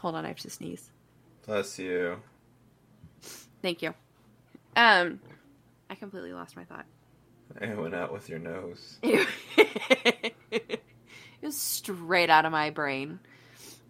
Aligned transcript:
Hold 0.00 0.14
on, 0.14 0.24
I 0.24 0.28
have 0.28 0.38
to 0.38 0.50
sneeze. 0.50 0.90
Bless 1.46 1.78
you. 1.78 2.16
Thank 3.62 3.82
you. 3.82 3.92
Um, 4.76 5.20
I 5.90 5.94
completely 5.94 6.32
lost 6.32 6.56
my 6.56 6.64
thought. 6.64 6.86
It 7.60 7.76
went 7.76 7.94
out 7.94 8.12
with 8.12 8.28
your 8.28 8.38
nose. 8.38 8.98
it 9.02 10.82
was 11.42 11.56
straight 11.56 12.30
out 12.30 12.44
of 12.46 12.52
my 12.52 12.70
brain 12.70 13.18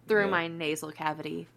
through 0.07 0.25
Yeah. 0.25 0.31
my 0.31 0.47
nasal 0.47 0.91
cavity. 0.91 1.47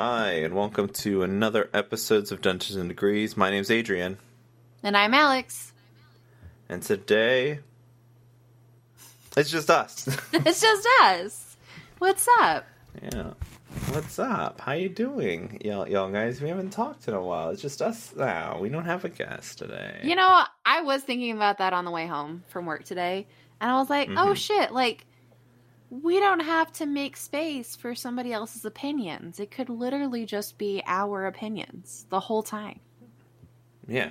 Hi, 0.00 0.30
and 0.44 0.54
welcome 0.54 0.88
to 0.90 1.24
another 1.24 1.68
episodes 1.74 2.30
of 2.30 2.40
Dungeons 2.40 2.76
and 2.76 2.88
Degrees. 2.88 3.36
My 3.36 3.50
name's 3.50 3.68
Adrian, 3.68 4.16
And 4.84 4.96
I'm 4.96 5.12
Alex. 5.12 5.72
and 6.68 6.80
today 6.80 7.58
it's 9.36 9.50
just 9.50 9.68
us. 9.68 10.06
it's 10.32 10.60
just 10.60 10.86
us. 11.02 11.56
What's 11.98 12.28
up? 12.38 12.64
yeah. 13.02 13.32
What's 13.90 14.20
up? 14.20 14.60
How 14.60 14.74
you 14.74 14.88
doing, 14.88 15.60
y'all, 15.64 15.88
y'all 15.88 16.12
guys? 16.12 16.40
We 16.40 16.48
haven't 16.48 16.70
talked 16.70 17.08
in 17.08 17.14
a 17.14 17.20
while. 17.20 17.50
It's 17.50 17.60
just 17.60 17.82
us 17.82 18.14
now. 18.16 18.60
We 18.60 18.68
don't 18.68 18.84
have 18.84 19.04
a 19.04 19.08
guest 19.08 19.58
today. 19.58 19.98
You 20.04 20.14
know, 20.14 20.44
I 20.64 20.82
was 20.82 21.02
thinking 21.02 21.32
about 21.32 21.58
that 21.58 21.72
on 21.72 21.84
the 21.84 21.90
way 21.90 22.06
home 22.06 22.44
from 22.50 22.66
work 22.66 22.84
today, 22.84 23.26
and 23.60 23.68
I 23.68 23.74
was 23.80 23.90
like, 23.90 24.08
oh 24.10 24.28
Mhm. 24.30 24.36
shit, 24.36 24.70
like, 24.72 25.06
we 25.90 26.20
don't 26.20 26.40
have 26.40 26.72
to 26.74 26.86
make 26.86 27.16
space 27.16 27.74
for 27.74 27.94
somebody 27.94 28.32
else's 28.32 28.64
opinions. 28.64 29.40
It 29.40 29.50
could 29.50 29.68
literally 29.70 30.26
just 30.26 30.58
be 30.58 30.82
our 30.86 31.26
opinions 31.26 32.06
the 32.10 32.20
whole 32.20 32.42
time. 32.42 32.80
yeah. 33.86 34.10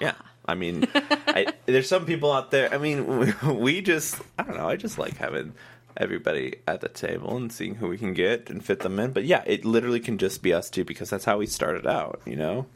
Yeah. 0.00 0.14
I 0.46 0.54
mean, 0.54 0.88
I, 0.94 1.52
there's 1.66 1.88
some 1.88 2.06
people 2.06 2.32
out 2.32 2.50
there. 2.50 2.72
I 2.72 2.78
mean, 2.78 3.06
we, 3.06 3.32
we 3.52 3.82
just, 3.82 4.20
I 4.38 4.42
don't 4.42 4.56
know. 4.56 4.68
I 4.68 4.76
just 4.76 4.98
like 4.98 5.18
having 5.18 5.52
everybody 5.98 6.56
at 6.66 6.80
the 6.80 6.88
table 6.88 7.36
and 7.36 7.52
seeing 7.52 7.74
who 7.74 7.88
we 7.88 7.98
can 7.98 8.14
get 8.14 8.48
and 8.48 8.64
fit 8.64 8.80
them 8.80 8.98
in. 8.98 9.12
But 9.12 9.24
yeah, 9.24 9.42
it 9.46 9.64
literally 9.66 10.00
can 10.00 10.16
just 10.16 10.42
be 10.42 10.54
us 10.54 10.70
two 10.70 10.84
because 10.84 11.10
that's 11.10 11.26
how 11.26 11.38
we 11.38 11.46
started 11.46 11.86
out, 11.86 12.22
you 12.24 12.36
know? 12.36 12.66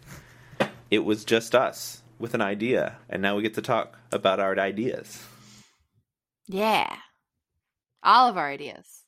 It 0.90 1.04
was 1.06 1.24
just 1.24 1.54
us 1.54 2.02
with 2.18 2.34
an 2.34 2.42
idea. 2.42 2.96
And 3.08 3.22
now 3.22 3.36
we 3.36 3.42
get 3.42 3.54
to 3.54 3.62
talk 3.62 3.98
about 4.10 4.40
our 4.40 4.58
ideas. 4.58 5.24
Yeah. 6.46 6.94
All 8.02 8.28
of 8.28 8.36
our 8.36 8.48
ideas. 8.48 9.02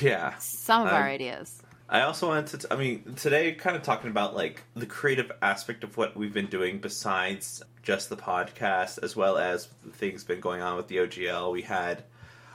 Yeah. 0.00 0.36
Some 0.38 0.86
of 0.86 0.92
our 0.92 1.02
Um, 1.02 1.08
ideas. 1.08 1.60
I 1.88 2.02
also 2.02 2.28
wanted 2.28 2.60
to, 2.60 2.72
I 2.72 2.76
mean, 2.76 3.14
today 3.16 3.52
kind 3.52 3.76
of 3.76 3.82
talking 3.82 4.10
about 4.10 4.34
like 4.34 4.62
the 4.74 4.86
creative 4.86 5.30
aspect 5.42 5.84
of 5.84 5.96
what 5.96 6.16
we've 6.16 6.32
been 6.32 6.46
doing 6.46 6.78
besides 6.78 7.62
just 7.82 8.08
the 8.08 8.16
podcast, 8.16 9.02
as 9.02 9.14
well 9.16 9.36
as 9.36 9.66
things 9.94 10.24
been 10.24 10.40
going 10.40 10.62
on 10.62 10.76
with 10.76 10.88
the 10.88 10.96
OGL. 10.98 11.52
We 11.52 11.62
had 11.62 12.04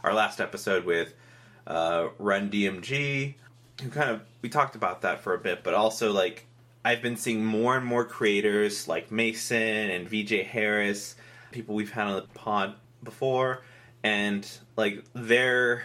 our 0.04 0.14
last 0.14 0.40
episode 0.40 0.86
with 0.86 1.14
uh, 1.68 2.08
Run 2.18 2.50
DMG, 2.50 3.36
who 3.84 3.90
kind 3.90 4.10
of, 4.10 4.22
we 4.42 4.50
talked 4.50 4.76
about 4.76 5.02
that 5.02 5.20
for 5.22 5.34
a 5.34 5.38
bit, 5.38 5.64
but 5.64 5.74
also 5.74 6.12
like 6.14 6.46
I've 6.86 7.02
been 7.02 7.18
seeing 7.18 7.46
more 7.46 7.76
and 7.78 7.86
more 7.86 8.06
creators 8.06 8.88
like 8.88 9.12
Mason 9.12 9.58
and 9.58 10.08
VJ 10.10 10.46
Harris, 10.48 11.16
people 11.52 11.76
we've 11.76 11.92
had 11.92 12.08
on 12.08 12.16
the 12.16 12.22
pod 12.34 12.76
before, 13.04 13.62
and 14.04 14.48
like 14.76 15.04
they're 15.14 15.84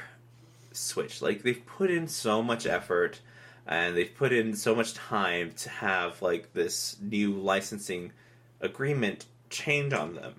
switch. 0.73 1.23
Like 1.23 1.43
they've 1.43 1.65
put 1.65 1.91
in 1.91 2.09
so 2.09 2.43
much 2.43 2.67
effort 2.67 3.21
and 3.67 3.97
they've 3.97 4.15
put 4.15 4.33
in 4.33 4.55
so 4.55 4.75
much 4.75 4.95
time 4.95 5.53
to 5.53 5.69
have 5.69 6.21
like 6.23 6.53
this 6.53 6.97
new 7.01 7.33
licensing 7.35 8.13
agreement 8.61 9.27
change 9.51 9.93
on 9.93 10.15
them. 10.15 10.35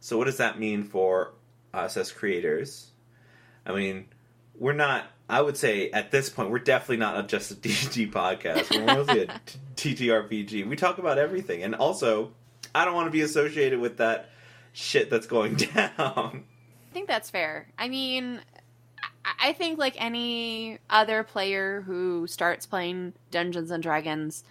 So 0.00 0.18
what 0.18 0.24
does 0.24 0.36
that 0.38 0.58
mean 0.58 0.84
for 0.84 1.32
us 1.72 1.96
as 1.96 2.12
creators? 2.12 2.90
I 3.64 3.72
mean, 3.72 4.06
we're 4.58 4.72
not 4.72 5.06
I 5.28 5.40
would 5.40 5.56
say 5.56 5.90
at 5.90 6.12
this 6.12 6.28
point 6.28 6.50
we're 6.50 6.58
definitely 6.60 6.98
not 6.98 7.18
a 7.18 7.22
just 7.26 7.50
a 7.50 7.54
D&D 7.56 8.08
podcast. 8.10 8.70
We're 8.70 8.94
mostly 8.94 9.22
a 9.22 9.26
TTRPG. 9.76 10.66
We 10.66 10.76
talk 10.76 10.98
about 10.98 11.18
everything 11.18 11.62
and 11.62 11.74
also 11.74 12.32
I 12.74 12.84
don't 12.84 12.94
want 12.94 13.06
to 13.06 13.12
be 13.12 13.22
associated 13.22 13.80
with 13.80 13.98
that 13.98 14.30
shit 14.72 15.08
that's 15.08 15.26
going 15.26 15.54
down. 15.74 16.44
I 16.96 16.98
think 16.98 17.08
that's 17.08 17.28
fair. 17.28 17.68
I 17.78 17.90
mean, 17.90 18.40
I- 19.38 19.52
think 19.52 19.78
like 19.78 20.02
any 20.02 20.78
other 20.88 21.24
player 21.24 21.82
who 21.82 22.26
starts 22.26 22.64
playing 22.64 23.12
Dungeons 23.30 23.70
and 23.70 23.82
Dragons, 23.82 24.44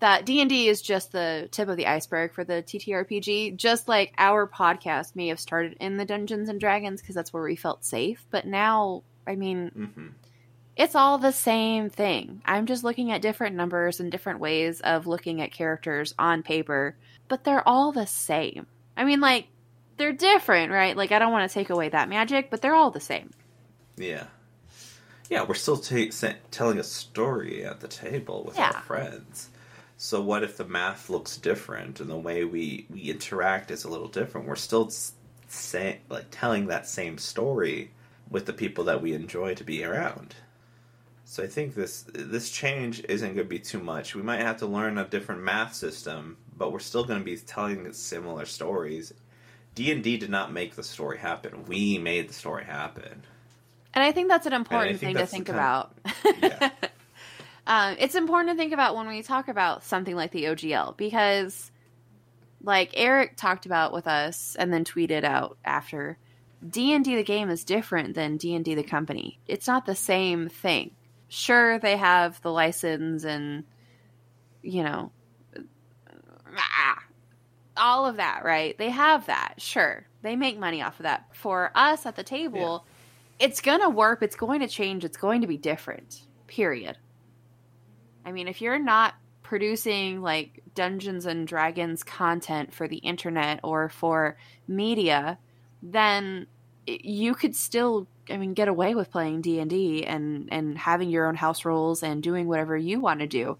that 0.00 0.26
D 0.26 0.42
and 0.42 0.50
D 0.50 0.68
is 0.68 0.82
just 0.82 1.12
the 1.12 1.48
tip 1.50 1.66
of 1.66 1.78
the 1.78 1.86
iceberg 1.86 2.34
for 2.34 2.44
the 2.44 2.62
TTRPG. 2.62 3.56
Just 3.56 3.88
like 3.88 4.12
our 4.18 4.46
podcast 4.46 5.16
may 5.16 5.28
have 5.28 5.40
started 5.40 5.78
in 5.80 5.96
the 5.96 6.04
Dungeons 6.04 6.50
and 6.50 6.60
Dragons 6.60 7.00
because 7.00 7.14
that's 7.14 7.32
where 7.32 7.42
we 7.42 7.56
felt 7.56 7.86
safe, 7.86 8.26
but 8.30 8.44
now, 8.46 9.02
I 9.26 9.34
mean, 9.34 9.70
Mhm. 9.74 10.12
it's 10.76 10.94
all 10.94 11.16
the 11.16 11.32
same 11.32 11.88
thing. 11.88 12.42
I'm 12.44 12.66
just 12.66 12.84
looking 12.84 13.10
at 13.12 13.22
different 13.22 13.56
numbers 13.56 13.98
and 13.98 14.12
different 14.12 14.40
ways 14.40 14.82
of 14.82 15.06
looking 15.06 15.40
at 15.40 15.52
characters 15.52 16.14
on 16.18 16.42
paper, 16.42 16.96
but 17.28 17.44
they're 17.44 17.66
all 17.66 17.92
the 17.92 18.06
same. 18.06 18.66
I 18.94 19.04
mean, 19.04 19.20
like, 19.22 19.46
they're 19.98 20.12
different, 20.12 20.72
right? 20.72 20.96
Like, 20.96 21.12
I 21.12 21.18
don't 21.18 21.32
want 21.32 21.48
to 21.50 21.52
take 21.54 21.70
away 21.70 21.88
that 21.90 22.08
magic, 22.08 22.50
but 22.50 22.62
they're 22.62 22.74
all 22.74 22.90
the 22.90 23.00
same. 23.00 23.30
Yeah. 23.96 24.24
Yeah, 25.28 25.44
we're 25.44 25.54
still 25.54 25.76
sa- 25.76 26.32
telling 26.50 26.78
a 26.78 26.82
story 26.84 27.64
at 27.64 27.80
the 27.80 27.88
table 27.88 28.44
with 28.44 28.56
Yeah. 28.56 28.72
our 28.74 28.80
friends. 28.82 29.50
So 29.98 30.22
what 30.22 30.42
if 30.42 30.56
the 30.56 30.64
math 30.64 31.10
looks 31.10 31.36
different 31.36 32.00
and 32.00 32.08
the 32.08 32.16
way 32.16 32.44
we, 32.44 32.86
we 32.88 33.00
interact 33.02 33.70
is 33.70 33.84
a 33.84 33.90
little 33.90 34.08
different? 34.08 34.46
We're 34.46 34.56
still 34.56 34.86
s- 34.86 35.12
sa- 35.48 35.94
like 36.08 36.26
telling 36.30 36.68
that 36.68 36.86
same 36.86 37.18
story 37.18 37.90
with 38.30 38.46
the 38.46 38.52
people 38.52 38.84
that 38.84 39.02
we 39.02 39.12
enjoy 39.12 39.54
to 39.56 39.64
be 39.64 39.84
around. 39.84 40.36
So 41.24 41.42
I 41.42 41.46
think 41.46 41.74
this 41.74 42.06
this 42.14 42.48
change 42.50 43.04
isn't 43.06 43.34
going 43.34 43.38
to 43.38 43.44
be 43.44 43.58
too 43.58 43.80
much. 43.80 44.14
We 44.14 44.22
might 44.22 44.40
have 44.40 44.56
to 44.58 44.66
learn 44.66 44.96
a 44.96 45.04
different 45.06 45.42
math 45.42 45.74
system, 45.74 46.38
but 46.56 46.72
we're 46.72 46.78
still 46.78 47.04
going 47.04 47.18
to 47.18 47.24
be 47.24 47.36
telling 47.36 47.92
similar 47.92 48.46
stories. 48.46 49.12
D 49.78 49.92
and 49.92 50.02
D 50.02 50.16
did 50.16 50.28
not 50.28 50.52
make 50.52 50.74
the 50.74 50.82
story 50.82 51.18
happen. 51.18 51.64
We 51.66 51.98
made 51.98 52.28
the 52.28 52.34
story 52.34 52.64
happen. 52.64 53.22
And 53.94 54.02
I 54.02 54.10
think 54.10 54.28
that's 54.28 54.44
an 54.44 54.52
important 54.52 54.98
think 54.98 55.00
thing 55.00 55.14
to 55.14 55.18
that's 55.20 55.30
think 55.30 55.48
about. 55.48 55.96
Yeah. 56.42 56.70
um, 57.68 57.94
it's 58.00 58.16
important 58.16 58.50
to 58.50 58.56
think 58.56 58.72
about 58.72 58.96
when 58.96 59.06
we 59.06 59.22
talk 59.22 59.46
about 59.46 59.84
something 59.84 60.16
like 60.16 60.32
the 60.32 60.46
OGL 60.46 60.96
because, 60.96 61.70
like 62.60 62.90
Eric 62.94 63.36
talked 63.36 63.66
about 63.66 63.92
with 63.92 64.08
us 64.08 64.56
and 64.58 64.72
then 64.72 64.84
tweeted 64.84 65.22
out 65.22 65.58
after, 65.64 66.18
D 66.68 66.92
and 66.92 67.04
D 67.04 67.14
the 67.14 67.22
game 67.22 67.48
is 67.48 67.62
different 67.62 68.16
than 68.16 68.36
D 68.36 68.56
and 68.56 68.64
D 68.64 68.74
the 68.74 68.82
company. 68.82 69.38
It's 69.46 69.68
not 69.68 69.86
the 69.86 69.94
same 69.94 70.48
thing. 70.48 70.90
Sure, 71.28 71.78
they 71.78 71.96
have 71.96 72.42
the 72.42 72.50
license 72.50 73.22
and 73.22 73.62
you 74.60 74.82
know 74.82 75.12
ah, 76.56 76.98
all 77.78 78.06
of 78.06 78.16
that, 78.16 78.44
right? 78.44 78.76
They 78.76 78.90
have 78.90 79.26
that. 79.26 79.54
Sure, 79.58 80.06
they 80.22 80.36
make 80.36 80.58
money 80.58 80.82
off 80.82 80.98
of 81.00 81.04
that. 81.04 81.34
For 81.34 81.70
us 81.74 82.06
at 82.06 82.16
the 82.16 82.22
table, 82.22 82.86
it's 83.38 83.60
gonna 83.60 83.88
warp. 83.88 84.22
It's 84.22 84.36
going 84.36 84.60
to 84.60 84.68
change. 84.68 85.04
It's 85.04 85.16
going 85.16 85.40
to 85.42 85.46
be 85.46 85.56
different. 85.56 86.22
Period. 86.46 86.96
I 88.24 88.32
mean, 88.32 88.48
if 88.48 88.60
you're 88.60 88.78
not 88.78 89.14
producing 89.42 90.20
like 90.20 90.62
Dungeons 90.74 91.24
and 91.24 91.46
Dragons 91.46 92.02
content 92.02 92.74
for 92.74 92.86
the 92.86 92.98
internet 92.98 93.60
or 93.62 93.88
for 93.88 94.36
media, 94.66 95.38
then 95.82 96.46
you 96.86 97.34
could 97.34 97.56
still, 97.56 98.06
I 98.28 98.36
mean, 98.36 98.54
get 98.54 98.68
away 98.68 98.94
with 98.94 99.10
playing 99.10 99.40
D 99.40 99.60
and 99.60 99.70
D 99.70 100.04
and 100.04 100.48
and 100.52 100.76
having 100.76 101.08
your 101.08 101.26
own 101.26 101.34
house 101.34 101.64
rules 101.64 102.02
and 102.02 102.22
doing 102.22 102.48
whatever 102.48 102.76
you 102.76 103.00
want 103.00 103.20
to 103.20 103.26
do. 103.26 103.56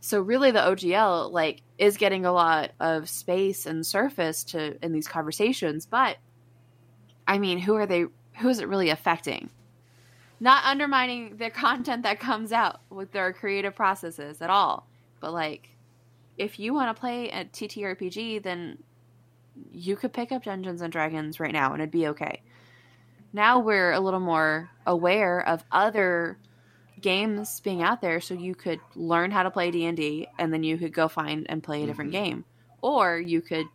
So 0.00 0.20
really, 0.20 0.50
the 0.50 0.60
OGL 0.60 1.30
like 1.30 1.62
is 1.78 1.96
getting 1.96 2.24
a 2.24 2.32
lot 2.32 2.72
of 2.80 3.08
space 3.08 3.66
and 3.66 3.86
surface 3.86 4.44
to 4.44 4.82
in 4.84 4.92
these 4.92 5.06
conversations, 5.06 5.86
but 5.86 6.16
I 7.26 7.38
mean, 7.38 7.58
who 7.58 7.74
are 7.76 7.86
they? 7.86 8.06
Who 8.38 8.48
is 8.48 8.60
it 8.60 8.68
really 8.68 8.88
affecting? 8.88 9.50
Not 10.40 10.64
undermining 10.64 11.36
the 11.36 11.50
content 11.50 12.02
that 12.04 12.18
comes 12.18 12.50
out 12.50 12.80
with 12.88 13.12
their 13.12 13.32
creative 13.32 13.74
processes 13.74 14.40
at 14.40 14.50
all, 14.50 14.86
but 15.20 15.32
like, 15.32 15.68
if 16.38 16.58
you 16.58 16.72
want 16.72 16.94
to 16.94 16.98
play 16.98 17.28
a 17.28 17.44
TTRPG, 17.44 18.42
then 18.42 18.78
you 19.70 19.96
could 19.96 20.14
pick 20.14 20.32
up 20.32 20.44
Dungeons 20.44 20.80
and 20.80 20.90
Dragons 20.90 21.38
right 21.38 21.52
now, 21.52 21.72
and 21.72 21.82
it'd 21.82 21.90
be 21.90 22.08
okay. 22.08 22.40
Now 23.32 23.60
we're 23.60 23.92
a 23.92 24.00
little 24.00 24.20
more 24.20 24.70
aware 24.86 25.46
of 25.46 25.62
other 25.70 26.38
games 27.00 27.60
being 27.60 27.82
out 27.82 28.00
there, 28.00 28.20
so 28.20 28.34
you 28.34 28.54
could 28.54 28.80
learn 28.94 29.30
how 29.30 29.42
to 29.42 29.50
play 29.50 29.70
D 29.70 29.84
and 29.84 29.96
D, 29.96 30.28
and 30.38 30.52
then 30.52 30.62
you 30.62 30.78
could 30.78 30.92
go 30.92 31.08
find 31.08 31.46
and 31.48 31.62
play 31.62 31.82
a 31.82 31.86
different 31.86 32.10
Mhm. 32.10 32.24
game, 32.24 32.44
or 32.82 33.18
you 33.18 33.40
could 33.40 33.66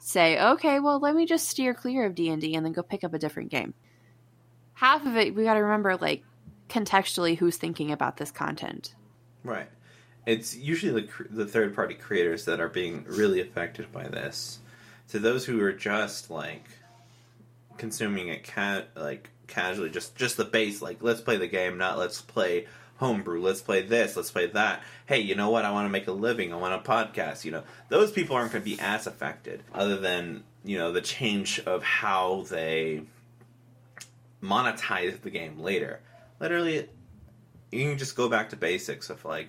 say, 0.00 0.40
okay, 0.40 0.80
well, 0.80 0.98
let 0.98 1.14
me 1.14 1.26
just 1.26 1.48
steer 1.48 1.72
clear 1.74 2.04
of 2.04 2.14
D 2.14 2.28
and 2.28 2.40
D, 2.40 2.54
and 2.54 2.64
then 2.64 2.72
go 2.72 2.82
pick 2.82 3.04
up 3.04 3.14
a 3.14 3.18
different 3.18 3.50
game. 3.50 3.74
Half 4.74 5.06
of 5.06 5.16
it, 5.16 5.34
we 5.34 5.44
got 5.44 5.54
to 5.54 5.60
remember, 5.60 5.96
like 5.96 6.24
contextually, 6.68 7.38
who's 7.38 7.56
thinking 7.56 7.92
about 7.92 8.16
this 8.16 8.30
content. 8.30 8.94
Right. 9.42 9.68
it's 10.26 10.56
usually 10.56 11.02
the 11.02 11.24
the 11.28 11.46
third 11.46 11.74
party 11.74 11.94
creators 11.94 12.46
that 12.46 12.58
are 12.58 12.68
being 12.70 13.04
really 13.06 13.42
affected 13.42 13.92
by 13.92 14.08
this. 14.08 14.58
To 15.08 15.18
those 15.18 15.44
who 15.44 15.60
are 15.60 15.72
just 15.72 16.30
like 16.30 16.64
consuming 17.76 18.28
it 18.28 18.42
cat 18.42 18.88
like 18.96 19.28
casually, 19.46 19.90
just 19.90 20.16
just 20.16 20.36
the 20.36 20.44
base, 20.44 20.82
like 20.82 20.98
let's 21.00 21.20
play 21.20 21.36
the 21.36 21.46
game, 21.46 21.78
not 21.78 21.98
let's 21.98 22.20
play 22.20 22.66
homebrew, 22.96 23.40
let's 23.40 23.60
play 23.60 23.82
this, 23.82 24.16
let's 24.16 24.30
play 24.30 24.46
that. 24.46 24.82
Hey, 25.06 25.20
you 25.20 25.34
know 25.34 25.50
what? 25.50 25.64
I 25.64 25.72
want 25.72 25.86
to 25.86 25.90
make 25.90 26.06
a 26.06 26.12
living. 26.12 26.52
I 26.52 26.56
want 26.56 26.74
a 26.74 26.88
podcast. 26.90 27.44
You 27.44 27.52
know, 27.52 27.62
those 27.88 28.12
people 28.12 28.36
aren't 28.36 28.52
going 28.52 28.62
to 28.62 28.70
be 28.70 28.80
as 28.80 29.06
affected, 29.06 29.62
other 29.72 29.96
than 29.96 30.44
you 30.64 30.78
know 30.78 30.92
the 30.92 31.00
change 31.00 31.60
of 31.60 31.82
how 31.82 32.44
they 32.48 33.02
monetize 34.42 35.20
the 35.20 35.30
game 35.30 35.58
later. 35.58 36.00
Literally, 36.40 36.88
you 37.70 37.88
can 37.88 37.98
just 37.98 38.16
go 38.16 38.28
back 38.28 38.50
to 38.50 38.56
basics 38.56 39.10
of 39.10 39.24
like 39.24 39.48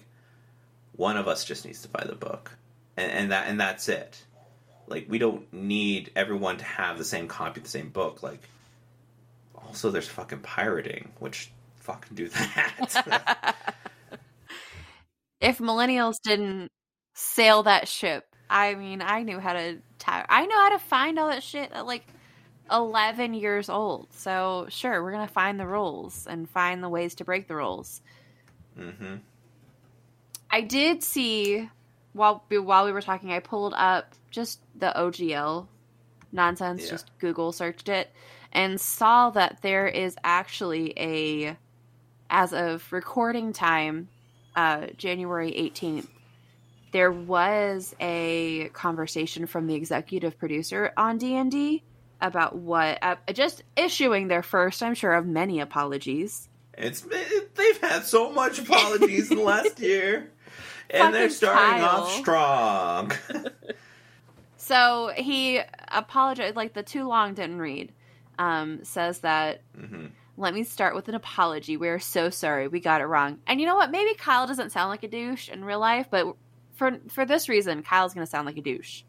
one 0.95 1.17
of 1.17 1.27
us 1.27 1.45
just 1.45 1.65
needs 1.65 1.81
to 1.81 1.89
buy 1.89 2.03
the 2.05 2.15
book, 2.15 2.51
and, 2.97 3.11
and 3.11 3.31
that 3.31 3.47
and 3.47 3.59
that's 3.59 3.89
it. 3.89 4.23
Like 4.87 5.05
we 5.09 5.17
don't 5.17 5.51
need 5.53 6.11
everyone 6.15 6.57
to 6.57 6.65
have 6.65 6.97
the 6.97 7.05
same 7.05 7.27
copy 7.27 7.59
of 7.59 7.63
the 7.63 7.69
same 7.69 7.89
book. 7.89 8.23
Like 8.23 8.41
also, 9.75 9.91
there's 9.91 10.07
fucking 10.07 10.39
pirating, 10.39 11.11
which 11.19 11.51
fucking 11.81 12.15
do 12.15 12.29
that. 12.29 13.55
if 15.41 15.57
millennials 15.57 16.15
didn't 16.23 16.71
sail 17.13 17.63
that 17.63 17.89
ship, 17.89 18.23
I 18.49 18.75
mean, 18.75 19.01
I 19.01 19.23
knew 19.23 19.37
how 19.37 19.51
to. 19.51 19.79
i 20.07 20.45
know 20.45 20.55
how 20.55 20.69
to 20.69 20.79
find 20.79 21.19
all 21.19 21.27
that 21.27 21.43
shit 21.43 21.73
at 21.73 21.85
like 21.85 22.07
11 22.71 23.33
years 23.33 23.67
old. 23.67 24.13
So 24.13 24.67
sure, 24.69 25.03
we're 25.03 25.11
gonna 25.11 25.27
find 25.27 25.59
the 25.59 25.67
rules 25.67 26.25
and 26.25 26.49
find 26.49 26.81
the 26.81 26.87
ways 26.87 27.15
to 27.15 27.25
break 27.25 27.49
the 27.49 27.57
rules. 27.57 27.99
mm-hmm. 28.79 29.15
I 30.49 30.61
did 30.61 31.03
see 31.03 31.69
while 32.13 32.45
while 32.49 32.85
we 32.85 32.93
were 32.93 33.01
talking, 33.01 33.33
I 33.33 33.39
pulled 33.39 33.73
up 33.75 34.15
just 34.31 34.61
the 34.73 34.93
OGL 34.95 35.67
nonsense. 36.31 36.85
Yeah. 36.85 36.91
Just 36.91 37.11
Google 37.19 37.51
searched 37.51 37.89
it 37.89 38.09
and 38.55 38.81
saw 38.81 39.29
that 39.31 39.59
there 39.61 39.87
is 39.87 40.15
actually 40.23 40.93
a, 40.97 41.57
as 42.29 42.53
of 42.53 42.91
recording 42.91 43.53
time, 43.53 44.07
uh, 44.55 44.87
January 44.97 45.55
eighteenth. 45.55 46.09
There 46.91 47.11
was 47.11 47.93
a 47.99 48.69
conversation 48.69 49.45
from 49.45 49.67
the 49.67 49.75
executive 49.75 50.39
producer 50.39 50.93
on 50.97 51.17
D 51.17 51.35
and 51.35 51.51
D 51.51 51.83
about 52.21 52.55
what 52.55 52.97
uh, 53.03 53.17
just 53.33 53.63
issuing 53.75 54.29
their 54.29 54.41
first, 54.41 54.81
I'm 54.81 54.95
sure, 54.95 55.13
of 55.13 55.27
many 55.27 55.59
apologies. 55.59 56.49
It's 56.77 57.01
they've 57.01 57.81
had 57.81 58.05
so 58.05 58.31
much 58.31 58.57
apologies 58.59 59.29
in 59.29 59.37
the 59.37 59.43
last 59.43 59.79
year, 59.81 60.31
and 60.89 61.13
they're 61.13 61.29
starting 61.29 61.83
Kyle. 61.83 62.01
off 62.01 62.11
strong. 62.13 63.11
So 64.65 65.11
he 65.15 65.61
apologized, 65.89 66.55
like 66.55 66.73
the 66.73 66.81
too 66.81 67.07
long 67.07 67.35
didn't 67.35 67.59
read. 67.59 67.91
Um, 68.37 68.83
says 68.83 69.19
that 69.19 69.61
hmm 69.75 70.07
let 70.37 70.53
me 70.53 70.63
start 70.63 70.95
with 70.95 71.07
an 71.07 71.15
apology. 71.15 71.77
We're 71.77 71.99
so 71.99 72.29
sorry, 72.29 72.67
we 72.67 72.79
got 72.79 73.01
it 73.01 73.05
wrong. 73.05 73.39
And 73.47 73.59
you 73.59 73.67
know 73.67 73.75
what? 73.75 73.91
Maybe 73.91 74.13
Kyle 74.15 74.47
doesn't 74.47 74.71
sound 74.71 74.89
like 74.89 75.03
a 75.03 75.07
douche 75.07 75.49
in 75.49 75.63
real 75.63 75.79
life, 75.79 76.07
but 76.09 76.35
for 76.73 76.99
for 77.09 77.25
this 77.25 77.47
reason, 77.47 77.83
Kyle's 77.83 78.13
going 78.13 78.25
to 78.25 78.29
sound 78.29 78.45
like 78.45 78.57
a 78.57 78.61
douche. 78.61 79.03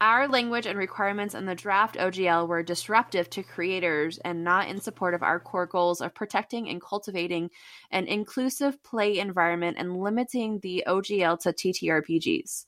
Our 0.00 0.26
language 0.26 0.66
and 0.66 0.76
requirements 0.76 1.36
in 1.36 1.46
the 1.46 1.54
draft 1.54 1.94
OGL 1.94 2.48
were 2.48 2.64
disruptive 2.64 3.30
to 3.30 3.44
creators 3.44 4.18
and 4.18 4.42
not 4.42 4.66
in 4.66 4.80
support 4.80 5.14
of 5.14 5.22
our 5.22 5.38
core 5.38 5.66
goals 5.66 6.00
of 6.00 6.12
protecting 6.12 6.68
and 6.68 6.82
cultivating 6.82 7.50
an 7.92 8.08
inclusive 8.08 8.82
play 8.82 9.18
environment 9.18 9.76
and 9.78 9.96
limiting 9.96 10.58
the 10.58 10.82
OGL 10.88 11.38
to 11.42 11.52
TTRPGs. 11.52 12.66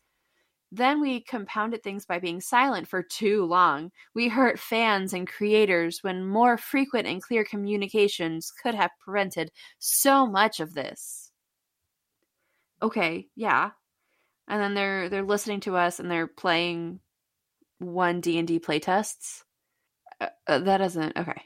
Then 0.76 1.00
we 1.00 1.20
compounded 1.20 1.84
things 1.84 2.04
by 2.04 2.18
being 2.18 2.40
silent 2.40 2.88
for 2.88 3.00
too 3.00 3.44
long. 3.44 3.92
We 4.12 4.26
hurt 4.26 4.58
fans 4.58 5.12
and 5.12 5.24
creators 5.28 6.00
when 6.02 6.26
more 6.26 6.58
frequent 6.58 7.06
and 7.06 7.22
clear 7.22 7.44
communications 7.44 8.50
could 8.50 8.74
have 8.74 8.90
prevented 8.98 9.52
so 9.78 10.26
much 10.26 10.58
of 10.58 10.74
this. 10.74 11.30
Okay, 12.82 13.28
yeah. 13.36 13.70
And 14.48 14.60
then 14.60 14.74
they're 14.74 15.08
they're 15.08 15.22
listening 15.22 15.60
to 15.60 15.76
us 15.76 16.00
and 16.00 16.10
they're 16.10 16.26
playing 16.26 16.98
one 17.78 18.20
D&D 18.20 18.58
playtests. 18.58 19.44
Uh, 20.20 20.28
uh, 20.48 20.58
that 20.58 20.78
doesn't 20.78 21.16
okay. 21.16 21.40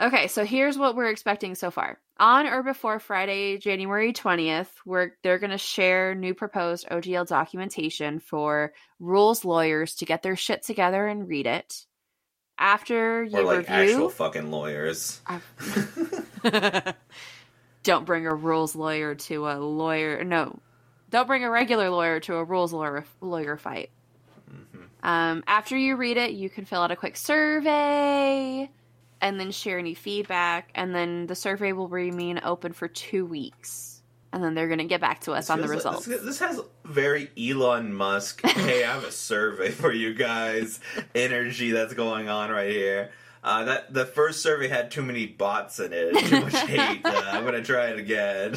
Okay, 0.00 0.28
so 0.28 0.46
here's 0.46 0.78
what 0.78 0.96
we're 0.96 1.10
expecting 1.10 1.54
so 1.54 1.70
far. 1.70 1.98
On 2.18 2.46
or 2.46 2.62
before 2.62 2.98
Friday, 3.00 3.58
January 3.58 4.14
20th, 4.14 4.68
we're 4.86 5.12
they're 5.22 5.38
going 5.38 5.50
to 5.50 5.58
share 5.58 6.14
new 6.14 6.32
proposed 6.32 6.88
OGL 6.88 7.26
documentation 7.26 8.18
for 8.18 8.72
rules 8.98 9.44
lawyers 9.44 9.96
to 9.96 10.06
get 10.06 10.22
their 10.22 10.36
shit 10.36 10.62
together 10.62 11.06
and 11.06 11.28
read 11.28 11.46
it. 11.46 11.84
After 12.58 13.24
you 13.24 13.38
Or 13.38 13.42
like 13.42 13.58
review, 13.58 13.74
actual 13.74 14.08
fucking 14.10 14.50
lawyers. 14.50 15.20
don't 17.82 18.06
bring 18.06 18.26
a 18.26 18.34
rules 18.34 18.74
lawyer 18.74 19.14
to 19.14 19.48
a 19.48 19.56
lawyer. 19.58 20.24
No, 20.24 20.58
don't 21.10 21.26
bring 21.26 21.44
a 21.44 21.50
regular 21.50 21.90
lawyer 21.90 22.20
to 22.20 22.36
a 22.36 22.44
rules 22.44 22.72
lawyer 22.72 23.04
lawyer 23.20 23.58
fight. 23.58 23.90
Mhm. 24.50 24.86
Um, 25.02 25.44
after 25.46 25.76
you 25.76 25.96
read 25.96 26.16
it, 26.16 26.32
you 26.32 26.48
can 26.48 26.64
fill 26.64 26.80
out 26.80 26.90
a 26.90 26.96
quick 26.96 27.16
survey 27.18 28.70
and 29.20 29.38
then 29.40 29.50
share 29.50 29.78
any 29.78 29.94
feedback. 29.94 30.70
And 30.74 30.94
then 30.94 31.26
the 31.26 31.34
survey 31.34 31.72
will 31.72 31.88
remain 31.88 32.40
open 32.44 32.72
for 32.72 32.88
two 32.88 33.26
weeks. 33.26 34.02
And 34.32 34.44
then 34.44 34.54
they're 34.54 34.68
going 34.68 34.78
to 34.78 34.84
get 34.84 35.00
back 35.00 35.20
to 35.22 35.32
us 35.32 35.44
This 35.46 35.50
on 35.50 35.60
the 35.60 35.66
like- 35.66 35.76
results. 35.76 36.06
this, 36.06 36.22
this 36.22 36.38
has 36.38 36.60
very 36.84 37.30
Elon 37.36 37.92
Musk. 37.92 38.42
hey, 38.46 38.84
I 38.84 38.92
have 38.94 39.04
a 39.04 39.10
survey 39.12 39.70
for 39.70 39.92
you 39.92 40.14
guys. 40.14 40.78
Energy 41.14 41.72
that's 41.72 41.94
going 41.94 42.28
on 42.28 42.50
right 42.50 42.70
here. 42.70 43.10
Uh, 43.42 43.64
that 43.64 43.92
the 43.92 44.04
first 44.04 44.42
survey 44.42 44.68
had 44.68 44.90
too 44.90 45.02
many 45.02 45.26
bots 45.26 45.80
in 45.80 45.92
it, 45.92 46.16
too 46.26 46.40
much 46.42 46.54
hate. 46.68 47.00
Uh, 47.04 47.22
I'm 47.26 47.44
gonna 47.44 47.62
try 47.64 47.86
it 47.86 47.98
again. 47.98 48.52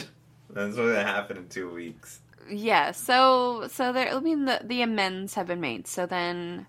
That's 0.50 0.76
what's 0.76 0.78
gonna 0.78 1.04
happen 1.04 1.38
in 1.38 1.48
two 1.48 1.70
weeks. 1.74 2.20
yeah 2.52 2.92
so 2.92 3.68
so 3.72 3.94
there 3.94 4.14
i 4.14 4.20
mean 4.20 4.44
the, 4.44 4.60
the 4.66 4.82
amends 4.82 5.34
have 5.36 5.48
been 5.48 5.62
made 5.62 5.88
so 5.88 6.06
then 6.06 6.68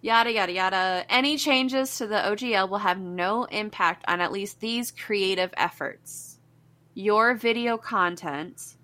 yada 0.00 0.32
yada 0.32 0.52
yada 0.52 1.04
any 1.08 1.36
changes 1.36 1.96
to 1.96 2.06
the 2.06 2.16
ogl 2.16 2.68
will 2.68 2.78
have 2.78 3.00
no 3.00 3.44
impact 3.44 4.04
on 4.08 4.20
at 4.20 4.32
least 4.32 4.60
these 4.60 4.90
creative 4.90 5.50
efforts 5.56 6.38
your 6.94 7.34
video 7.34 7.76
content 7.76 8.76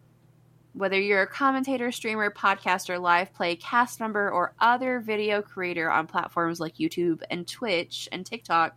whether 0.74 0.98
you're 0.98 1.22
a 1.22 1.26
commentator 1.26 1.92
streamer 1.92 2.30
podcaster 2.30 3.00
live 3.00 3.32
play 3.34 3.54
cast 3.56 4.00
member 4.00 4.30
or 4.30 4.54
other 4.60 5.00
video 5.00 5.42
creator 5.42 5.90
on 5.90 6.06
platforms 6.06 6.60
like 6.60 6.76
youtube 6.76 7.20
and 7.30 7.46
twitch 7.46 8.08
and 8.12 8.26
tiktok 8.26 8.76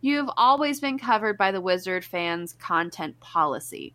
you 0.00 0.16
have 0.18 0.30
always 0.36 0.78
been 0.78 0.98
covered 0.98 1.38
by 1.38 1.50
the 1.50 1.60
Wizards 1.60 2.06
Fan 2.06 2.46
content 2.60 3.18
policy 3.18 3.94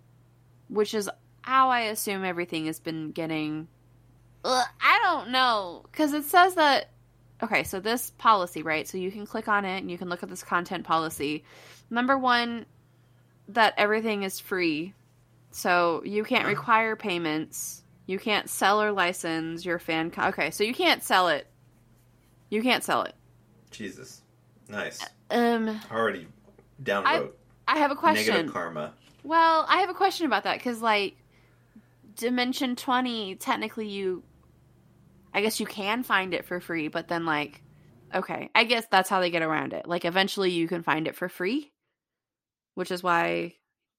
which 0.72 0.94
is 0.94 1.10
how 1.42 1.70
I 1.70 1.82
assume 1.82 2.24
everything 2.24 2.66
has 2.68 2.80
been 2.80 3.12
getting. 3.12 3.68
Ugh, 4.44 4.68
I 4.82 5.00
don't 5.04 5.30
know 5.30 5.84
because 5.92 6.13
it 6.13 6.24
says 6.24 6.56
that. 6.56 6.90
Okay, 7.44 7.64
so 7.64 7.80
this 7.80 8.12
policy, 8.12 8.62
right? 8.62 8.88
So 8.88 8.98
you 8.98 9.12
can 9.12 9.26
click 9.26 9.48
on 9.48 9.66
it 9.66 9.80
and 9.80 9.90
you 9.90 9.98
can 9.98 10.10
look 10.10 10.24
at 10.24 10.30
this 10.30 10.44
content 10.44 10.84
policy. 10.84 11.44
Number 11.90 12.18
one, 12.18 12.66
that 13.50 13.74
everything 13.78 14.24
is 14.24 14.40
free, 14.40 14.94
so 15.52 16.04
you 16.06 16.24
can't 16.24 16.48
require 16.48 16.96
payments. 16.96 17.84
You 18.06 18.20
can't 18.20 18.50
sell 18.50 18.82
or 18.82 18.92
license 18.92 19.66
your 19.66 19.80
fan. 19.80 20.12
Co- 20.12 20.28
okay, 20.30 20.52
so 20.52 20.64
you 20.64 20.74
can't 20.74 21.04
sell 21.04 21.30
it. 21.30 21.48
You 22.50 22.62
can't 22.62 22.84
sell 22.84 23.04
it. 23.04 23.16
Jesus, 23.72 24.22
nice. 24.70 25.04
Um, 25.30 25.80
Already 25.92 26.28
down 26.84 27.06
I- 27.06 27.30
I 27.68 27.78
have 27.78 27.92
a 27.92 27.96
question. 27.96 28.34
Negative 28.34 28.54
karma. 28.54 28.94
Well, 29.24 29.66
I 29.70 29.78
have 29.82 29.90
a 29.90 29.94
question 29.94 30.26
about 30.26 30.44
that 30.44 30.58
because, 30.58 30.82
like, 30.82 31.16
Dimension 32.16 32.76
20, 32.76 33.36
technically, 33.36 33.88
you. 33.88 34.24
I 35.34 35.42
guess 35.42 35.60
you 35.60 35.66
can 35.66 36.04
find 36.04 36.34
it 36.34 36.46
for 36.46 36.60
free, 36.60 36.88
but 36.88 37.08
then, 37.08 37.26
like, 37.26 37.62
okay, 38.14 38.50
I 38.54 38.64
guess 38.66 38.86
that's 38.92 39.10
how 39.10 39.20
they 39.20 39.32
get 39.32 39.42
around 39.42 39.74
it. 39.74 39.88
Like, 39.88 40.06
eventually, 40.06 40.52
you 40.52 40.68
can 40.68 40.84
find 40.84 41.08
it 41.08 41.16
for 41.16 41.30
free, 41.30 41.72
which 42.76 42.92
is 42.92 43.02
why 43.02 43.56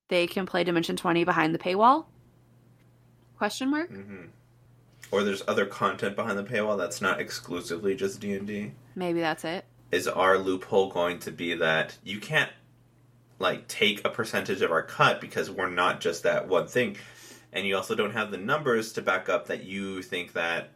they 0.08 0.26
can 0.26 0.44
play 0.46 0.62
Dimension 0.64 0.96
20 0.96 1.24
behind 1.24 1.54
the 1.54 1.58
paywall? 1.58 2.06
Question 3.38 3.70
mark? 3.70 3.90
hmm 3.90 4.26
Or 5.10 5.24
there's 5.24 5.42
other 5.48 5.66
content 5.66 6.16
behind 6.16 6.38
the 6.38 6.44
paywall 6.44 6.76
that's 6.76 7.00
not 7.00 7.20
exclusively 7.20 7.94
just 7.94 8.20
D 8.20 8.34
and 8.34 8.46
D. 8.46 8.72
Maybe 8.94 9.20
that's 9.20 9.44
it. 9.44 9.64
Is 9.90 10.06
our 10.06 10.38
loophole 10.38 10.90
going 10.90 11.18
to 11.20 11.30
be 11.30 11.54
that 11.54 11.96
you 12.04 12.20
can't 12.20 12.50
like 13.38 13.66
take 13.68 14.04
a 14.04 14.10
percentage 14.10 14.62
of 14.62 14.70
our 14.70 14.82
cut 14.82 15.20
because 15.20 15.50
we're 15.50 15.68
not 15.68 16.00
just 16.00 16.22
that 16.22 16.46
one 16.48 16.66
thing, 16.66 16.96
and 17.52 17.66
you 17.66 17.76
also 17.76 17.94
don't 17.94 18.12
have 18.12 18.30
the 18.30 18.38
numbers 18.38 18.92
to 18.92 19.02
back 19.02 19.28
up 19.28 19.46
that 19.48 19.64
you 19.64 20.02
think 20.02 20.34
that 20.34 20.70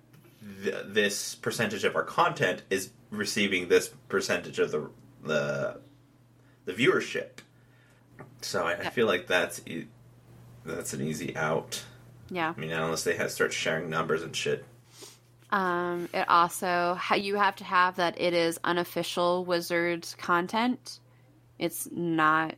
th- 0.63 0.85
this 0.87 1.35
percentage 1.35 1.85
of 1.85 1.97
our 1.97 2.03
content 2.05 2.63
is 2.71 2.91
receiving 3.11 3.69
this 3.69 3.89
percentage 4.09 4.59
of 4.59 4.71
the 4.71 4.91
the 5.23 5.81
the 6.65 6.73
viewership. 6.73 7.39
So 8.41 8.65
I, 8.65 8.73
I 8.75 8.91
feel 8.91 9.07
like 9.07 9.27
that's 9.27 9.61
e- 9.67 9.87
that's 10.65 10.93
an 10.93 11.01
easy 11.03 11.37
out. 11.37 11.83
Yeah. 12.31 12.53
I 12.57 12.61
mean, 12.61 12.73
unless 12.73 13.05
they 13.05 13.17
have 13.17 13.31
start 13.31 13.53
sharing 13.53 13.89
numbers 13.89 14.23
and 14.23 14.35
shit. 14.35 14.65
Um, 15.51 16.09
it 16.13 16.29
also 16.29 16.99
you 17.17 17.37
have 17.37 17.57
to 17.57 17.65
have 17.65 17.97
that 17.97 18.21
it 18.21 18.35
is 18.35 18.59
unofficial 18.65 19.45
Wizards 19.45 20.17
content. 20.19 20.99
It's 21.59 21.89
not 21.91 22.57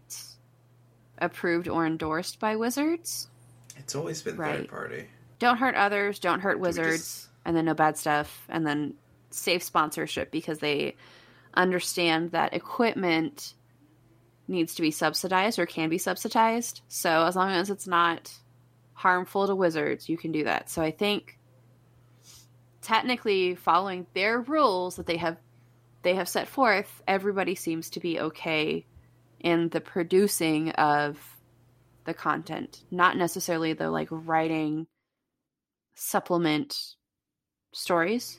approved 1.19 1.69
or 1.69 1.87
endorsed 1.87 2.41
by 2.41 2.57
Wizards. 2.57 3.29
It's 3.77 3.95
always 3.95 4.23
been 4.23 4.37
Right. 4.37 4.57
third 4.57 4.69
party. 4.69 5.07
Don't 5.39 5.59
hurt 5.59 5.75
others. 5.75 6.19
Don't 6.19 6.41
hurt 6.41 6.59
Wizards. 6.59 7.28
And 7.49 7.57
then 7.57 7.65
no 7.65 7.73
bad 7.73 7.97
stuff, 7.97 8.45
and 8.51 8.67
then 8.67 8.93
safe 9.31 9.63
sponsorship 9.63 10.31
because 10.31 10.59
they 10.59 10.97
understand 11.55 12.33
that 12.33 12.53
equipment 12.53 13.55
needs 14.47 14.75
to 14.75 14.83
be 14.83 14.91
subsidized 14.91 15.59
or 15.59 15.65
can 15.65 15.89
be 15.89 15.97
subsidized. 15.97 16.83
So 16.89 17.25
as 17.25 17.37
long 17.37 17.51
as 17.53 17.71
it's 17.71 17.87
not 17.87 18.31
harmful 18.93 19.47
to 19.47 19.55
wizards, 19.55 20.11
you 20.11 20.19
can 20.19 20.31
do 20.31 20.45
that. 20.45 20.69
So 20.69 20.83
I 20.83 20.91
think 20.91 21.39
technically 22.83 23.55
following 23.55 24.07
their 24.13 24.43
rules 24.43 24.97
that 24.97 25.07
they 25.07 25.17
have 25.17 25.39
they 26.03 26.17
have 26.17 26.29
set 26.29 26.49
forth, 26.49 27.03
everybody 27.09 27.55
seems 27.55 27.89
to 27.91 28.01
be 28.01 28.21
okay 28.21 28.85
in 29.41 29.71
the 29.71 29.81
producing 29.81 30.71
of 30.73 31.19
the 32.05 32.13
content, 32.13 32.85
not 32.91 33.17
necessarily 33.17 33.73
the 33.73 33.91
like 33.91 34.09
writing 34.11 34.87
supplement 35.95 36.95
stories. 37.73 38.39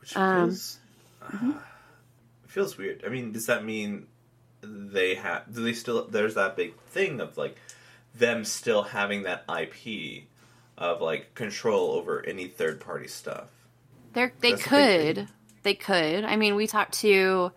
Which 0.00 0.16
Um, 0.16 0.50
feels 0.50 0.78
feels 2.46 2.76
weird. 2.76 3.02
I 3.06 3.08
mean, 3.08 3.32
does 3.32 3.46
that 3.46 3.64
mean 3.64 4.06
they 4.62 5.14
have? 5.14 5.52
Do 5.54 5.62
they 5.62 5.72
still? 5.72 6.06
There's 6.06 6.34
that 6.34 6.56
big 6.56 6.76
thing 6.88 7.20
of 7.20 7.36
like 7.36 7.56
them 8.14 8.44
still 8.44 8.82
having 8.82 9.22
that 9.22 9.44
IP 9.48 10.24
of 10.76 11.00
like 11.00 11.34
control 11.34 11.92
over 11.92 12.24
any 12.26 12.46
third 12.48 12.80
party 12.80 13.06
stuff. 13.06 13.48
They're, 14.12 14.32
they 14.40 14.50
That's 14.50 14.64
could. 14.64 15.28
They 15.62 15.74
could. 15.74 16.24
I 16.24 16.36
mean, 16.36 16.56
we 16.56 16.66
talked 16.66 16.94
to 17.00 17.52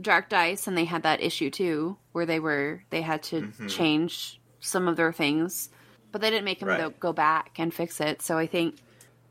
Dark 0.00 0.28
Dice, 0.28 0.66
and 0.66 0.76
they 0.78 0.84
had 0.84 1.02
that 1.02 1.20
issue 1.20 1.50
too, 1.50 1.96
where 2.12 2.24
they 2.26 2.38
were 2.40 2.82
they 2.90 3.02
had 3.02 3.22
to 3.24 3.42
Mhm. 3.42 3.68
change 3.68 4.40
some 4.60 4.88
of 4.88 4.96
their 4.96 5.12
things, 5.12 5.68
but 6.12 6.20
they 6.20 6.30
didn't 6.30 6.44
make 6.44 6.60
them 6.60 6.68
Right. 6.68 7.00
go 7.00 7.12
back 7.12 7.58
and 7.58 7.74
fix 7.74 8.00
it. 8.00 8.22
So 8.22 8.38
I 8.38 8.46
think, 8.46 8.76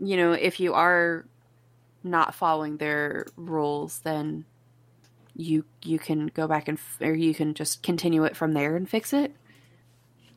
you 0.04 0.18
know, 0.18 0.34
if 0.34 0.60
you 0.60 0.74
are 0.74 1.26
not 2.04 2.36
following 2.36 2.78
their 2.78 3.26
rules, 3.36 4.00
then 4.00 4.46
you 5.36 5.66
you 5.82 5.98
can 5.98 6.28
go 6.28 6.48
back 6.48 6.68
and 6.68 6.78
f- 6.78 6.98
or 7.02 7.14
you 7.14 7.34
can 7.34 7.54
just 7.54 7.82
continue 7.82 8.24
it 8.24 8.36
from 8.36 8.54
there 8.54 8.76
and 8.76 8.90
fix 8.90 9.14
it. 9.14 9.34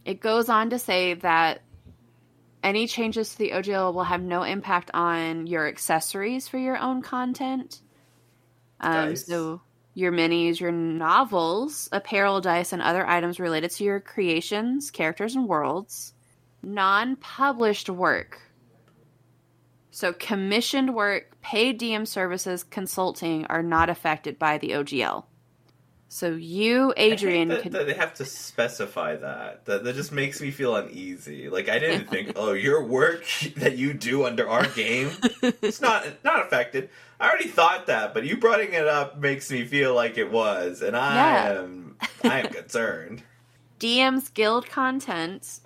It 0.04 0.20
goes 0.20 0.48
on 0.48 0.70
to 0.70 0.78
say 0.78 1.14
that 1.14 1.62
any 2.62 2.86
changes 2.86 3.30
to 3.32 3.38
the 3.38 3.50
OGL 3.50 3.92
will 3.92 4.04
have 4.04 4.22
no 4.22 4.42
impact 4.42 4.90
on 4.94 5.46
your 5.46 5.66
accessories 5.68 6.48
for 6.48 6.58
your 6.58 6.76
own 6.76 7.02
content. 7.02 7.80
Um, 8.80 9.10
Dice. 9.10 9.26
so 9.26 9.60
your 9.94 10.12
minis, 10.12 10.60
your 10.60 10.72
novels, 10.72 11.88
apparel, 11.90 12.40
dice, 12.40 12.72
and 12.72 12.82
other 12.82 13.06
items 13.06 13.40
related 13.40 13.70
to 13.72 13.84
your 13.84 13.98
creations, 13.98 14.90
characters, 14.90 15.34
and 15.34 15.48
worlds. 15.48 16.12
Non-published 16.62 17.88
work. 17.88 18.40
So 19.96 20.12
commissioned 20.12 20.94
work, 20.94 21.40
paid 21.40 21.80
DM 21.80 22.06
services, 22.06 22.62
consulting 22.62 23.46
are 23.46 23.62
not 23.62 23.88
affected 23.88 24.38
by 24.38 24.58
the 24.58 24.72
OGL. 24.72 25.24
So 26.10 26.32
you, 26.32 26.92
Adrian, 26.98 27.50
I 27.50 27.54
hate 27.54 27.62
could 27.62 27.72
that, 27.72 27.78
that 27.78 27.86
they 27.86 27.94
have 27.94 28.12
to 28.16 28.26
specify 28.26 29.16
that. 29.16 29.64
That 29.64 29.84
that 29.84 29.94
just 29.94 30.12
makes 30.12 30.38
me 30.42 30.50
feel 30.50 30.76
uneasy. 30.76 31.48
Like 31.48 31.70
I 31.70 31.78
didn't 31.78 32.10
think, 32.10 32.32
oh, 32.36 32.52
your 32.52 32.84
work 32.84 33.24
that 33.56 33.78
you 33.78 33.94
do 33.94 34.26
under 34.26 34.46
our 34.46 34.66
game, 34.66 35.12
it's 35.62 35.80
not 35.80 36.06
not 36.22 36.44
affected. 36.44 36.90
I 37.18 37.30
already 37.30 37.48
thought 37.48 37.86
that, 37.86 38.12
but 38.12 38.26
you 38.26 38.36
bringing 38.36 38.74
it 38.74 38.86
up 38.86 39.18
makes 39.18 39.50
me 39.50 39.64
feel 39.64 39.94
like 39.94 40.18
it 40.18 40.30
was, 40.30 40.82
and 40.82 40.94
I 40.94 41.14
Yeah. 41.14 41.60
am 41.62 41.96
I 42.22 42.40
am 42.40 42.48
concerned. 42.52 43.22
DM's 43.80 44.28
Guild 44.28 44.68
content. 44.68 45.60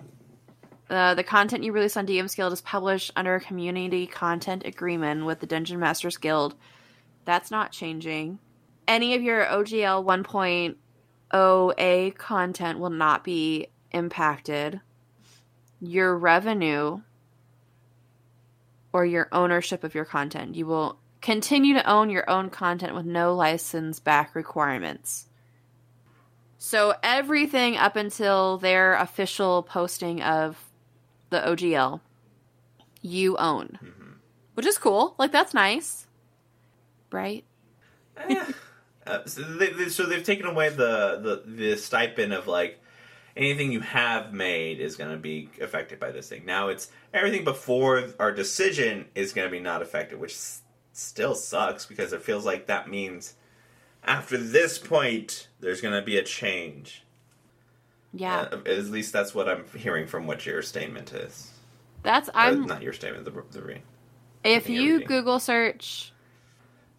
Uh, 0.91 1.13
the 1.13 1.23
content 1.23 1.63
you 1.63 1.71
release 1.71 1.95
on 1.95 2.05
DM's 2.05 2.35
Guild 2.35 2.51
is 2.51 2.59
published 2.59 3.11
under 3.15 3.35
a 3.35 3.39
community 3.39 4.05
content 4.05 4.63
agreement 4.65 5.25
with 5.25 5.39
the 5.39 5.47
Dungeon 5.47 5.79
Masters 5.79 6.17
Guild. 6.17 6.53
That's 7.23 7.49
not 7.49 7.71
changing. 7.71 8.39
Any 8.89 9.15
of 9.15 9.21
your 9.21 9.45
OGL 9.45 10.03
1.0A 11.31 12.17
content 12.17 12.79
will 12.79 12.89
not 12.89 13.23
be 13.23 13.67
impacted. 13.91 14.81
Your 15.79 16.17
revenue 16.17 16.99
or 18.91 19.05
your 19.05 19.29
ownership 19.31 19.85
of 19.85 19.95
your 19.95 20.03
content. 20.03 20.55
You 20.55 20.65
will 20.65 20.99
continue 21.21 21.73
to 21.75 21.89
own 21.89 22.09
your 22.09 22.29
own 22.29 22.49
content 22.49 22.95
with 22.95 23.05
no 23.05 23.33
license 23.33 24.01
back 24.01 24.35
requirements. 24.35 25.29
So 26.57 26.95
everything 27.01 27.77
up 27.77 27.95
until 27.95 28.57
their 28.57 28.95
official 28.95 29.63
posting 29.63 30.21
of 30.21 30.67
the 31.31 31.39
OGL, 31.39 32.01
you 33.01 33.35
own, 33.37 33.79
Mhm. 33.83 34.13
which 34.53 34.67
is 34.67 34.77
cool. 34.77 35.15
Like 35.17 35.31
that's 35.31 35.53
nice, 35.55 36.05
right? 37.11 37.43
Eh. 38.17 38.45
Uh, 39.07 39.25
so, 39.25 39.41
they, 39.41 39.69
they, 39.71 39.89
so 39.89 40.05
they've 40.05 40.23
taken 40.23 40.45
away 40.45 40.69
the, 40.69 41.17
the 41.45 41.51
the 41.51 41.75
stipend 41.77 42.33
of 42.33 42.45
like 42.47 42.79
anything 43.35 43.71
you 43.71 43.79
have 43.79 44.31
made 44.33 44.79
is 44.79 44.95
going 44.95 45.09
to 45.09 45.17
be 45.17 45.49
affected 45.59 45.99
by 45.99 46.11
this 46.11 46.29
thing. 46.29 46.45
Now 46.45 46.67
it's 46.67 46.91
everything 47.13 47.43
before 47.43 48.03
our 48.19 48.31
decision 48.31 49.07
is 49.15 49.33
going 49.33 49.47
to 49.47 49.51
be 49.51 49.59
not 49.59 49.81
affected, 49.81 50.19
which 50.19 50.33
s- 50.33 50.61
still 50.93 51.33
sucks 51.33 51.85
because 51.87 52.13
it 52.13 52.21
feels 52.21 52.45
like 52.45 52.67
that 52.67 52.89
means 52.89 53.33
after 54.03 54.37
this 54.37 54.77
point 54.77 55.47
there's 55.61 55.81
going 55.81 55.95
to 55.95 56.05
be 56.05 56.17
a 56.17 56.23
change. 56.23 57.03
Yeah, 58.13 58.41
Uh, 58.51 58.57
at 58.65 58.85
least 58.85 59.13
that's 59.13 59.33
what 59.33 59.47
I'm 59.47 59.65
hearing 59.75 60.05
from 60.07 60.27
what 60.27 60.45
your 60.45 60.61
statement 60.61 61.13
is. 61.13 61.49
that's 62.03 62.29
Uh, 62.29 62.33
I'm. 62.35 62.65
not 62.65 62.81
your 62.81 62.93
statement, 62.93 63.25
the 63.25 63.31
the 63.31 63.77
if 64.43 64.69
you. 64.69 64.99
Google 65.01 65.39
search, 65.39 66.11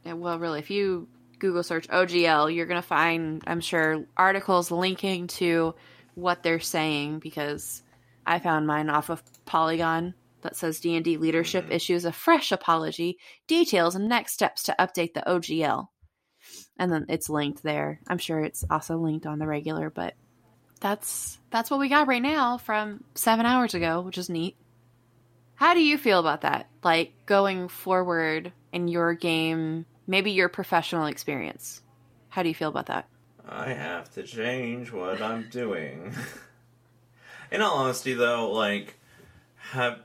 well, 0.04 0.38
really, 0.38 0.58
if 0.60 0.70
you 0.70 1.08
Google 1.38 1.62
search 1.62 1.88
OGL, 1.88 2.54
you're 2.54 2.66
gonna 2.66 2.82
find, 2.82 3.42
I'm 3.46 3.60
sure, 3.60 4.04
articles 4.16 4.70
linking 4.70 5.26
to 5.28 5.74
what 6.14 6.42
they're 6.42 6.60
saying 6.60 7.18
because 7.18 7.82
I 8.26 8.38
found 8.38 8.66
mine 8.66 8.88
off 8.90 9.10
of 9.10 9.22
Polygon 9.44 10.14
that 10.42 10.56
says 10.56 10.80
D 10.80 10.94
and 10.96 11.04
D 11.04 11.16
leadership 11.18 11.66
Mhm. 11.66 11.72
issues 11.72 12.04
a 12.04 12.12
fresh 12.12 12.52
apology, 12.52 13.18
details 13.46 13.94
and 13.96 14.08
next 14.08 14.32
steps 14.34 14.62
to 14.64 14.76
update 14.78 15.14
the 15.14 15.28
OGL, 15.28 15.88
and 16.78 16.92
then 16.92 17.06
it's 17.08 17.28
linked 17.28 17.62
there. 17.62 18.00
I'm 18.08 18.18
sure 18.18 18.40
it's 18.40 18.64
also 18.70 18.96
linked 18.98 19.26
on 19.26 19.38
the 19.38 19.46
regular, 19.46 19.90
but 19.90 20.14
that's 20.82 21.38
that's 21.50 21.70
what 21.70 21.80
we 21.80 21.88
got 21.88 22.08
right 22.08 22.20
now 22.20 22.58
from 22.58 23.04
seven 23.14 23.46
hours 23.46 23.74
ago, 23.74 24.00
which 24.00 24.18
is 24.18 24.28
neat. 24.28 24.56
How 25.54 25.74
do 25.74 25.80
you 25.80 25.96
feel 25.96 26.18
about 26.18 26.40
that? 26.40 26.68
Like 26.82 27.12
going 27.24 27.68
forward 27.68 28.52
in 28.72 28.88
your 28.88 29.14
game, 29.14 29.86
maybe 30.06 30.32
your 30.32 30.48
professional 30.48 31.06
experience. 31.06 31.82
How 32.28 32.42
do 32.42 32.48
you 32.48 32.54
feel 32.54 32.68
about 32.68 32.86
that? 32.86 33.06
I 33.48 33.72
have 33.72 34.12
to 34.14 34.24
change 34.24 34.92
what 34.92 35.22
I'm 35.22 35.48
doing. 35.50 36.14
In 37.50 37.60
all 37.60 37.76
honesty, 37.76 38.14
though, 38.14 38.50
like, 38.50 38.98
have 39.56 40.00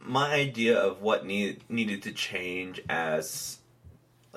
my 0.00 0.32
idea 0.32 0.78
of 0.78 1.02
what 1.02 1.26
need, 1.26 1.64
needed 1.68 2.02
to 2.04 2.12
change 2.12 2.80
as, 2.88 3.57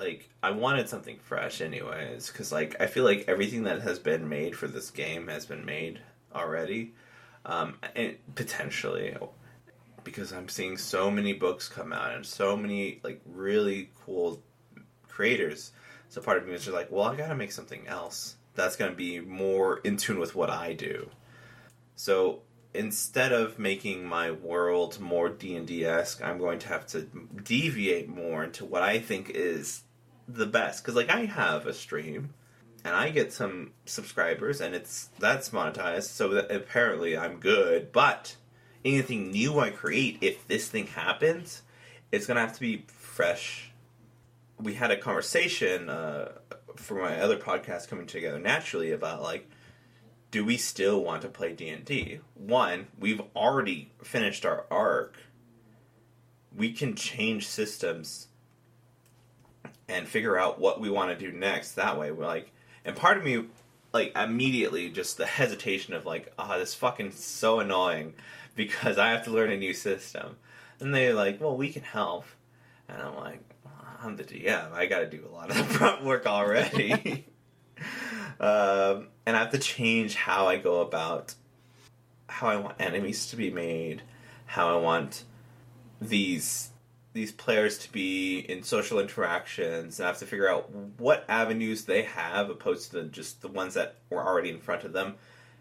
like, 0.04 0.28
I 0.42 0.50
wanted 0.50 0.88
something 0.88 1.18
fresh, 1.18 1.60
anyways, 1.60 2.28
because, 2.28 2.52
like, 2.52 2.80
I 2.80 2.86
feel 2.86 3.04
like 3.04 3.24
everything 3.28 3.64
that 3.64 3.82
has 3.82 3.98
been 3.98 4.28
made 4.28 4.56
for 4.56 4.66
this 4.66 4.90
game 4.90 5.28
has 5.28 5.46
been 5.46 5.64
made 5.64 6.00
already, 6.34 6.94
um, 7.46 7.76
and 7.94 8.16
potentially. 8.34 9.16
Because 10.04 10.32
I'm 10.32 10.48
seeing 10.48 10.76
so 10.76 11.10
many 11.10 11.32
books 11.32 11.68
come 11.68 11.92
out 11.92 12.14
and 12.14 12.26
so 12.26 12.56
many 12.56 12.98
like 13.04 13.20
really 13.24 13.90
cool 14.04 14.42
creators 15.06 15.70
so 16.12 16.20
part 16.20 16.36
of 16.36 16.44
me 16.44 16.52
was 16.52 16.64
just 16.64 16.74
like, 16.74 16.92
well, 16.92 17.04
I 17.04 17.16
gotta 17.16 17.34
make 17.34 17.52
something 17.52 17.88
else 17.88 18.36
that's 18.54 18.76
gonna 18.76 18.92
be 18.92 19.18
more 19.18 19.78
in 19.78 19.96
tune 19.96 20.18
with 20.18 20.34
what 20.34 20.50
I 20.50 20.74
do. 20.74 21.08
So 21.96 22.42
instead 22.74 23.32
of 23.32 23.58
making 23.58 24.04
my 24.04 24.30
world 24.30 25.00
more 25.00 25.30
D 25.30 25.56
and 25.56 25.66
D 25.66 25.86
esque, 25.86 26.22
I'm 26.22 26.36
going 26.36 26.58
to 26.58 26.68
have 26.68 26.86
to 26.88 27.08
deviate 27.42 28.10
more 28.10 28.44
into 28.44 28.66
what 28.66 28.82
I 28.82 28.98
think 28.98 29.30
is 29.30 29.84
the 30.28 30.46
best. 30.46 30.82
Because 30.82 30.96
like 30.96 31.10
I 31.10 31.24
have 31.26 31.66
a 31.66 31.74
stream, 31.74 32.34
and 32.84 32.94
I 32.94 33.10
get 33.10 33.32
some 33.32 33.72
subscribers, 33.86 34.60
and 34.60 34.74
it's 34.74 35.10
that's 35.18 35.50
monetized. 35.50 36.04
So 36.04 36.28
that 36.28 36.50
apparently 36.50 37.16
I'm 37.16 37.38
good. 37.38 37.92
But 37.92 38.36
anything 38.84 39.30
new 39.30 39.58
I 39.58 39.70
create, 39.70 40.18
if 40.20 40.46
this 40.48 40.68
thing 40.68 40.88
happens, 40.88 41.62
it's 42.10 42.26
gonna 42.26 42.40
have 42.40 42.54
to 42.54 42.60
be 42.60 42.84
fresh 42.88 43.72
we 44.62 44.74
had 44.74 44.90
a 44.90 44.96
conversation 44.96 45.88
uh, 45.88 46.32
for 46.76 46.94
my 46.94 47.20
other 47.20 47.36
podcast 47.36 47.88
coming 47.88 48.06
together 48.06 48.38
naturally 48.38 48.92
about 48.92 49.22
like 49.22 49.48
do 50.30 50.44
we 50.46 50.56
still 50.56 51.04
want 51.04 51.20
to 51.20 51.28
play 51.28 51.52
D&D? 51.52 52.20
One, 52.32 52.86
we've 52.98 53.20
already 53.36 53.92
finished 54.02 54.46
our 54.46 54.64
arc. 54.70 55.18
We 56.56 56.72
can 56.72 56.94
change 56.94 57.46
systems 57.46 58.28
and 59.92 60.08
figure 60.08 60.38
out 60.38 60.58
what 60.58 60.80
we 60.80 60.90
want 60.90 61.16
to 61.16 61.30
do 61.30 61.36
next 61.36 61.72
that 61.72 61.98
way. 61.98 62.10
We're 62.10 62.26
like 62.26 62.50
and 62.84 62.96
part 62.96 63.16
of 63.16 63.24
me 63.24 63.44
like 63.92 64.16
immediately 64.16 64.90
just 64.90 65.18
the 65.18 65.26
hesitation 65.26 65.94
of 65.94 66.06
like, 66.06 66.32
ah, 66.38 66.52
oh, 66.54 66.58
this 66.58 66.74
fucking 66.74 67.12
so 67.12 67.60
annoying 67.60 68.14
because 68.56 68.98
I 68.98 69.10
have 69.10 69.24
to 69.24 69.30
learn 69.30 69.50
a 69.50 69.56
new 69.56 69.74
system. 69.74 70.36
And 70.80 70.94
they're 70.94 71.14
like, 71.14 71.40
well, 71.40 71.56
we 71.56 71.72
can 71.72 71.82
help. 71.82 72.24
And 72.88 73.00
I'm 73.00 73.16
like, 73.16 73.40
I'm 74.02 74.16
the 74.16 74.24
DM. 74.24 74.72
I 74.72 74.86
got 74.86 75.00
to 75.00 75.06
do 75.06 75.24
a 75.28 75.32
lot 75.32 75.50
of 75.50 75.56
the 75.68 75.74
prep 75.74 76.02
work 76.02 76.26
already. 76.26 76.92
um, 78.40 79.08
and 79.24 79.36
I 79.36 79.40
have 79.40 79.52
to 79.52 79.58
change 79.58 80.14
how 80.14 80.48
I 80.48 80.56
go 80.56 80.80
about 80.80 81.34
how 82.28 82.48
I 82.48 82.56
want 82.56 82.76
enemies 82.80 83.26
to 83.26 83.36
be 83.36 83.50
made, 83.50 84.02
how 84.46 84.76
I 84.76 84.80
want 84.80 85.24
these 86.00 86.71
these 87.12 87.32
players 87.32 87.78
to 87.78 87.92
be 87.92 88.38
in 88.38 88.62
social 88.62 88.98
interactions 88.98 89.98
and 89.98 90.06
I 90.06 90.08
have 90.08 90.18
to 90.18 90.26
figure 90.26 90.48
out 90.48 90.70
what 90.98 91.24
avenues 91.28 91.84
they 91.84 92.02
have 92.02 92.48
opposed 92.48 92.92
to 92.92 93.04
just 93.04 93.42
the 93.42 93.48
ones 93.48 93.74
that 93.74 93.96
were 94.08 94.26
already 94.26 94.48
in 94.48 94.60
front 94.60 94.84
of 94.84 94.92
them 94.92 95.16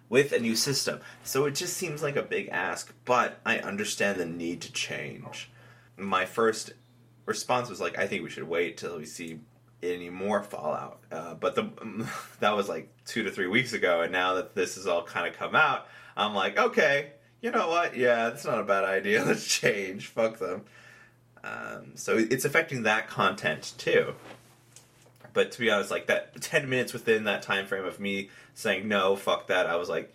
with 0.07 0.31
a 0.31 0.39
new 0.39 0.55
system. 0.55 0.99
So 1.23 1.45
it 1.45 1.55
just 1.55 1.77
seems 1.77 2.01
like 2.01 2.15
a 2.15 2.21
big 2.21 2.49
ask, 2.49 2.93
but 3.05 3.39
I 3.45 3.59
understand 3.59 4.19
the 4.19 4.25
need 4.25 4.61
to 4.61 4.71
change. 4.71 5.49
My 5.97 6.25
first 6.25 6.73
response 7.25 7.69
was 7.69 7.79
like, 7.79 7.97
I 7.97 8.07
think 8.07 8.23
we 8.23 8.29
should 8.29 8.47
wait 8.47 8.77
till 8.77 8.97
we 8.97 9.05
see 9.05 9.39
any 9.83 10.09
more 10.09 10.43
Fallout. 10.43 10.99
Uh, 11.11 11.33
but 11.35 11.55
the 11.55 11.71
that 12.39 12.55
was 12.55 12.69
like 12.69 12.89
two 13.05 13.23
to 13.23 13.31
three 13.31 13.47
weeks 13.47 13.73
ago, 13.73 14.01
and 14.01 14.11
now 14.11 14.35
that 14.35 14.55
this 14.55 14.75
has 14.75 14.87
all 14.87 15.03
kind 15.03 15.27
of 15.27 15.37
come 15.37 15.55
out, 15.55 15.87
I'm 16.15 16.33
like, 16.35 16.57
okay, 16.57 17.13
you 17.41 17.51
know 17.51 17.69
what? 17.69 17.95
Yeah, 17.95 18.29
that's 18.29 18.45
not 18.45 18.59
a 18.59 18.63
bad 18.63 18.83
idea. 18.83 19.23
Let's 19.25 19.47
change. 19.47 20.07
Fuck 20.07 20.39
them. 20.39 20.65
Um, 21.43 21.91
so 21.95 22.17
it's 22.17 22.45
affecting 22.45 22.83
that 22.83 23.07
content 23.07 23.73
too. 23.77 24.13
But 25.33 25.51
to 25.53 25.59
be 25.59 25.71
honest, 25.71 25.91
like 25.91 26.07
that 26.07 26.41
ten 26.41 26.69
minutes 26.69 26.93
within 26.93 27.23
that 27.25 27.41
time 27.41 27.65
frame 27.65 27.85
of 27.85 27.99
me 27.99 28.29
saying 28.53 28.87
no, 28.87 29.15
fuck 29.15 29.47
that, 29.47 29.65
I 29.65 29.75
was 29.75 29.89
like, 29.89 30.13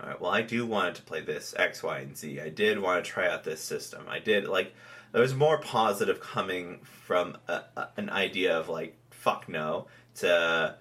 all 0.00 0.08
right, 0.08 0.20
well, 0.20 0.30
I 0.30 0.42
do 0.42 0.66
want 0.66 0.96
to 0.96 1.02
play 1.02 1.20
this 1.20 1.54
X, 1.56 1.82
Y, 1.82 1.98
and 1.98 2.16
Z. 2.16 2.40
I 2.40 2.48
did 2.48 2.78
want 2.78 3.04
to 3.04 3.10
try 3.10 3.28
out 3.28 3.44
this 3.44 3.60
system. 3.60 4.04
I 4.08 4.18
did 4.18 4.46
like 4.46 4.74
there 5.12 5.22
was 5.22 5.34
more 5.34 5.58
positive 5.58 6.20
coming 6.20 6.80
from 6.82 7.36
a, 7.48 7.62
a, 7.76 7.88
an 7.96 8.10
idea 8.10 8.58
of 8.58 8.68
like 8.68 8.96
fuck 9.10 9.48
no 9.48 9.86
to 10.16 10.76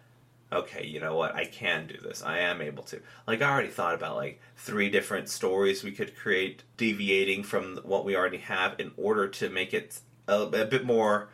okay, 0.51 0.85
you 0.85 0.99
know 0.99 1.15
what? 1.15 1.35
I 1.35 1.45
can 1.45 1.87
do 1.87 1.97
this. 2.01 2.21
I 2.21 2.39
am 2.39 2.61
able 2.61 2.83
to. 2.83 3.01
Like, 3.27 3.41
I 3.41 3.49
already 3.51 3.69
thought 3.69 3.95
about 3.95 4.15
like 4.15 4.41
three 4.57 4.89
different 4.89 5.29
stories 5.29 5.83
we 5.83 5.91
could 5.91 6.15
create, 6.15 6.63
deviating 6.77 7.43
from 7.43 7.77
what 7.83 8.05
we 8.05 8.15
already 8.15 8.39
have, 8.39 8.79
in 8.79 8.91
order 8.97 9.27
to 9.27 9.49
make 9.49 9.73
it 9.73 9.99
a, 10.27 10.41
a 10.41 10.65
bit 10.65 10.85
more, 10.85 11.29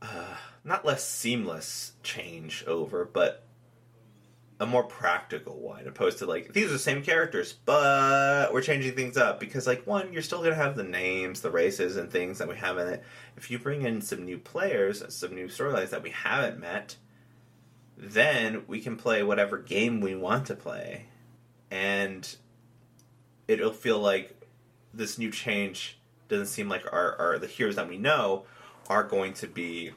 uh, 0.00 0.36
not 0.64 0.84
less 0.84 1.06
seamless 1.06 1.92
change 2.02 2.64
over, 2.66 3.04
but 3.04 3.44
a 4.60 4.66
more 4.66 4.84
practical 4.84 5.58
one, 5.58 5.88
opposed 5.88 6.18
to 6.18 6.26
like 6.26 6.52
these 6.52 6.66
are 6.66 6.74
the 6.74 6.78
same 6.78 7.02
characters, 7.02 7.52
but 7.52 8.52
we're 8.52 8.60
changing 8.60 8.94
things 8.94 9.16
up 9.16 9.40
because 9.40 9.66
like 9.66 9.84
one, 9.88 10.12
you're 10.12 10.22
still 10.22 10.40
gonna 10.42 10.54
have 10.54 10.76
the 10.76 10.84
names, 10.84 11.40
the 11.40 11.50
races, 11.50 11.96
and 11.96 12.10
things 12.10 12.38
that 12.38 12.48
we 12.48 12.54
have 12.56 12.78
in 12.78 12.86
it. 12.86 13.02
If 13.36 13.50
you 13.50 13.58
bring 13.58 13.82
in 13.82 14.00
some 14.00 14.24
new 14.24 14.38
players, 14.38 15.02
some 15.12 15.34
new 15.34 15.48
storylines 15.48 15.90
that 15.90 16.04
we 16.04 16.10
haven't 16.10 16.60
met 16.60 16.96
then 18.02 18.64
we 18.66 18.80
can 18.80 18.96
play 18.96 19.22
whatever 19.22 19.58
game 19.58 20.00
we 20.00 20.14
want 20.14 20.46
to 20.46 20.56
play. 20.56 21.06
And 21.70 22.28
it'll 23.46 23.72
feel 23.72 23.98
like 23.98 24.36
this 24.92 25.18
new 25.18 25.30
change 25.30 25.98
doesn't 26.28 26.46
seem 26.46 26.68
like 26.68 26.84
our, 26.92 27.16
our 27.16 27.38
the 27.38 27.46
heroes 27.46 27.76
that 27.76 27.88
we 27.88 27.96
know 27.96 28.44
are 28.88 29.04
going 29.04 29.34
to 29.34 29.46
be 29.46 29.92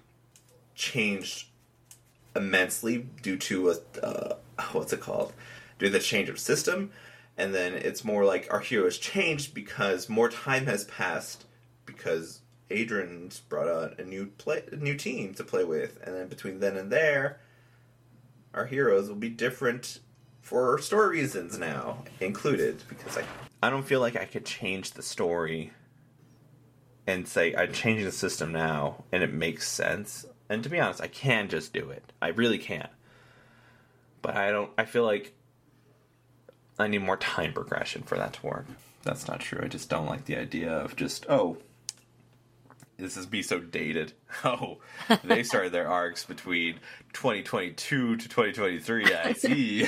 changed 0.75 1.47
immensely 2.35 3.07
due 3.23 3.37
to 3.37 3.71
a 3.71 4.05
uh, 4.05 4.35
what's 4.71 4.93
it 4.93 5.01
called? 5.01 5.33
Due 5.79 5.87
to 5.87 5.91
the 5.91 5.99
change 5.99 6.29
of 6.29 6.39
system. 6.39 6.91
And 7.37 7.53
then 7.53 7.73
it's 7.73 8.05
more 8.05 8.23
like 8.23 8.47
our 8.53 8.61
heroes 8.61 8.97
changed 8.97 9.53
because 9.53 10.07
more 10.07 10.29
time 10.29 10.67
has 10.67 10.85
passed 10.85 11.45
because 11.85 12.41
Adrian's 12.69 13.39
brought 13.39 13.67
out 13.67 13.99
a 13.99 14.05
new 14.05 14.27
play 14.27 14.63
a 14.71 14.75
new 14.75 14.95
team 14.95 15.33
to 15.33 15.43
play 15.43 15.63
with. 15.63 15.97
And 16.03 16.15
then 16.15 16.27
between 16.27 16.59
then 16.59 16.77
and 16.77 16.91
there 16.91 17.39
our 18.55 18.65
heroes 18.65 19.07
will 19.07 19.15
be 19.15 19.29
different 19.29 19.99
for 20.41 20.79
story 20.79 21.19
reasons 21.19 21.57
now 21.57 22.03
included 22.19 22.81
because 22.87 23.17
I 23.17 23.23
I 23.61 23.69
don't 23.69 23.83
feel 23.83 23.99
like 23.99 24.15
I 24.15 24.25
could 24.25 24.45
change 24.45 24.91
the 24.91 25.01
story 25.01 25.73
and 27.05 27.27
say 27.27 27.55
I'm 27.55 27.73
changing 27.73 28.05
the 28.05 28.11
system 28.11 28.51
now 28.51 29.03
and 29.11 29.23
it 29.23 29.33
makes 29.33 29.69
sense. 29.69 30.25
And 30.49 30.63
to 30.63 30.69
be 30.69 30.79
honest, 30.79 31.01
I 31.01 31.07
can 31.07 31.49
just 31.49 31.73
do 31.73 31.89
it. 31.89 32.13
I 32.21 32.27
really 32.29 32.59
can. 32.59 32.87
But 34.21 34.35
I 34.35 34.51
don't 34.51 34.71
I 34.77 34.85
feel 34.85 35.03
like 35.03 35.33
I 36.77 36.87
need 36.87 37.01
more 37.01 37.17
time 37.17 37.53
progression 37.53 38.03
for 38.03 38.17
that 38.17 38.33
to 38.33 38.45
work. 38.45 38.65
That's 39.03 39.27
not 39.27 39.39
true. 39.39 39.61
I 39.63 39.67
just 39.67 39.89
don't 39.89 40.07
like 40.07 40.25
the 40.25 40.37
idea 40.37 40.71
of 40.71 40.95
just 40.95 41.25
oh 41.27 41.57
this 42.97 43.17
is 43.17 43.25
be 43.25 43.41
so 43.41 43.59
dated. 43.59 44.13
Oh, 44.43 44.77
they 45.23 45.43
started 45.43 45.71
their 45.71 45.87
arcs 45.87 46.25
between 46.25 46.75
2022 47.13 48.17
to 48.17 48.29
2023. 48.29 49.05
I 49.15 49.33
see. 49.37 49.87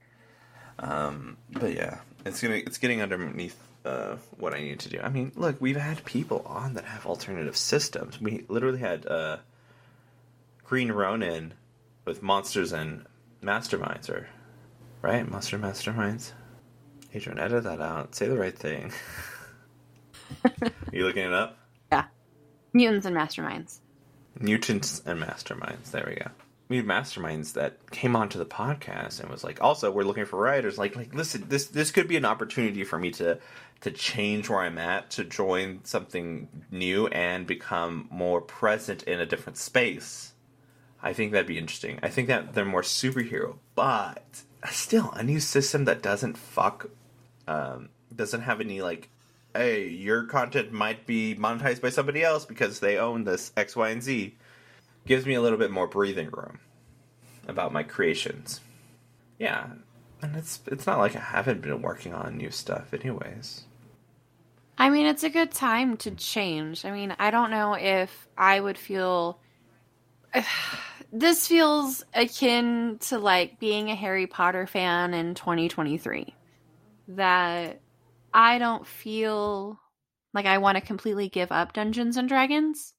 um, 0.78 1.36
but 1.50 1.74
yeah, 1.74 2.00
it's 2.24 2.42
gonna 2.42 2.54
it's 2.54 2.78
getting 2.78 3.02
underneath 3.02 3.56
uh, 3.84 4.16
what 4.38 4.54
I 4.54 4.60
need 4.60 4.80
to 4.80 4.88
do. 4.88 4.98
I 5.00 5.10
mean, 5.10 5.30
look, 5.36 5.60
we've 5.60 5.76
had 5.76 6.04
people 6.04 6.42
on 6.46 6.74
that 6.74 6.84
have 6.84 7.06
alternative 7.06 7.56
systems. 7.56 8.20
We 8.20 8.44
literally 8.48 8.80
had 8.80 9.06
uh, 9.06 9.36
Green 10.64 10.90
Ronin 10.90 11.52
with 12.06 12.22
monsters 12.22 12.72
and 12.72 13.04
masterminds, 13.42 14.08
or 14.08 14.26
right, 15.02 15.28
monster 15.30 15.58
masterminds. 15.58 16.32
Adrian, 17.14 17.38
edit 17.38 17.64
that 17.64 17.80
out. 17.80 18.14
Say 18.14 18.26
the 18.26 18.38
right 18.38 18.56
thing. 18.56 18.90
Are 20.44 20.70
you 20.92 21.04
looking 21.04 21.26
it 21.26 21.32
up? 21.32 21.59
Mutants 22.72 23.06
and 23.06 23.16
masterminds. 23.16 23.78
Mutants 24.38 25.02
and 25.04 25.20
masterminds. 25.20 25.90
There 25.90 26.04
we 26.06 26.14
go. 26.14 26.30
We 26.68 26.82
masterminds 26.82 27.54
that 27.54 27.90
came 27.90 28.14
onto 28.14 28.38
the 28.38 28.46
podcast 28.46 29.20
and 29.20 29.28
was 29.28 29.42
like, 29.42 29.60
also, 29.60 29.90
we're 29.90 30.04
looking 30.04 30.24
for 30.24 30.40
writers. 30.40 30.78
Like, 30.78 30.94
like, 30.94 31.12
listen, 31.12 31.46
this 31.48 31.66
this 31.66 31.90
could 31.90 32.06
be 32.06 32.16
an 32.16 32.24
opportunity 32.24 32.84
for 32.84 32.96
me 32.96 33.10
to 33.12 33.38
to 33.80 33.90
change 33.90 34.48
where 34.48 34.60
I'm 34.60 34.78
at, 34.78 35.10
to 35.12 35.24
join 35.24 35.80
something 35.82 36.48
new, 36.70 37.08
and 37.08 37.46
become 37.46 38.06
more 38.10 38.40
present 38.40 39.02
in 39.04 39.20
a 39.20 39.26
different 39.26 39.56
space. 39.56 40.32
I 41.02 41.12
think 41.12 41.32
that'd 41.32 41.46
be 41.46 41.58
interesting. 41.58 41.98
I 42.02 42.08
think 42.08 42.28
that 42.28 42.54
they're 42.54 42.64
more 42.64 42.82
superhero, 42.82 43.56
but 43.74 44.42
still 44.70 45.10
a 45.12 45.22
new 45.22 45.40
system 45.40 45.86
that 45.86 46.02
doesn't 46.02 46.36
fuck, 46.36 46.90
um, 47.48 47.88
doesn't 48.14 48.42
have 48.42 48.60
any 48.60 48.80
like 48.82 49.08
hey, 49.54 49.88
your 49.88 50.24
content 50.24 50.72
might 50.72 51.06
be 51.06 51.34
monetized 51.34 51.80
by 51.80 51.90
somebody 51.90 52.22
else 52.22 52.44
because 52.44 52.80
they 52.80 52.98
own 52.98 53.24
this 53.24 53.52
X, 53.56 53.76
Y, 53.76 53.90
and 53.90 54.02
Z, 54.02 54.36
gives 55.06 55.26
me 55.26 55.34
a 55.34 55.40
little 55.40 55.58
bit 55.58 55.70
more 55.70 55.86
breathing 55.86 56.30
room 56.30 56.58
about 57.48 57.72
my 57.72 57.82
creations. 57.82 58.60
Yeah, 59.38 59.66
and 60.22 60.36
it's 60.36 60.60
it's 60.66 60.86
not 60.86 60.98
like 60.98 61.16
I 61.16 61.20
haven't 61.20 61.62
been 61.62 61.82
working 61.82 62.14
on 62.14 62.36
new 62.36 62.50
stuff, 62.50 62.92
anyways. 62.92 63.64
I 64.78 64.88
mean, 64.88 65.06
it's 65.06 65.24
a 65.24 65.30
good 65.30 65.50
time 65.50 65.96
to 65.98 66.10
change. 66.12 66.84
I 66.84 66.90
mean, 66.90 67.14
I 67.18 67.30
don't 67.30 67.50
know 67.50 67.74
if 67.74 68.28
I 68.36 68.60
would 68.60 68.78
feel. 68.78 69.40
This 71.12 71.48
feels 71.48 72.04
akin 72.14 72.98
to 73.08 73.18
like 73.18 73.58
being 73.58 73.90
a 73.90 73.96
Harry 73.96 74.28
Potter 74.28 74.68
fan 74.68 75.12
in 75.12 75.34
2023. 75.34 76.32
That 77.08 77.80
I 78.32 78.58
don't 78.58 78.86
feel 78.86 79.80
like 80.32 80.46
I 80.46 80.58
want 80.58 80.76
to 80.76 80.80
completely 80.80 81.28
give 81.28 81.50
up 81.50 81.72
Dungeons 81.72 82.16
and 82.16 82.28
Dragons 82.28 82.94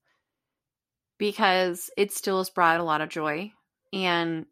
because 1.18 1.90
it 1.98 2.12
still 2.12 2.40
has 2.40 2.50
brought 2.50 2.80
a 2.80 2.84
lot 2.84 3.02
of 3.02 3.10
joy 3.10 3.52
and 3.94 4.46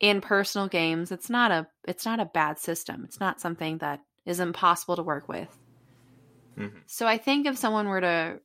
in 0.00 0.20
personal 0.20 0.68
games 0.68 1.10
it's 1.10 1.30
not 1.30 1.50
a 1.50 1.66
it's 1.86 2.04
not 2.04 2.20
a 2.20 2.26
bad 2.26 2.58
system. 2.58 3.04
It's 3.04 3.20
not 3.20 3.40
something 3.40 3.78
that 3.78 4.00
is 4.24 4.40
impossible 4.40 4.96
to 4.96 5.02
work 5.02 5.28
with. 5.28 5.56
Mm-hmm. 6.58 6.78
So 6.86 7.06
I 7.06 7.18
think 7.18 7.46
if 7.46 7.56
someone 7.56 7.88
were 7.88 8.00
to 8.00 8.40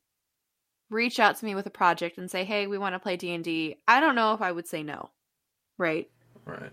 reach 0.89 1.19
out 1.19 1.37
to 1.37 1.45
me 1.45 1.55
with 1.55 1.65
a 1.65 1.71
project 1.71 2.17
and 2.17 2.29
say, 2.29 2.43
"Hey, 2.43 2.67
we 2.67 2.77
want 2.77 2.93
to 2.93 2.99
play 2.99 3.17
D&D." 3.17 3.77
I 3.87 3.99
don't 3.99 4.15
know 4.15 4.33
if 4.33 4.41
I 4.41 4.51
would 4.51 4.67
say 4.67 4.83
no. 4.83 5.09
Right? 5.77 6.09
Right. 6.45 6.71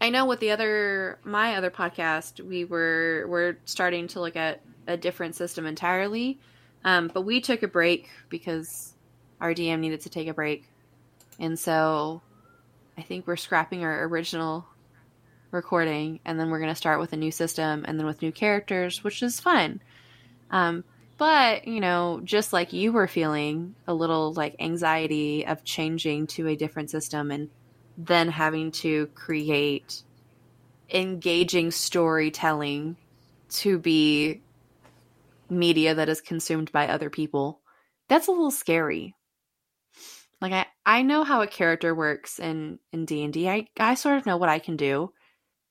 I 0.00 0.10
know 0.10 0.26
with 0.26 0.40
the 0.40 0.50
other 0.50 1.18
my 1.24 1.56
other 1.56 1.70
podcast, 1.70 2.40
we 2.40 2.64
were 2.64 3.26
we're 3.28 3.56
starting 3.64 4.08
to 4.08 4.20
look 4.20 4.36
at 4.36 4.62
a 4.86 4.96
different 4.96 5.34
system 5.34 5.66
entirely. 5.66 6.38
Um, 6.84 7.10
but 7.12 7.22
we 7.22 7.40
took 7.40 7.62
a 7.62 7.68
break 7.68 8.08
because 8.28 8.94
our 9.40 9.52
DM 9.52 9.80
needed 9.80 10.02
to 10.02 10.10
take 10.10 10.28
a 10.28 10.34
break, 10.34 10.64
and 11.38 11.58
so 11.58 12.22
I 12.96 13.02
think 13.02 13.26
we're 13.26 13.36
scrapping 13.36 13.84
our 13.84 14.04
original 14.04 14.66
recording, 15.50 16.20
and 16.24 16.38
then 16.38 16.50
we're 16.50 16.58
going 16.58 16.72
to 16.72 16.76
start 16.76 17.00
with 17.00 17.12
a 17.12 17.16
new 17.16 17.30
system 17.30 17.84
and 17.86 17.98
then 17.98 18.06
with 18.06 18.22
new 18.22 18.32
characters, 18.32 19.02
which 19.02 19.22
is 19.22 19.40
fun. 19.40 19.80
Um, 20.50 20.84
but, 21.16 21.66
you 21.66 21.80
know, 21.80 22.20
just 22.22 22.52
like 22.52 22.72
you 22.72 22.92
were 22.92 23.08
feeling 23.08 23.74
a 23.86 23.94
little 23.94 24.32
like 24.32 24.56
anxiety 24.60 25.46
of 25.46 25.64
changing 25.64 26.28
to 26.28 26.48
a 26.48 26.56
different 26.56 26.90
system 26.90 27.30
and 27.30 27.50
then 27.98 28.28
having 28.28 28.70
to 28.70 29.08
create 29.08 30.02
engaging 30.90 31.70
storytelling 31.70 32.96
to 33.50 33.78
be 33.78 34.40
media 35.50 35.94
that 35.94 36.08
is 36.08 36.20
consumed 36.20 36.70
by 36.72 36.86
other 36.88 37.10
people, 37.10 37.60
that's 38.08 38.28
a 38.28 38.30
little 38.30 38.52
scary. 38.52 39.14
Like 40.40 40.52
I, 40.52 40.66
I 40.86 41.02
know 41.02 41.24
how 41.24 41.42
a 41.42 41.48
character 41.48 41.94
works 41.94 42.38
in 42.38 42.78
in 42.92 43.04
d&d 43.04 43.48
I 43.48 43.66
I 43.78 43.94
sort 43.94 44.18
of 44.18 44.26
know 44.26 44.36
what 44.36 44.48
I 44.48 44.60
can 44.60 44.76
do. 44.76 45.12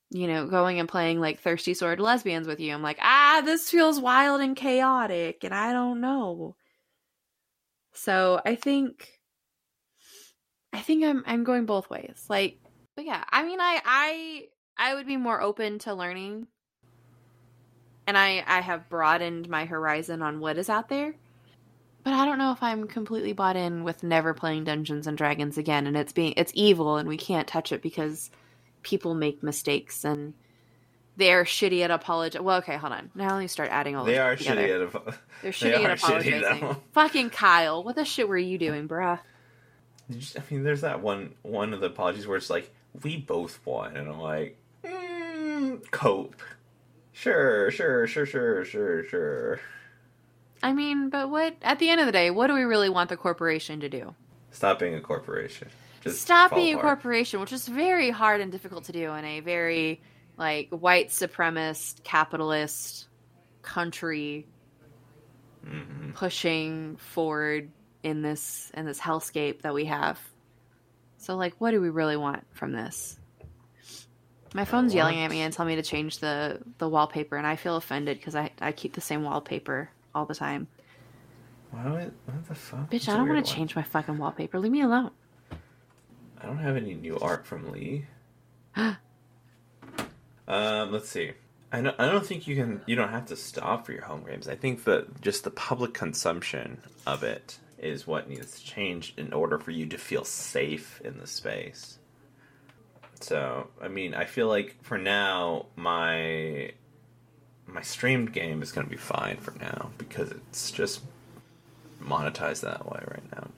You 0.10 0.28
know, 0.28 0.48
going 0.48 0.80
and 0.80 0.88
playing 0.88 1.20
like 1.20 1.42
thirsty 1.42 1.74
sword 1.74 2.00
lesbians 2.00 2.48
with 2.48 2.60
you, 2.60 2.74
I'm 2.74 2.82
like, 2.82 3.00
ah, 3.02 3.42
this 3.44 3.70
feels 3.70 4.00
wild 4.00 4.42
and 4.42 4.56
chaotic, 4.56 5.44
and 5.44 5.54
I 5.54 5.74
don't 5.74 6.00
know. 6.02 6.56
So 7.94 8.40
I 8.46 8.56
think, 8.56 9.17
I 10.74 10.80
think 10.80 11.04
I'm 11.04 11.24
I'm 11.26 11.44
going 11.44 11.66
both 11.66 11.90
ways. 11.90 12.26
Like, 12.30 12.60
but 12.96 13.06
yeah, 13.06 13.24
I 13.30 13.44
mean, 13.44 13.60
I 13.60 13.82
I 13.86 14.48
I 14.78 14.96
would 14.96 15.08
be 15.08 15.18
more 15.18 15.42
open 15.42 15.80
to 15.80 15.94
learning, 15.94 16.48
and 18.06 18.18
I 18.18 18.44
I 18.46 18.62
have 18.62 18.90
broadened 18.90 19.50
my 19.50 19.66
horizon 19.66 20.22
on 20.22 20.40
what 20.40 20.58
is 20.58 20.70
out 20.70 20.90
there 20.90 21.16
but 22.08 22.14
I 22.14 22.24
don't 22.24 22.38
know 22.38 22.54
if 22.54 22.64
I'm 22.64 22.88
completely 22.88 23.34
bought 23.34 23.58
in 23.58 23.84
with 23.84 24.02
never 24.02 24.34
playing 24.34 24.64
Dungeons 24.64 25.08
and 25.08 25.18
Dragons 25.18 25.58
again 25.58 25.88
and 25.88 25.98
it's 25.98 26.14
being 26.14 26.34
it's 26.38 26.54
evil 26.56 26.96
and 26.96 27.10
we 27.10 27.18
can't 27.18 27.50
touch 27.50 27.74
it 27.74 27.82
because 27.82 28.32
people 28.82 29.14
make 29.14 29.44
mistakes 29.44 30.06
and 30.06 30.34
they're 31.18 31.44
shitty 31.44 31.82
at 31.82 31.92
apologizing. 31.92 32.46
Well, 32.46 32.60
okay, 32.60 32.78
hold 32.78 32.94
on. 32.94 33.12
Now 33.14 33.32
let 33.32 33.40
me 33.40 33.48
start 33.48 33.72
adding 33.74 33.98
all. 33.98 34.06
They 34.06 34.20
are 34.20 34.38
together. 34.38 34.88
shitty 34.88 34.96
at. 35.08 35.18
They're 35.42 35.52
shitty 35.52 35.76
they 35.76 35.84
at 35.84 35.98
apologizing. 35.98 36.60
Shitty, 36.60 36.82
Fucking 36.94 37.30
Kyle, 37.32 37.84
what 37.84 37.96
the 37.96 38.06
shit 38.06 38.30
were 38.30 38.38
you 38.38 38.58
doing, 38.58 38.88
bruh? 38.88 39.20
I 40.10 40.42
mean, 40.50 40.64
there's 40.64 40.82
that 40.82 41.02
one 41.02 41.34
one 41.42 41.74
of 41.74 41.82
the 41.82 41.88
apologies 41.88 42.28
where 42.28 42.38
it's 42.38 42.50
like 42.50 42.74
we 43.04 43.18
both 43.18 43.60
won, 43.66 43.98
and 43.98 44.08
I'm 44.08 44.20
like, 44.20 44.58
mm, 44.84 45.92
cope. 45.92 46.42
Sure, 47.12 47.72
sure, 47.72 48.08
sure, 48.08 48.26
sure, 48.26 48.64
sure, 48.64 49.04
sure. 49.04 49.60
I 50.64 50.74
mean, 50.74 51.10
but 51.10 51.30
what 51.30 51.56
at 51.62 51.80
the 51.80 51.90
end 51.90 52.00
of 52.00 52.06
the 52.06 52.12
day, 52.12 52.30
what 52.30 52.48
do 52.48 52.54
we 52.54 52.64
really 52.64 52.90
want 52.90 53.10
the 53.10 53.18
corporation 53.18 53.80
to 53.82 53.90
do? 53.90 54.16
Stop 54.52 54.80
being 54.80 54.96
a 54.96 55.02
corporation. 55.02 55.68
Just 56.02 56.22
Stop 56.22 56.56
being 56.56 56.76
apart. 56.76 56.86
a 56.86 56.96
corporation, 56.96 57.42
which 57.42 57.52
is 57.52 57.68
very 57.68 58.10
hard 58.10 58.40
and 58.40 58.52
difficult 58.52 58.86
to 58.86 58.92
do 58.92 59.14
in 59.14 59.26
a 59.26 59.40
very 59.42 60.02
like 60.38 60.70
white 60.70 61.10
supremacist 61.10 62.04
capitalist 62.04 63.08
country 63.62 64.46
mm-hmm. 65.66 66.12
pushing 66.12 66.96
forward 66.98 67.70
in 68.08 68.22
this 68.22 68.72
in 68.74 68.86
this 68.86 69.00
hellscape 69.00 69.62
that 69.62 69.74
we 69.74 69.86
have. 69.86 70.20
So 71.18 71.36
like 71.36 71.54
what 71.60 71.72
do 71.72 71.82
we 71.82 71.90
really 71.90 72.18
want 72.18 72.44
from 72.54 72.72
this? 72.72 73.20
My 74.54 74.66
phone's 74.66 74.94
yelling 74.94 75.20
at 75.20 75.30
me 75.30 75.42
and 75.42 75.54
telling 75.54 75.76
me 75.76 75.82
to 75.82 75.88
change 75.88 76.20
the 76.20 76.60
the 76.78 76.88
wallpaper 76.88 77.36
and 77.36 77.46
I 77.46 77.58
feel 77.58 77.76
offended 77.76 78.18
because 78.18 78.36
I, 78.36 78.52
I 78.62 78.72
keep 78.72 78.94
the 78.94 79.02
same 79.02 79.24
wallpaper 79.24 79.90
all 80.16 80.26
the 80.26 80.36
time. 80.36 80.68
Why 81.72 81.90
would, 81.90 82.14
what 82.26 82.48
the 82.48 82.56
fuck? 82.56 82.90
Bitch, 82.90 83.10
I 83.10 83.18
don't 83.18 83.28
want 83.28 83.46
to 83.46 83.54
change 83.54 83.76
my 83.76 83.84
fucking 83.84 84.18
wallpaper. 84.18 84.58
Leave 84.58 84.72
me 84.72 84.82
alone. 84.82 85.12
I 86.42 86.46
don't 86.46 86.60
have 86.60 86.78
any 86.78 86.94
new 86.94 87.20
art 87.20 87.46
from 87.46 87.72
Lee. 87.72 88.06
um, 88.76 88.98
let's 90.48 91.10
see. 91.10 91.34
I 91.72 91.82
don't, 91.82 92.00
I 92.00 92.06
don't 92.10 92.26
think 92.26 92.48
you 92.48 92.56
can. 92.56 92.82
You 92.86 92.96
don't 92.96 93.10
have 93.10 93.26
to 93.28 93.36
stop 93.36 93.86
for 93.86 93.92
your 93.92 94.04
home 94.04 94.24
games. 94.26 94.48
I 94.48 94.56
think 94.56 94.86
that 94.86 95.20
just 95.20 95.44
the 95.44 95.52
public 95.52 95.94
consumption 95.94 96.80
of 97.06 97.24
it 97.24 97.60
is 97.78 98.08
what 98.08 98.30
needs 98.30 98.60
to 98.60 98.66
change 98.66 99.14
in 99.18 99.34
order 99.34 99.60
for 99.60 99.72
you 99.72 99.86
to 99.88 99.98
feel 99.98 100.24
safe 100.24 101.02
in 101.04 101.20
the 101.20 101.28
space. 101.28 102.00
So, 103.20 103.68
I 103.82 103.88
mean, 103.88 104.14
I 104.14 104.26
feel 104.26 104.48
like 104.48 104.82
for 104.84 104.98
now, 104.98 105.68
my 105.76 106.72
my 107.66 107.82
streamed 107.82 108.32
game 108.32 108.62
is 108.62 108.72
going 108.72 108.88
to 108.88 108.92
be 108.92 108.98
fine 108.98 109.38
for 109.38 109.54
now 109.60 109.92
because 109.98 110.32
it's 110.32 110.72
just 110.72 111.02
monetized 112.02 112.62
that 112.62 112.86
way 112.86 113.04
right 113.08 113.32
now. 113.36 113.50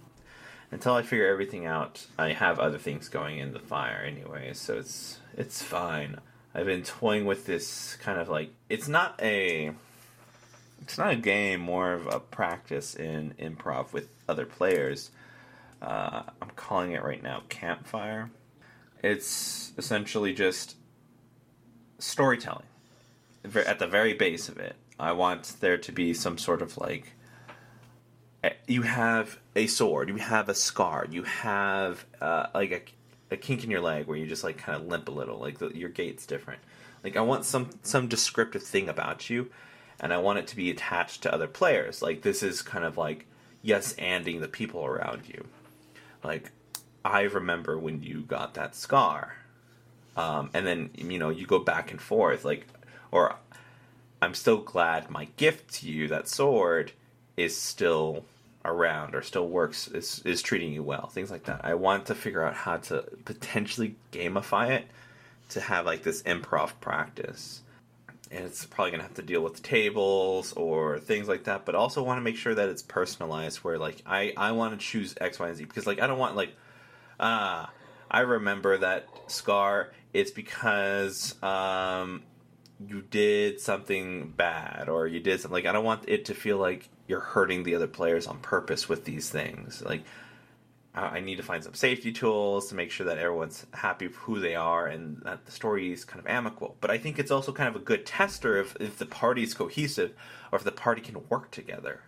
Until 0.71 0.93
I 0.93 1.03
figure 1.03 1.27
everything 1.27 1.65
out, 1.65 2.05
I 2.17 2.34
have 2.34 2.60
other 2.60 2.77
things 2.77 3.10
going 3.10 3.39
in 3.39 3.53
the 3.53 3.60
fire 3.60 4.03
anyway, 4.05 4.53
so 4.53 4.77
it's 4.77 5.19
it's 5.38 5.62
fine. 5.62 6.19
I've 6.53 6.65
been 6.65 6.84
toying 6.84 7.25
with 7.25 7.45
this 7.45 7.97
kind 8.01 8.19
of 8.19 8.29
like 8.29 8.51
it's 8.69 8.88
not 8.88 9.19
a 9.21 9.71
it's 10.82 10.98
not 10.98 11.12
a 11.12 11.15
game, 11.15 11.60
more 11.62 11.94
of 11.94 12.08
a 12.08 12.20
practice 12.20 12.96
in 12.96 13.34
improv 13.39 13.94
with 13.94 14.10
other 14.28 14.46
players. 14.46 15.12
Uh, 15.82 16.24
I'm 16.42 16.50
calling 16.56 16.92
it 16.92 17.04
right 17.04 17.22
now 17.22 17.44
Campfire. 17.50 18.30
It's 19.02 19.72
essentially 19.78 20.34
just 20.34 20.76
storytelling 22.00 22.65
at 23.44 23.80
the 23.80 23.88
very 23.88 24.13
base 24.13 24.50
of 24.50 24.58
it, 24.58 24.76
I 25.00 25.13
want 25.13 25.56
there 25.60 25.78
to 25.78 25.92
be 25.92 26.13
some 26.13 26.38
sort 26.38 26.62
of 26.62 26.78
like 26.78 27.13
you 28.68 28.84
have 28.84 29.38
a 29.56 29.68
sword, 29.68 30.10
you 30.10 30.15
have 30.15 30.50
a 30.50 30.54
scar, 30.54 31.06
you 31.10 31.24
have 31.24 32.06
uh, 32.22 32.48
like 32.54 32.96
a, 33.32 33.34
a 33.34 33.38
kink 33.38 33.63
in 33.63 33.72
your 33.72 33.82
leg 33.82 34.08
where 34.08 34.18
you 34.18 34.26
just 34.28 34.44
like 34.44 34.58
kind 34.58 34.82
of 34.82 34.88
limp 34.88 35.10
a 35.10 35.12
little, 35.12 35.39
like 35.39 35.60
the, 35.60 35.70
your 35.70 35.89
gait's 35.89 36.26
different. 36.26 36.62
Like 37.04 37.15
I 37.15 37.22
want 37.22 37.46
some 37.46 37.70
some 37.84 38.08
descriptive 38.08 38.63
thing 38.63 38.89
about 38.89 39.30
you, 39.30 39.50
and 39.99 40.13
I 40.13 40.17
want 40.17 40.39
it 40.39 40.47
to 40.47 40.55
be 40.55 40.69
attached 40.69 41.23
to 41.23 41.33
other 41.33 41.47
players. 41.47 42.01
Like 42.01 42.21
this 42.21 42.43
is 42.43 42.62
kind 42.62 42.85
of 42.85 42.97
like 42.97 43.25
yes, 43.62 43.93
anding 43.95 44.39
the 44.39 44.47
people 44.47 44.85
around 44.85 45.27
you. 45.27 45.45
Like 46.23 46.51
I 47.03 47.21
remember 47.23 47.77
when 47.77 48.03
you 48.03 48.21
got 48.21 48.53
that 48.55 48.75
scar, 48.75 49.35
um, 50.17 50.49
and 50.53 50.65
then 50.65 50.89
you 50.97 51.19
know 51.19 51.29
you 51.29 51.45
go 51.45 51.59
back 51.59 51.91
and 51.91 52.01
forth. 52.01 52.45
Like 52.45 52.67
or 53.12 53.35
I'm 54.21 54.33
still 54.33 54.57
glad 54.57 55.09
my 55.09 55.25
gift 55.38 55.75
to 55.75 55.89
you, 55.89 56.07
that 56.09 56.27
sword, 56.27 56.91
is 57.38 57.57
still 57.57 58.25
around 58.65 59.15
or 59.15 59.21
still 59.21 59.47
works, 59.47 59.88
is, 59.88 60.21
is 60.25 60.41
treating 60.41 60.73
you 60.73 60.83
well, 60.83 61.07
things 61.07 61.31
like 61.31 61.45
that. 61.45 61.62
I 61.63 61.75
want 61.75 62.07
to 62.07 62.15
figure 62.15 62.43
out 62.43 62.53
how 62.53 62.77
to 62.77 63.05
potentially 63.25 63.95
gamify 64.12 64.71
it 64.71 64.88
to 65.49 65.62
have 65.62 65.85
like 65.85 66.03
this 66.03 66.21
improv 66.23 66.73
practice. 66.81 67.62
And 68.32 68.46
it's 68.46 68.65
probably 68.65 68.92
gonna 68.92 69.04
have 69.04 69.15
to 69.15 69.24
deal 69.24 69.42
with 69.42 69.62
tables 69.63 70.54
or 70.54 71.00
things 71.00 71.28
like 71.28 71.46
that, 71.46 71.65
but 71.65 71.76
also 71.76 72.04
want 72.04 72.18
to 72.18 72.22
make 72.22 72.38
sure 72.38 72.54
that 72.54 72.70
it's 72.70 72.84
personalized 72.84 73.58
where 73.60 73.78
like 73.80 74.02
I, 74.06 74.34
I 74.38 74.52
want 74.52 74.80
to 74.80 74.86
choose 74.86 75.15
X, 75.20 75.39
Y, 75.39 75.48
and 75.48 75.58
Z 75.58 75.65
because 75.65 75.88
like 75.88 76.00
I 76.00 76.08
don't 76.08 76.20
want 76.20 76.36
like 76.36 76.56
ah 77.20 77.72
I 78.12 78.22
remember 78.22 78.78
that 78.78 79.08
scar. 79.28 79.92
It's 80.13 80.32
because 80.32 81.42
um, 81.44 82.24
you 82.86 83.02
did 83.02 83.60
something 83.60 84.34
bad 84.36 84.89
or 84.89 85.06
you 85.08 85.20
did 85.20 85.39
something 85.39 85.54
like 85.54 85.65
I 85.65 85.72
don't 85.72 85.86
want 85.86 86.06
it 86.08 86.26
to 86.26 86.34
feel 86.34 86.58
like 86.58 86.89
you're 87.08 87.20
hurting 87.20 87.63
the 87.63 87.76
other 87.76 87.88
players 87.88 88.26
on 88.26 88.39
purpose 88.39 88.89
with 88.89 89.06
these 89.06 89.30
things. 89.30 89.84
Like 89.84 90.04
I 90.95 91.19
need 91.19 91.36
to 91.36 91.43
find 91.43 91.63
some 91.63 91.75
safety 91.75 92.12
tools 92.12 92.67
to 92.69 92.75
make 92.75 92.89
sure 92.89 93.06
that 93.06 93.19
everyone's 93.19 93.65
happy 93.73 94.08
with 94.08 94.15
who 94.15 94.39
they 94.39 94.56
are 94.56 94.88
and 94.88 95.21
that 95.23 95.45
the 95.45 95.52
story 95.52 95.93
is 95.93 96.04
kind 96.04 96.19
of 96.19 96.28
amicable. 96.28 96.78
But 96.82 96.89
I 96.89 96.97
think 96.97 97.19
it's 97.19 97.30
also 97.32 97.52
kind 97.52 97.69
of 97.69 97.75
a 97.75 97.86
good 97.86 98.06
tester 98.06 98.58
if, 98.58 98.75
if 98.80 98.97
the 98.97 99.06
party 99.06 99.43
is 99.43 99.54
cohesive 99.54 100.13
or 100.52 100.58
if 100.58 100.63
the 100.63 100.71
party 100.71 101.02
can 101.02 101.17
work 101.30 101.52
together 101.52 102.02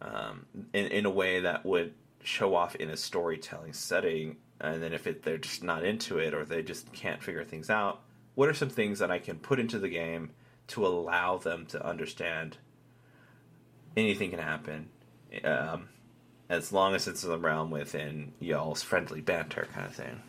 um, 0.00 0.46
in, 0.72 0.86
in 0.86 1.04
a 1.04 1.10
way 1.10 1.40
that 1.40 1.66
would 1.66 1.92
show 2.22 2.54
off 2.54 2.74
in 2.76 2.88
a 2.88 2.96
storytelling 2.96 3.74
setting. 3.74 4.36
And 4.60 4.82
then 4.82 4.94
if 4.94 5.06
it, 5.06 5.22
they're 5.22 5.38
just 5.38 5.62
not 5.62 5.84
into 5.84 6.18
it 6.18 6.32
or 6.32 6.46
they 6.46 6.62
just 6.62 6.90
can't 6.94 7.22
figure 7.22 7.44
things 7.44 7.68
out, 7.68 8.00
what 8.36 8.48
are 8.48 8.54
some 8.54 8.70
things 8.70 9.00
that 9.00 9.10
I 9.10 9.18
can 9.18 9.38
put 9.38 9.60
into 9.60 9.78
the 9.78 9.88
game 9.88 10.30
to 10.68 10.86
allow 10.86 11.36
them 11.36 11.66
to 11.66 11.84
understand 11.84 12.56
anything 13.96 14.30
can 14.30 14.38
happen, 14.38 14.88
um, 15.44 15.88
as 16.50 16.72
long 16.72 16.94
as 16.94 17.08
it's 17.08 17.24
in 17.24 17.30
the 17.30 17.38
realm 17.38 17.70
within 17.70 18.32
y'all's 18.40 18.82
friendly 18.82 19.22
banter 19.22 19.66
kind 19.72 19.86
of 19.86 19.94
thing. 19.94 20.20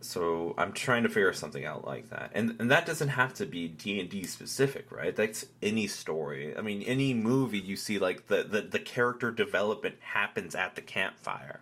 So 0.00 0.54
I'm 0.58 0.72
trying 0.72 1.04
to 1.04 1.08
figure 1.08 1.32
something 1.32 1.64
out 1.64 1.86
like 1.86 2.10
that, 2.10 2.32
and 2.34 2.56
and 2.58 2.70
that 2.72 2.86
doesn't 2.86 3.08
have 3.08 3.32
to 3.34 3.46
be 3.46 3.68
D 3.68 4.00
and 4.00 4.10
D 4.10 4.24
specific, 4.24 4.90
right? 4.90 5.14
That's 5.14 5.46
any 5.62 5.86
story. 5.86 6.56
I 6.58 6.60
mean, 6.60 6.82
any 6.82 7.14
movie 7.14 7.60
you 7.60 7.76
see, 7.76 8.00
like 8.00 8.26
the, 8.26 8.42
the 8.42 8.62
the 8.62 8.80
character 8.80 9.30
development 9.30 9.94
happens 10.00 10.56
at 10.56 10.74
the 10.74 10.82
campfire, 10.82 11.60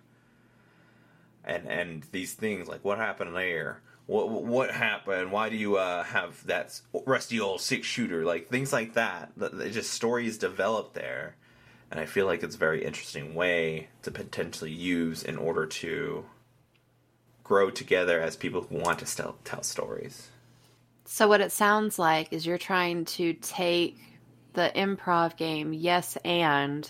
and 1.44 1.68
and 1.68 2.06
these 2.12 2.32
things 2.32 2.66
like 2.66 2.82
what 2.82 2.96
happened 2.96 3.36
there 3.36 3.82
what 4.10 4.28
what 4.28 4.70
happened? 4.72 5.30
Why 5.30 5.50
do 5.50 5.56
you 5.56 5.76
uh, 5.76 6.02
have 6.02 6.44
that 6.48 6.80
rusty 7.06 7.38
old 7.38 7.60
six 7.60 7.86
shooter? 7.86 8.24
Like 8.24 8.48
things 8.48 8.72
like 8.72 8.94
that. 8.94 9.30
Just 9.70 9.92
stories 9.92 10.36
develop 10.36 10.94
there, 10.94 11.36
and 11.90 11.98
I 11.98 12.06
feel 12.06 12.26
like 12.26 12.42
it's 12.42 12.54
a 12.54 12.58
very 12.58 12.84
interesting 12.84 13.34
way 13.34 13.88
to 14.02 14.10
potentially 14.10 14.70
use 14.70 15.22
in 15.22 15.36
order 15.36 15.66
to 15.66 16.24
grow 17.42 17.70
together 17.70 18.20
as 18.20 18.36
people 18.36 18.62
who 18.62 18.76
want 18.76 19.00
to 19.00 19.16
tell, 19.16 19.36
tell 19.44 19.62
stories. 19.62 20.28
So 21.04 21.26
what 21.26 21.40
it 21.40 21.50
sounds 21.50 21.98
like 21.98 22.32
is 22.32 22.46
you're 22.46 22.58
trying 22.58 23.06
to 23.06 23.32
take 23.32 23.98
the 24.52 24.70
improv 24.74 25.36
game 25.36 25.72
yes 25.72 26.16
and 26.24 26.88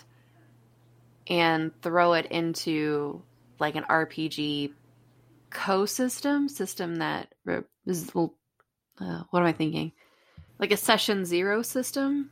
and 1.27 1.71
throw 1.81 2.13
it 2.13 2.25
into 2.27 3.23
like 3.59 3.75
an 3.75 3.83
RPG 3.83 4.73
co-system 5.49 6.49
system 6.49 6.97
that 6.97 7.33
is 7.85 8.13
well, 8.13 8.35
uh, 8.99 9.23
what 9.29 9.39
am 9.39 9.45
I 9.45 9.53
thinking? 9.53 9.91
Like 10.59 10.71
a 10.71 10.77
session 10.77 11.25
zero 11.25 11.61
system, 11.61 12.31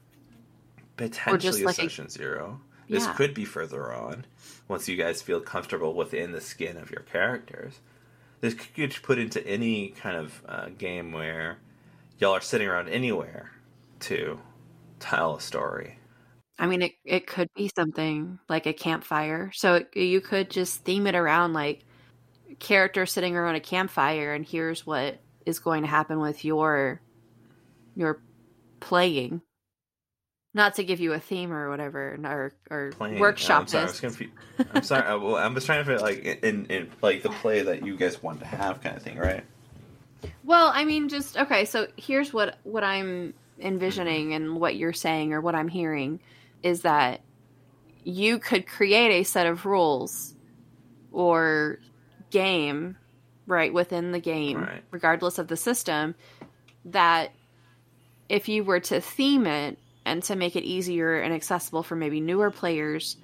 potentially 1.08 1.64
like 1.64 1.80
a 1.80 1.84
a- 1.84 1.90
session 1.90 2.10
zero. 2.10 2.62
This 2.90 3.06
Yeah. 3.06 3.14
could 3.14 3.34
be 3.34 3.46
further 3.46 3.94
on 3.94 4.26
once 4.68 4.88
you 4.90 4.98
guys 4.98 5.22
feel 5.22 5.42
comfortable 5.42 5.94
within 5.94 6.32
the 6.32 6.42
skin 6.42 6.78
of 6.78 6.92
your 6.92 7.02
characters. 7.02 7.80
This 8.42 8.54
could 8.54 8.74
get 8.74 9.02
put 9.04 9.20
into 9.20 9.46
any 9.46 9.90
kind 9.90 10.18
of 10.18 10.42
uh, 10.48 10.70
game 10.70 11.12
where 11.12 11.60
y'all 12.20 12.34
are 12.34 12.42
sitting 12.42 12.68
around 12.68 12.90
anywhere 12.90 13.52
to 14.02 14.40
tell 15.00 15.36
a 15.36 15.42
story. 15.42 16.00
I 16.58 16.68
mean, 16.68 16.82
it 16.82 16.94
it 17.06 17.28
could 17.28 17.50
be 17.56 17.70
something 17.76 18.40
like 18.50 18.66
a 18.66 18.74
campfire. 18.74 19.52
So 19.54 19.76
it, 19.76 19.96
you 19.98 20.22
could 20.22 20.50
just 20.50 20.84
theme 20.84 21.08
it 21.08 21.16
around 21.16 21.54
like 21.54 21.86
characters 22.60 23.12
sitting 23.14 23.36
around 23.36 23.56
a 23.56 23.60
campfire, 23.62 24.34
and 24.34 24.46
here's 24.46 24.86
what 24.86 25.20
is 25.46 25.60
going 25.60 25.84
to 25.84 25.88
happen 25.88 26.20
with 26.20 26.44
your 26.46 27.02
your 27.96 28.22
playing. 28.80 29.42
Not 30.54 30.76
to 30.76 30.84
give 30.84 31.00
you 31.00 31.14
a 31.14 31.20
theme 31.20 31.52
or 31.54 31.70
whatever, 31.70 32.18
or 32.24 32.52
or 32.72 32.92
Playing. 32.94 33.20
workshop 33.20 33.62
I'm 33.62 33.68
sorry, 33.68 33.84
I 33.84 33.86
this. 33.86 34.02
was 34.02 34.18
confu- 34.18 34.32
I'm 34.74 34.84
sorry. 34.84 35.06
I, 35.06 35.14
well, 35.16 35.36
I'm 35.36 35.54
just 35.54 35.68
trying 35.68 35.86
to 35.86 35.92
fit 35.92 36.02
like 36.02 36.24
in, 36.44 36.66
in 36.66 36.90
like 37.04 37.22
the 37.22 37.30
play 37.30 37.62
that 37.62 37.86
you 37.86 37.96
guys 37.96 38.22
want 38.24 38.40
to 38.40 38.46
have, 38.48 38.82
kind 38.82 38.98
of 38.98 39.04
thing, 39.04 39.18
right? 39.20 39.44
Well, 40.44 40.72
I 40.74 40.86
mean, 40.86 41.08
just 41.08 41.38
okay. 41.38 41.66
So 41.66 41.88
here's 41.98 42.34
what 42.34 42.58
what 42.64 42.84
I'm 42.84 43.36
envisioning 43.60 44.34
and 44.34 44.60
what 44.60 44.76
you're 44.76 44.92
saying 44.94 45.34
or 45.34 45.42
what 45.42 45.54
I'm 45.54 45.68
hearing 45.68 46.20
is 46.64 46.82
that 46.82 47.22
you 48.04 48.40
could 48.40 48.66
create 48.66 49.12
a 49.22 49.24
set 49.24 49.46
of 49.46 49.66
rules 49.68 50.34
or 51.12 51.78
game 52.32 52.96
right 53.46 53.72
within 53.74 54.12
the 54.12 54.20
game, 54.20 54.58
Right. 54.62 54.84
regardless 54.92 55.38
of 55.38 55.48
the 55.48 55.58
system, 55.58 56.16
that 56.86 57.32
if 58.30 58.48
you 58.50 58.64
were 58.64 58.80
to 58.80 59.00
theme 59.02 59.46
it 59.46 59.78
and 60.10 60.24
to 60.24 60.36
make 60.36 60.56
it 60.56 60.64
easier 60.64 61.20
and 61.20 61.34
accessible 61.34 61.84
for 61.84 61.96
maybe 61.96 62.20
newer 62.22 62.52
players 62.52 63.18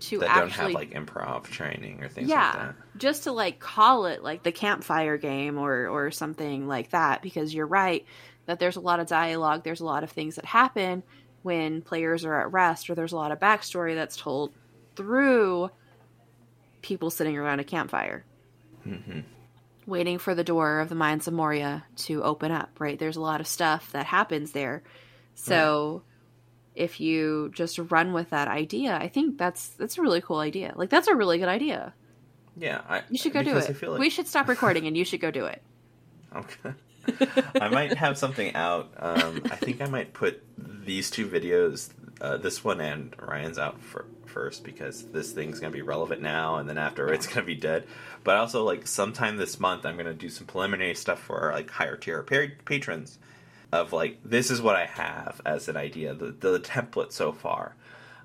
to 0.00 0.18
That 0.18 0.36
don't 0.36 0.50
have 0.50 0.72
like 0.72 0.90
improv 0.90 1.44
training 1.44 2.02
or 2.02 2.08
things 2.08 2.28
yeah 2.28 2.46
like 2.46 2.54
that. 2.54 2.74
just 2.98 3.24
to 3.24 3.32
like 3.32 3.60
call 3.60 4.06
it 4.06 4.22
like 4.22 4.42
the 4.42 4.50
campfire 4.50 5.16
game 5.16 5.58
or 5.58 5.86
or 5.88 6.10
something 6.10 6.66
like 6.66 6.90
that 6.90 7.22
because 7.22 7.54
you're 7.54 7.66
right 7.66 8.04
that 8.46 8.58
there's 8.58 8.74
a 8.76 8.80
lot 8.80 8.98
of 8.98 9.06
dialogue 9.06 9.62
there's 9.62 9.80
a 9.80 9.84
lot 9.84 10.02
of 10.02 10.10
things 10.10 10.34
that 10.36 10.44
happen 10.44 11.04
when 11.42 11.82
players 11.82 12.24
are 12.24 12.40
at 12.40 12.52
rest 12.52 12.90
or 12.90 12.94
there's 12.96 13.12
a 13.12 13.16
lot 13.16 13.30
of 13.30 13.38
backstory 13.38 13.94
that's 13.94 14.16
told 14.16 14.52
through 14.96 15.70
people 16.82 17.10
sitting 17.10 17.36
around 17.36 17.60
a 17.60 17.64
campfire. 17.64 18.24
Hmm 18.84 19.20
waiting 19.86 20.18
for 20.18 20.34
the 20.34 20.44
door 20.44 20.78
of 20.78 20.88
the 20.88 20.94
mines 20.94 21.26
of 21.26 21.34
moria 21.34 21.84
to 21.96 22.22
open 22.22 22.52
up 22.52 22.70
right? 22.78 22.98
There's 22.98 23.16
a 23.16 23.20
lot 23.20 23.40
of 23.40 23.46
stuff 23.48 23.90
that 23.92 24.06
happens 24.06 24.52
there. 24.52 24.82
So 25.34 26.02
if 26.74 27.00
you 27.00 27.50
just 27.54 27.78
run 27.90 28.12
with 28.12 28.30
that 28.30 28.48
idea 28.48 28.96
i 28.96 29.08
think 29.08 29.38
that's 29.38 29.68
that's 29.70 29.98
a 29.98 30.02
really 30.02 30.20
cool 30.20 30.38
idea 30.38 30.72
like 30.76 30.88
that's 30.90 31.08
a 31.08 31.14
really 31.14 31.38
good 31.38 31.48
idea 31.48 31.92
Yeah, 32.56 32.80
I, 32.88 33.02
you 33.10 33.18
should 33.18 33.32
go 33.32 33.42
do 33.42 33.56
it. 33.56 33.82
Like 33.82 33.98
We 33.98 34.10
should 34.10 34.26
stop 34.28 34.46
recording 34.48 34.86
and 34.86 34.96
you 34.96 35.04
should 35.04 35.20
go 35.20 35.30
do 35.30 35.46
it. 35.46 35.62
Okay. 36.34 36.72
I 37.60 37.68
might 37.68 37.94
have 37.98 38.16
something 38.16 38.54
out. 38.54 38.90
Um, 38.96 39.42
I 39.50 39.56
think 39.56 39.82
I 39.82 39.86
might 39.86 40.12
put 40.14 40.42
these 40.56 41.10
two 41.10 41.26
videos, 41.28 41.90
uh, 42.20 42.36
this 42.38 42.62
one 42.64 42.80
and 42.80 43.14
Ryan's 43.20 43.58
out 43.58 43.82
for, 43.82 44.06
first 44.26 44.64
because 44.64 45.04
this 45.08 45.32
thing's 45.32 45.60
gonna 45.60 45.72
be 45.72 45.82
relevant 45.82 46.22
now, 46.22 46.56
and 46.56 46.68
then 46.68 46.78
after 46.78 47.12
it's 47.12 47.26
gonna 47.26 47.44
be 47.44 47.54
dead. 47.54 47.86
But 48.24 48.36
also, 48.36 48.64
like 48.64 48.86
sometime 48.86 49.36
this 49.36 49.60
month, 49.60 49.84
I'm 49.84 49.96
gonna 49.98 50.14
do 50.14 50.30
some 50.30 50.46
preliminary 50.46 50.94
stuff 50.94 51.20
for 51.20 51.38
our 51.40 51.52
like 51.52 51.70
higher 51.70 51.96
tier 51.96 52.22
pa- 52.22 52.54
patrons. 52.64 53.18
Of 53.72 53.92
like, 53.92 54.18
this 54.22 54.50
is 54.50 54.60
what 54.60 54.76
I 54.76 54.84
have 54.84 55.40
as 55.46 55.68
an 55.68 55.76
idea, 55.76 56.14
the 56.14 56.26
the 56.30 56.60
template 56.60 57.12
so 57.12 57.32
far, 57.32 57.74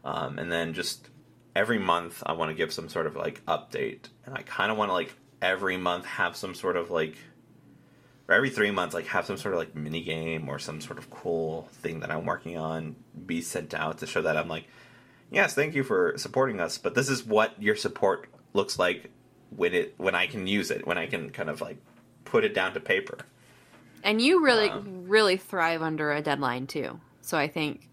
um, 0.04 0.38
and 0.38 0.52
then 0.52 0.74
just 0.74 1.10
every 1.56 1.80
month 1.80 2.22
I 2.26 2.34
want 2.34 2.50
to 2.52 2.56
give 2.56 2.74
some 2.74 2.90
sort 2.90 3.08
of 3.08 3.16
like 3.16 3.46
update, 3.46 4.10
and 4.26 4.36
I 4.36 4.42
kind 4.42 4.72
of 4.72 4.78
want 4.78 4.90
to 4.90 4.94
like 4.94 5.16
every 5.42 5.78
month 5.78 6.06
have 6.06 6.36
some 6.36 6.54
sort 6.54 6.76
of 6.76 6.92
like 6.92 7.16
or 8.28 8.36
every 8.36 8.50
three 8.50 8.72
months, 8.72 8.94
like 8.94 9.08
have 9.08 9.26
some 9.26 9.38
sort 9.38 9.54
of 9.54 9.60
like 9.60 9.76
mini 9.76 10.02
game 10.02 10.50
or 10.50 10.60
some 10.60 10.82
sort 10.82 11.00
of 11.00 11.10
cool 11.10 11.70
thing 11.72 12.02
that 12.02 12.12
I'm 12.12 12.26
working 12.26 12.58
on 12.58 12.96
be 13.26 13.42
sent 13.42 13.74
out 13.74 14.00
to 14.00 14.08
show 14.08 14.22
that 14.22 14.36
I'm 14.36 14.50
like, 14.50 14.66
yes, 15.32 15.54
thank 15.54 15.76
you 15.76 15.84
for 15.84 16.14
supporting 16.18 16.60
us, 16.60 16.78
but 16.78 16.94
this 16.94 17.10
is 17.10 17.26
what 17.26 17.62
your 17.62 17.76
support 17.76 18.28
looks 18.54 18.78
like 18.78 19.12
when 19.50 19.74
it 19.74 19.94
when 19.98 20.16
I 20.16 20.28
can 20.28 20.46
use 20.46 20.72
it, 20.72 20.86
when 20.86 20.98
I 20.98 21.08
can 21.08 21.30
kind 21.30 21.50
of 21.50 21.62
like 21.62 21.78
put 22.26 22.44
it 22.44 22.54
down 22.54 22.74
to 22.74 22.80
paper. 22.80 23.20
And 24.04 24.22
you 24.22 24.44
really, 24.44 24.70
Um, 24.70 25.06
really 25.08 25.38
thrive 25.38 25.82
under 25.82 26.12
a 26.12 26.22
deadline 26.22 26.68
too. 26.68 27.00
So 27.22 27.38
I 27.38 27.48
think 27.48 27.90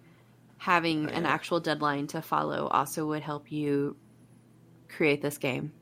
having 0.59 1.11
an 1.11 1.25
Yeah. 1.25 1.31
actual 1.31 1.61
deadline 1.61 2.07
to 2.09 2.23
follow 2.23 2.69
also 2.69 3.07
would 3.07 3.23
help 3.23 3.51
you 3.51 3.97
create 4.88 5.23
this 5.23 5.38
game. 5.38 5.73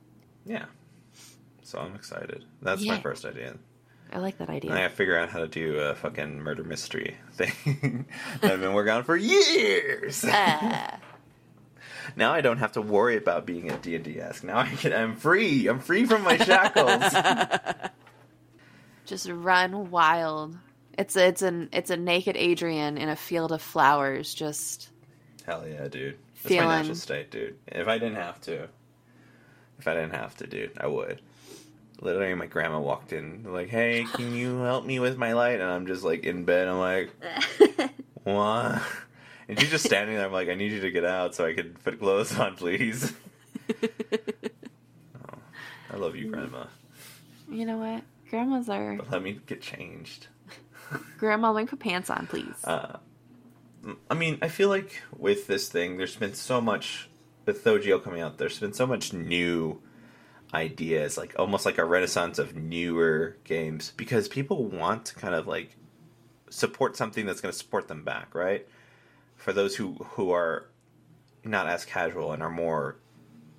Yeah. 0.47 0.65
So 1.63 1.79
I'm 1.79 1.95
excited. 1.95 2.45
That's 2.61 2.85
my 2.85 3.01
first 3.01 3.25
idea. 3.25 3.57
I 4.13 4.19
like 4.19 4.37
that 4.39 4.49
And 4.51 4.73
I 4.73 4.83
gotta 4.83 4.89
figure 4.91 5.17
out 5.19 5.31
how 5.31 5.39
to 5.39 5.49
do 5.49 5.79
a 5.79 5.95
fucking 5.95 6.41
murder 6.41 6.65
mystery 6.65 7.17
thing 7.33 8.05
that 8.41 8.53
I've 8.53 8.61
been 8.61 8.75
working 8.75 8.93
on 8.93 9.05
for 9.05 9.17
years. 9.17 10.25
Ah. 10.29 10.99
Now 12.17 12.33
I 12.35 12.41
don't 12.41 12.59
have 12.59 12.73
to 12.73 12.83
worry 12.83 13.17
about 13.17 13.47
being 13.47 13.71
a 13.71 13.77
D&D 13.79 14.21
esque. 14.21 14.43
Now 14.45 14.59
I 14.59 14.69
can, 14.69 14.93
I'm 14.93 15.15
free. 15.17 15.69
I'm 15.69 15.79
free 15.79 16.05
from 16.05 16.23
my 16.25 16.37
shackles. 16.37 17.15
Just 19.07 19.29
run 19.29 19.91
wild. 19.91 20.57
It's 20.99 21.17
a, 21.17 21.27
it's 21.27 21.43
an 21.43 21.69
it's 21.73 21.91
a 21.91 21.97
naked 21.97 22.37
Adrian 22.37 22.99
in 22.99 23.09
a 23.09 23.17
field 23.17 23.51
of 23.53 23.63
flowers. 23.63 24.33
Just 24.35 24.91
Hell 25.47 25.67
yeah, 25.67 25.89
dude. 25.89 26.19
That's 26.43 26.45
my 26.45 26.49
Feeling- 26.49 26.69
natural 26.69 26.95
state, 26.97 27.31
dude. 27.31 27.57
If 27.67 27.89
I 27.89 27.99
didn't 27.99 28.17
have 28.17 28.41
to, 28.43 28.69
if 29.79 29.89
I 29.89 29.95
didn't 29.95 30.15
have 30.15 30.37
to, 30.37 30.47
dude, 30.47 30.73
I 30.79 30.87
would. 30.87 31.21
Literally, 32.01 32.35
my 32.35 32.47
grandma 32.47 32.81
walked 32.81 33.13
in, 33.13 33.45
like, 33.45 33.69
"Hey, 33.69 34.05
can 34.15 34.35
you 34.35 34.59
help 34.59 34.85
me 34.85 34.99
with 34.99 35.17
my 35.17 35.33
light?" 35.35 35.61
And 35.61 35.71
I'm 35.71 35.87
just 35.87 36.03
like 36.03 36.25
in 36.25 36.45
bed. 36.45 36.67
I'm 36.69 36.79
like, 36.79 37.11
"What?" 38.25 38.83
And 39.49 39.59
she's 39.61 39.71
just 39.71 39.85
standing 39.85 40.17
there. 40.17 40.27
I'm 40.27 40.33
like, 40.33 40.49
"I 40.49 40.55
need 40.55 40.73
you 40.73 40.81
to 40.81 40.91
get 40.91 41.05
out 41.05 41.35
so 41.37 41.47
I 41.47 41.55
can 41.55 41.75
put 41.85 42.01
clothes 42.01 42.37
on, 42.39 42.57
please." 42.57 43.13
oh, 43.83 45.39
I 45.93 45.97
love 45.97 46.17
you, 46.17 46.31
grandma. 46.31 46.65
you 47.51 47.65
know 47.67 47.79
what? 47.79 48.03
Grandmas 48.33 48.71
are 48.71 48.97
But 48.97 49.11
let 49.11 49.23
me 49.23 49.39
get 49.45 49.61
changed. 49.61 50.29
grandma. 51.19 51.53
Let 51.53 51.65
me 51.65 51.67
put 51.67 51.81
pants 51.81 52.09
on, 52.09 52.27
please. 52.27 52.65
Uh, 52.65 52.97
I 54.11 54.15
mean, 54.15 54.39
I 54.41 54.49
feel 54.49 54.71
like 54.71 55.03
with 55.15 55.47
this 55.47 55.69
thing, 55.69 55.99
there's 55.99 56.17
been 56.17 56.33
so 56.33 56.59
much 56.59 57.11
with 57.45 57.63
OGL 57.63 58.03
coming 58.03 58.23
out. 58.23 58.39
There's 58.39 58.59
been 58.59 58.73
so 58.73 58.87
much 58.87 59.13
new 59.13 59.83
ideas, 60.55 61.19
like 61.19 61.35
almost 61.39 61.67
like 61.67 61.77
a 61.77 61.85
renaissance 61.85 62.39
of 62.39 62.57
newer 62.57 63.37
games, 63.45 63.93
because 63.99 64.29
people 64.29 64.65
want 64.65 65.05
to 65.07 65.15
kind 65.15 65.35
of 65.35 65.47
like 65.47 65.77
support 66.49 66.97
something 66.97 67.27
that's 67.27 67.43
going 67.43 67.53
to 67.53 67.59
support 67.59 67.87
them 67.87 68.03
back, 68.03 68.35
right? 68.35 68.67
For 69.37 69.53
those 69.53 69.77
who 69.77 69.93
who 70.13 70.31
are 70.31 70.69
not 71.45 71.67
as 71.67 71.85
casual 71.85 72.33
and 72.33 72.43
are 72.43 72.49
more 72.49 72.97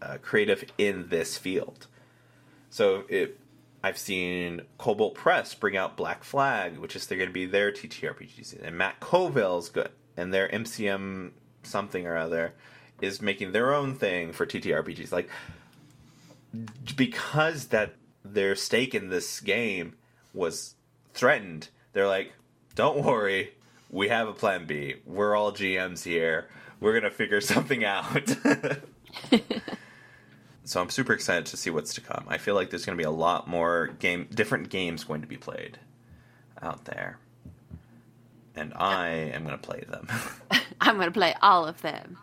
uh, 0.02 0.18
creative 0.24 0.66
in 0.80 1.10
this 1.10 1.38
field. 1.38 1.86
So 2.72 3.04
it, 3.08 3.40
I've 3.84 3.98
seen 3.98 4.62
Kobold 4.78 5.16
Press 5.16 5.54
bring 5.54 5.76
out 5.76 5.98
Black 5.98 6.24
Flag, 6.24 6.78
which 6.78 6.96
is 6.96 7.06
they're 7.06 7.18
going 7.18 7.30
to 7.30 7.34
be 7.34 7.46
their 7.46 7.72
TTRPGs, 7.72 8.64
and 8.64 8.78
Matt 8.78 9.02
Colville's 9.02 9.70
good, 9.70 9.90
and 10.16 10.34
their 10.34 10.48
MCM 10.48 11.32
something 11.64 12.08
or 12.08 12.16
other 12.16 12.54
is 13.02 13.22
making 13.22 13.52
their 13.52 13.74
own 13.74 13.96
thing 13.96 14.32
for 14.32 14.46
TTRPGs. 14.46 15.12
Like 15.12 15.30
because 16.96 17.68
that 17.68 17.96
their 18.24 18.56
stake 18.56 18.96
in 18.96 19.10
this 19.10 19.42
game 19.42 19.96
was 20.34 20.76
threatened, 21.14 21.68
they're 21.92 22.08
like, 22.08 22.34
"Don't 22.76 23.04
worry, 23.04 23.54
we 23.90 24.08
have 24.08 24.30
a 24.30 24.34
plan 24.34 24.66
B. 24.66 24.96
We're 25.06 25.36
all 25.36 25.52
GMs 25.52 26.04
here. 26.04 26.48
We're 26.80 26.94
gonna 26.94 27.12
figure 27.12 27.42
something 27.42 27.84
out." 27.84 28.38
so 30.74 30.82
I'm 30.82 30.90
super 30.90 31.14
excited 31.14 31.46
to 31.48 31.58
see 31.58 31.70
what's 31.70 31.94
to 31.94 32.02
come. 32.02 32.26
I 32.28 32.40
feel 32.40 32.56
like 32.56 32.72
there's 32.72 32.84
going 32.84 32.98
to 32.98 33.02
be 33.02 33.06
a 33.06 33.12
lot 33.12 33.48
more 33.48 33.92
game, 34.00 34.28
different 34.34 34.70
games 34.70 35.04
going 35.04 35.22
to 35.22 35.28
be 35.28 35.38
played 35.38 35.78
out 36.64 36.86
there, 36.86 37.20
and 38.56 38.74
I 38.76 39.10
am 39.10 39.44
going 39.44 39.56
to 39.56 39.64
play 39.64 39.84
them. 39.88 40.08
I'm 40.82 40.98
gonna 40.98 41.12
play 41.12 41.36
all 41.42 41.66
of 41.66 41.82
them. 41.82 42.18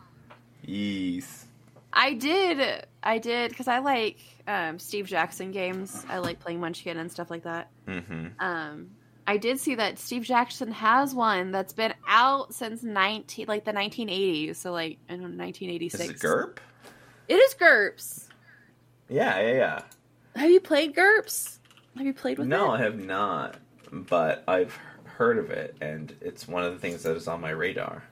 yes. 0.65 1.47
I 1.93 2.15
did. 2.15 2.87
I 3.03 3.19
did 3.19 3.51
because 3.51 3.69
I 3.69 3.79
like 3.79 4.19
um, 4.47 4.79
Steve 4.79 5.07
Jackson 5.07 5.51
games. 5.51 6.05
I 6.09 6.19
like 6.19 6.39
playing 6.41 6.61
Munchkin 6.61 6.97
and 6.99 7.11
stuff 7.11 7.31
like 7.31 7.45
that. 7.45 7.69
Mm-hmm. 7.89 8.27
Um, 8.39 8.91
I 9.27 9.37
did 9.39 9.59
see 9.59 9.77
that 9.77 9.99
Steve 9.99 10.23
Jackson 10.23 10.71
has 10.73 11.15
one 11.15 11.51
that's 11.51 11.73
been 11.73 11.95
out 12.07 12.55
since 12.55 12.83
nineteen, 12.83 13.47
like 13.49 13.65
the 13.65 13.73
nineteen 13.73 14.09
eighties. 14.09 14.59
So 14.59 14.73
like 14.73 14.99
I 15.09 15.15
don't 15.15 15.23
know, 15.23 15.29
nineteen 15.29 15.71
eighty 15.71 15.87
Is 15.87 15.95
it 15.95 16.19
GURP? 16.19 16.59
It 17.29 17.35
is 17.35 17.55
GURPS. 17.55 18.30
Yeah, 19.11 19.41
yeah, 19.41 19.53
yeah. 19.53 19.83
Have 20.37 20.51
you 20.51 20.61
played 20.61 20.95
GURPS? 20.95 21.59
Have 21.97 22.07
you 22.07 22.15
played 22.15 22.39
with 22.39 22.47
No, 22.47 22.65
it? 22.65 22.67
No, 22.69 22.73
I 22.75 22.79
have 22.83 22.99
not, 22.99 23.57
but 23.91 24.45
I've 24.47 24.79
heard 25.05 25.39
of 25.39 25.51
it, 25.51 25.77
and 25.81 26.15
it's 26.21 26.47
one 26.49 26.63
of 26.65 26.73
the 26.73 26.79
things 26.79 27.03
that 27.03 27.17
is 27.17 27.27
on 27.29 27.41
my 27.41 27.51
radar. 27.51 28.05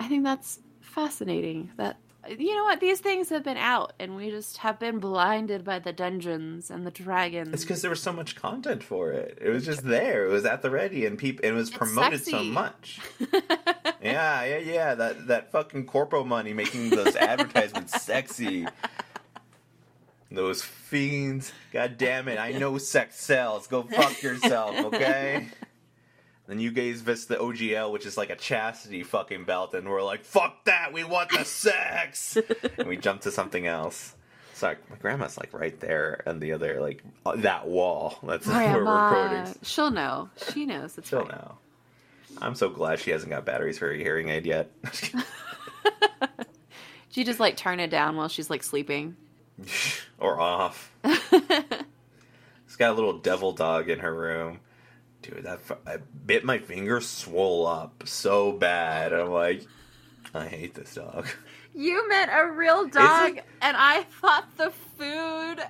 I 0.00 0.08
think 0.08 0.24
that's 0.24 0.58
fascinating. 0.80 1.70
That 1.76 1.98
you 2.28 2.54
know 2.56 2.64
what 2.64 2.80
these 2.80 2.98
things 3.00 3.28
have 3.28 3.44
been 3.44 3.56
out, 3.56 3.92
and 4.00 4.16
we 4.16 4.30
just 4.30 4.58
have 4.58 4.78
been 4.80 4.98
blinded 4.98 5.64
by 5.64 5.78
the 5.78 5.92
dungeons 5.92 6.70
and 6.70 6.84
the 6.84 6.90
dragons. 6.90 7.54
It's 7.54 7.62
because 7.62 7.80
there 7.80 7.90
was 7.90 8.02
so 8.02 8.12
much 8.12 8.34
content 8.34 8.82
for 8.82 9.12
it. 9.12 9.38
It 9.40 9.50
was 9.50 9.64
just 9.64 9.84
there. 9.84 10.26
It 10.26 10.30
was 10.30 10.44
at 10.44 10.62
the 10.62 10.70
ready, 10.70 11.06
and 11.06 11.16
people. 11.16 11.44
It 11.44 11.52
was 11.52 11.68
It's 11.68 11.78
promoted 11.78 12.24
so 12.24 12.42
much. 12.42 13.00
Yeah, 14.02 14.44
yeah, 14.44 14.56
yeah. 14.58 14.94
That 14.94 15.26
that 15.26 15.52
fucking 15.52 15.84
corpo 15.84 16.24
money 16.24 16.54
making 16.54 16.88
those 16.88 17.14
advertisements 17.16 18.00
sexy. 18.02 18.66
Those 20.30 20.62
fiends. 20.62 21.52
God 21.72 21.98
damn 21.98 22.28
it. 22.28 22.38
I 22.38 22.52
know 22.52 22.78
sex 22.78 23.18
sells. 23.20 23.66
Go 23.66 23.82
fuck 23.82 24.22
yourself, 24.22 24.76
okay? 24.86 25.48
Then 26.46 26.60
you 26.60 26.70
guys 26.70 27.00
visit 27.00 27.28
the 27.28 27.36
OGL, 27.36 27.92
which 27.92 28.06
is 28.06 28.16
like 28.16 28.30
a 28.30 28.36
chastity 28.36 29.02
fucking 29.02 29.44
belt, 29.44 29.74
and 29.74 29.88
we're 29.88 30.02
like, 30.02 30.24
fuck 30.24 30.64
that, 30.64 30.92
we 30.92 31.04
want 31.04 31.30
the 31.30 31.44
sex! 31.44 32.36
and 32.78 32.88
we 32.88 32.96
jump 32.96 33.22
to 33.22 33.30
something 33.30 33.66
else. 33.66 34.14
So 34.54 34.74
my 34.90 34.96
grandma's 34.96 35.38
like 35.38 35.52
right 35.52 35.78
there 35.80 36.22
on 36.26 36.38
the 36.38 36.52
other, 36.52 36.80
like, 36.80 37.02
uh, 37.24 37.36
that 37.36 37.66
wall. 37.68 38.18
That's 38.22 38.46
where 38.48 38.84
we're 38.84 39.04
recording. 39.10 39.54
she'll 39.62 39.90
know. 39.90 40.28
She 40.52 40.66
knows. 40.66 40.98
It's 40.98 41.08
Till 41.10 41.20
fine. 41.22 41.28
now. 41.30 41.58
I'm 42.42 42.54
so 42.54 42.68
glad 42.68 43.00
she 43.00 43.10
hasn't 43.10 43.30
got 43.30 43.44
batteries 43.44 43.78
for 43.78 43.88
her 43.88 43.94
hearing 43.94 44.28
aid 44.28 44.46
yet. 44.46 44.70
She 47.12 47.24
just 47.24 47.40
like 47.40 47.56
turn 47.56 47.80
it 47.80 47.90
down 47.90 48.16
while 48.16 48.28
she's 48.28 48.48
like 48.48 48.62
sleeping. 48.62 49.16
Or 50.20 50.40
off. 50.40 50.92
She's 51.04 52.76
got 52.76 52.90
a 52.90 52.94
little 52.94 53.18
devil 53.18 53.52
dog 53.52 53.88
in 53.90 53.98
her 54.00 54.14
room. 54.14 54.60
Dude, 55.22 55.44
that 55.44 55.60
I 55.86 55.98
bit 56.24 56.44
my 56.44 56.58
finger, 56.58 57.00
swole 57.00 57.66
up 57.66 58.04
so 58.06 58.52
bad. 58.52 59.12
I'm 59.12 59.30
like, 59.30 59.66
I 60.34 60.46
hate 60.46 60.74
this 60.74 60.94
dog. 60.94 61.26
You 61.74 62.08
meant 62.08 62.30
a 62.32 62.50
real 62.50 62.86
dog, 62.88 63.38
and 63.60 63.76
I 63.76 64.02
thought 64.02 64.56
the 64.56 64.70
food. 64.70 65.64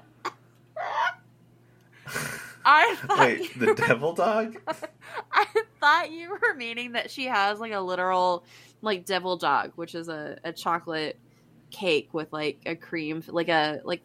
I 2.64 2.94
thought 2.96 3.18
Wait, 3.18 3.58
the 3.58 3.74
devil 3.74 4.12
dog? 4.12 4.56
I 5.32 5.46
thought 5.80 6.10
you 6.10 6.30
were 6.30 6.54
meaning 6.56 6.92
that 6.92 7.10
she 7.10 7.26
has 7.26 7.58
like 7.58 7.72
a 7.72 7.80
literal 7.80 8.44
like 8.82 9.04
devil 9.04 9.36
dog, 9.36 9.72
which 9.76 9.94
is 9.94 10.08
a, 10.08 10.38
a 10.44 10.52
chocolate 10.52 11.18
cake 11.70 12.10
with 12.12 12.32
like 12.32 12.60
a 12.66 12.74
cream, 12.74 13.22
like 13.28 13.48
a 13.48 13.80
like 13.84 14.02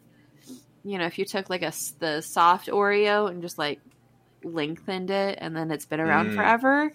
you 0.86 0.98
know 0.98 1.06
if 1.06 1.18
you 1.18 1.24
took 1.24 1.50
like 1.50 1.62
a 1.62 1.72
the 1.98 2.20
soft 2.22 2.68
Oreo 2.68 3.28
and 3.30 3.42
just 3.42 3.58
like 3.58 3.80
lengthened 4.44 5.10
it, 5.10 5.38
and 5.40 5.56
then 5.56 5.70
it's 5.70 5.86
been 5.86 6.00
around 6.00 6.30
Mm. 6.30 6.34
forever. 6.36 6.92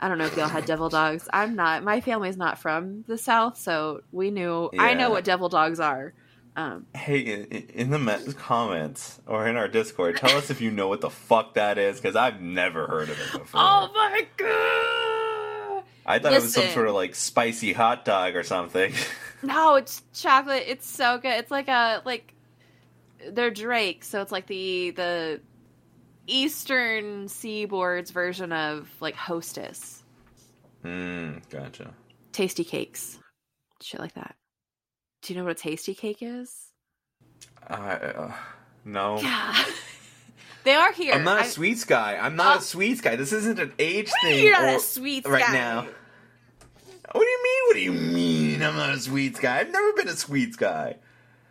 I 0.00 0.08
don't 0.08 0.18
know 0.18 0.26
if 0.26 0.36
y'all 0.36 0.48
had 0.48 0.66
devil 0.66 0.88
dogs. 0.88 1.28
I'm 1.32 1.54
not. 1.56 1.82
My 1.82 2.00
family's 2.00 2.36
not 2.36 2.58
from 2.58 3.04
the 3.06 3.16
south, 3.16 3.56
so 3.58 4.00
we 4.12 4.30
knew. 4.30 4.70
I 4.78 4.94
know 4.94 5.10
what 5.10 5.24
devil 5.24 5.48
dogs 5.48 5.80
are. 5.80 6.12
Um, 6.56 6.86
Hey, 6.94 7.18
in, 7.20 7.44
in 7.46 7.90
the 7.90 8.34
comments 8.38 9.20
or 9.26 9.48
in 9.48 9.56
our 9.56 9.66
Discord, 9.66 10.16
tell 10.18 10.36
us 10.36 10.50
if 10.50 10.60
you 10.60 10.70
know 10.70 10.86
what 10.88 11.00
the 11.00 11.10
fuck 11.10 11.54
that 11.54 11.78
is, 11.78 11.96
because 12.00 12.14
I've 12.16 12.40
never 12.40 12.86
heard 12.86 13.08
of 13.08 13.18
it 13.18 13.32
before. 13.32 13.60
oh 13.60 13.90
my 13.94 14.26
god! 14.36 15.84
I 16.06 16.18
thought 16.18 16.32
it 16.32 16.42
was 16.42 16.52
some 16.54 16.68
sort 16.68 16.86
of 16.86 16.94
like 16.94 17.14
spicy 17.14 17.72
hot 17.72 18.04
dog 18.04 18.36
or 18.36 18.42
something. 18.42 18.92
No, 19.42 19.74
it's 19.74 20.02
chocolate. 20.14 20.64
It's 20.68 20.88
so 20.88 21.18
good. 21.18 21.32
It's 21.32 21.50
like 21.50 21.68
a 21.68 22.00
like 22.06 22.32
they're 23.32 23.50
Drake, 23.50 24.04
so 24.04 24.20
it's 24.22 24.32
like 24.32 24.46
the 24.46 24.90
the 24.90 25.40
eastern 26.26 27.28
seaboard's 27.28 28.10
version 28.10 28.52
of 28.52 28.88
like 29.00 29.14
Hostess. 29.14 30.02
Hmm, 30.82 31.38
gotcha. 31.50 31.92
Tastykakes. 32.32 33.18
Shit 33.82 34.00
like 34.00 34.14
that. 34.14 34.34
Do 35.22 35.32
you 35.32 35.38
know 35.38 35.44
what 35.46 35.58
a 35.64 35.68
Tastykake 35.68 36.18
is? 36.20 36.66
I, 37.68 37.74
uh, 37.96 38.32
no. 38.84 39.18
Yeah. 39.22 39.64
they 40.64 40.74
are 40.74 40.92
here. 40.92 41.14
I'm 41.14 41.24
not 41.24 41.38
a 41.38 41.44
I- 41.44 41.46
sweets 41.46 41.84
guy. 41.84 42.16
I'm 42.16 42.36
not 42.36 42.56
Oh. 42.56 42.58
a 42.58 42.62
sweets 42.62 43.00
guy. 43.00 43.16
This 43.16 43.32
isn't 43.32 43.58
an 43.58 43.72
age 43.78 44.10
thing. 44.22 44.42
You're 44.44 44.52
not 44.52 44.64
or- 44.64 44.76
a 44.76 44.80
sweets 44.80 45.28
right 45.28 45.46
guy. 45.46 45.52
now. 45.52 45.86
What 47.12 47.20
do 47.22 47.26
you 47.28 47.42
mean? 47.44 47.62
What 47.66 47.74
do 47.74 47.80
you 47.80 47.92
mean? 47.92 48.62
I'm 48.62 48.76
not 48.76 48.90
a 48.94 48.98
sweets 49.00 49.38
guy. 49.38 49.60
I've 49.60 49.70
never 49.70 49.92
been 49.92 50.08
a 50.08 50.16
sweets 50.16 50.56
guy. 50.56 50.96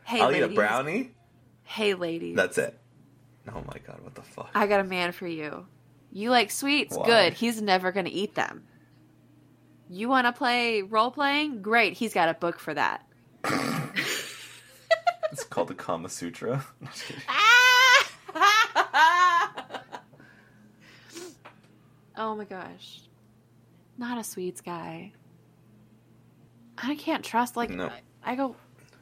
Hey, 0.04 0.20
I'll 0.20 0.28
ladies. 0.30 0.48
eat 0.48 0.52
a 0.52 0.56
brownie. 0.56 1.12
Hey, 1.64 1.94
ladies. 1.94 2.36
That's 2.36 2.58
it. 2.58 2.78
Oh 3.50 3.64
my 3.68 3.78
god, 3.86 4.00
what 4.02 4.16
the 4.16 4.22
fuck? 4.22 4.50
I 4.56 4.68
got 4.68 4.80
a 4.80 4.84
man 4.84 5.12
for 5.12 5.28
you. 5.28 5.66
You 6.12 6.30
like 6.30 6.52
sweets? 6.52 6.96
Why? 6.96 7.06
Good. 7.06 7.34
He's 7.34 7.62
never 7.62 7.92
going 7.92 8.06
to 8.06 8.12
eat 8.12 8.36
them. 8.36 8.64
You 9.90 10.10
want 10.10 10.28
to 10.28 10.34
play 10.34 10.82
role 10.82 11.12
playing? 11.12 11.62
Great. 11.62 11.94
He's 11.94 12.14
got 12.14 12.30
a 12.30 12.34
book 12.34 12.60
for 12.60 12.74
that. 12.74 13.06
It's 15.34 15.44
called 15.44 15.68
the 15.70 15.74
Kama 15.74 16.10
Sutra. 16.10 16.64
oh 22.16 22.36
my 22.36 22.46
gosh. 22.46 23.02
Not 23.98 24.20
a 24.20 24.24
sweets 24.24 24.62
guy. 24.62 25.12
I 26.78 26.96
can't 26.96 27.26
trust 27.26 27.58
like 27.58 27.72
No. 27.72 27.88
I, 27.88 28.34
I 28.34 28.36
go 28.36 28.56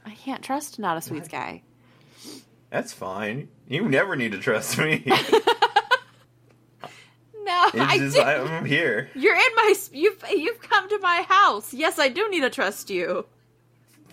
I 0.05 0.11
can't 0.11 0.41
trust 0.41 0.79
not 0.79 0.95
a 0.95 1.01
sweets 1.01 1.27
guy. 1.27 1.63
That's 2.71 2.93
fine. 2.93 3.49
You 3.67 3.87
never 3.87 4.15
need 4.15 4.31
to 4.31 4.39
trust 4.39 4.77
me. 4.79 5.05
No, 7.43 7.69
I 7.73 7.97
just 7.97 8.15
do. 8.15 8.21
I'm 8.21 8.65
here. 8.65 9.09
You're 9.15 9.35
in 9.35 9.55
my 9.55 9.73
you've 9.91 10.23
you've 10.31 10.61
come 10.61 10.87
to 10.89 10.99
my 10.99 11.25
house. 11.27 11.73
Yes, 11.73 11.97
I 11.97 12.07
do 12.07 12.29
need 12.29 12.41
to 12.41 12.51
trust 12.51 12.89
you. 12.91 13.25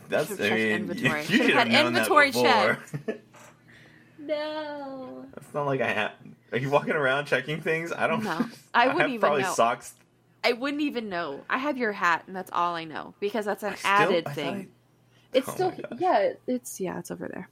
That's 0.09 0.31
I 0.33 0.49
mean, 0.51 0.51
inventory. 0.69 1.21
you 1.25 1.27
Should've 1.27 1.47
should 1.47 1.55
have 1.55 1.69
had 1.69 1.87
inventory 1.87 2.31
before. 2.33 2.79
No. 4.19 5.25
It's 5.37 5.55
not 5.55 5.67
like 5.67 5.81
I 5.81 5.89
have. 5.89 6.13
Are 6.53 6.59
you 6.59 6.71
walking 6.71 6.93
around 6.95 7.27
checking 7.27 7.61
things? 7.61 7.93
I 7.93 8.07
don't. 8.07 8.25
No. 8.25 8.47
I 8.75 8.87
wouldn't 8.89 9.03
have 9.03 9.11
even 9.11 9.21
probably 9.21 9.43
know. 9.43 9.53
socks. 9.53 9.95
I 10.45 10.53
wouldn't 10.55 10.83
even 10.83 11.09
know. 11.09 11.43
I 11.49 11.59
have 11.59 11.79
your 11.79 11.93
hat, 11.93 12.25
and 12.27 12.35
that's 12.37 12.51
all 12.53 12.75
I 12.75 12.85
know 12.85 13.15
because 13.21 13.45
that's 13.45 13.63
an 13.63 13.77
Still- 13.77 13.91
added 13.91 14.27
I 14.27 14.33
thing. 14.35 14.55
I- 14.55 15.39
It's 15.39 15.49
Oh 15.49 15.53
still 15.53 15.75
yeah. 15.99 16.33
It's 16.47 16.81
yeah. 16.81 16.99
It's 16.99 17.11
over 17.11 17.29
there. 17.29 17.49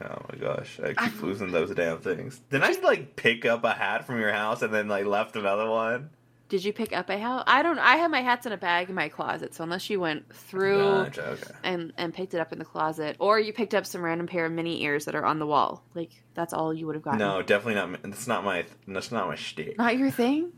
Oh 0.00 0.22
my 0.32 0.38
gosh, 0.38 0.78
I 0.82 0.94
keep 0.94 1.22
losing 1.22 1.50
those 1.50 1.74
damn 1.74 1.98
things. 1.98 2.40
Didn't 2.50 2.64
I 2.64 2.80
like 2.86 3.16
pick 3.16 3.44
up 3.44 3.64
a 3.64 3.72
hat 3.72 4.06
from 4.06 4.20
your 4.20 4.32
house 4.32 4.62
and 4.62 4.72
then 4.72 4.86
like 4.88 5.06
left 5.06 5.34
another 5.36 5.68
one? 5.68 6.10
Did 6.48 6.64
you 6.64 6.72
pick 6.72 6.96
up 6.96 7.10
a 7.10 7.18
hat? 7.18 7.44
I 7.46 7.62
don't. 7.62 7.78
I 7.78 7.96
have 7.96 8.10
my 8.10 8.22
hats 8.22 8.46
in 8.46 8.52
a 8.52 8.56
bag 8.56 8.88
in 8.88 8.94
my 8.94 9.08
closet. 9.08 9.54
So 9.54 9.64
unless 9.64 9.90
you 9.90 10.00
went 10.00 10.32
through 10.34 10.78
Gotcha, 11.04 11.22
okay. 11.32 11.50
and 11.62 11.92
and 11.98 12.14
picked 12.14 12.32
it 12.32 12.40
up 12.40 12.52
in 12.52 12.58
the 12.58 12.64
closet, 12.64 13.16
or 13.18 13.38
you 13.38 13.52
picked 13.52 13.74
up 13.74 13.84
some 13.84 14.02
random 14.02 14.26
pair 14.26 14.46
of 14.46 14.52
mini 14.52 14.82
ears 14.84 15.04
that 15.06 15.14
are 15.14 15.26
on 15.26 15.40
the 15.40 15.46
wall, 15.46 15.82
like 15.94 16.10
that's 16.34 16.54
all 16.54 16.72
you 16.72 16.86
would 16.86 16.94
have 16.94 17.02
gotten. 17.02 17.18
No, 17.18 17.42
definitely 17.42 17.74
not. 17.74 18.02
That's 18.02 18.26
not 18.26 18.44
my. 18.44 18.64
That's 18.86 19.12
not 19.12 19.28
my 19.28 19.34
shtick. 19.34 19.76
not 19.76 19.98
your 19.98 20.10
thing. 20.10 20.52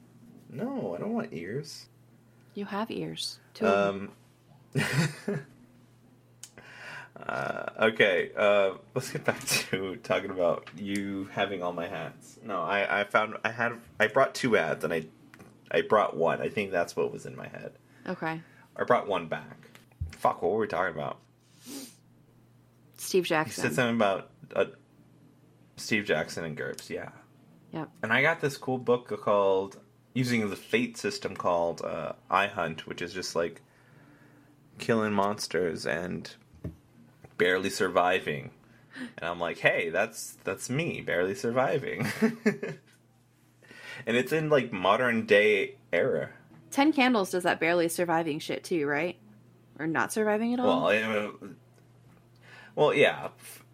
No, 0.48 0.94
I 0.94 1.00
don't 1.00 1.12
want 1.12 1.32
ears. 1.32 1.86
You 2.54 2.66
have 2.66 2.90
ears. 2.90 3.38
too. 3.54 3.66
Um. 3.66 4.10
uh, 7.26 7.70
okay, 7.80 8.30
uh, 8.36 8.72
let's 8.94 9.10
get 9.10 9.24
back 9.24 9.40
to 9.46 9.96
talking 9.96 10.30
about 10.30 10.68
you 10.76 11.28
having 11.32 11.62
all 11.62 11.72
my 11.72 11.86
hats. 11.86 12.38
No, 12.44 12.62
I, 12.62 13.00
I 13.00 13.04
found 13.04 13.34
I 13.44 13.50
had 13.50 13.72
I 13.98 14.06
brought 14.06 14.34
two 14.34 14.54
hats 14.54 14.84
and 14.84 14.92
I 14.92 15.04
I 15.70 15.82
brought 15.82 16.16
one. 16.16 16.40
I 16.40 16.48
think 16.48 16.70
that's 16.70 16.96
what 16.96 17.12
was 17.12 17.26
in 17.26 17.36
my 17.36 17.48
head. 17.48 17.72
Okay. 18.06 18.40
I 18.76 18.84
brought 18.84 19.06
one 19.06 19.26
back. 19.26 19.68
Fuck, 20.12 20.42
what 20.42 20.52
were 20.52 20.58
we 20.58 20.66
talking 20.66 20.94
about? 20.94 21.18
Steve 22.96 23.24
You 23.24 23.28
Jackson. 23.28 23.62
said 23.62 23.74
something 23.74 23.96
about 23.96 24.30
uh, 24.54 24.66
Steve 25.76 26.04
Jackson 26.04 26.44
and 26.44 26.56
GURPS, 26.56 26.90
yeah. 26.90 27.10
Yep. 27.72 27.88
And 28.02 28.12
I 28.12 28.20
got 28.22 28.40
this 28.40 28.56
cool 28.56 28.78
book 28.78 29.08
called 29.22 29.78
using 30.12 30.48
the 30.50 30.56
Fate 30.56 30.96
system 30.96 31.36
called 31.36 31.82
uh, 31.82 32.12
iHunt, 32.30 32.80
which 32.80 33.00
is 33.00 33.14
just 33.14 33.34
like 33.36 33.62
killing 34.78 35.12
monsters 35.12 35.86
and 35.86 36.34
barely 37.40 37.70
surviving. 37.70 38.50
And 39.16 39.28
I'm 39.28 39.40
like, 39.40 39.58
hey, 39.58 39.90
that's 39.90 40.36
that's 40.44 40.68
me, 40.70 41.00
barely 41.00 41.34
surviving. 41.34 42.06
and 44.06 44.16
it's 44.16 44.32
in 44.32 44.50
like 44.50 44.72
modern 44.72 45.26
day 45.26 45.76
era. 45.92 46.30
Ten 46.70 46.92
Candles 46.92 47.30
does 47.30 47.42
that 47.44 47.58
barely 47.58 47.88
surviving 47.88 48.38
shit 48.38 48.62
too, 48.62 48.86
right? 48.86 49.16
Or 49.78 49.86
not 49.86 50.12
surviving 50.12 50.52
at 50.54 50.60
all? 50.60 50.84
Well, 50.84 50.88
I, 50.88 51.30
Well, 52.76 52.94
yeah, 52.94 53.28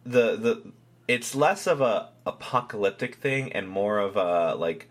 the 0.04 0.36
the 0.36 0.72
it's 1.08 1.34
less 1.34 1.66
of 1.66 1.80
a 1.80 2.10
apocalyptic 2.24 3.16
thing 3.16 3.52
and 3.52 3.68
more 3.68 3.98
of 3.98 4.16
a 4.16 4.54
like, 4.54 4.88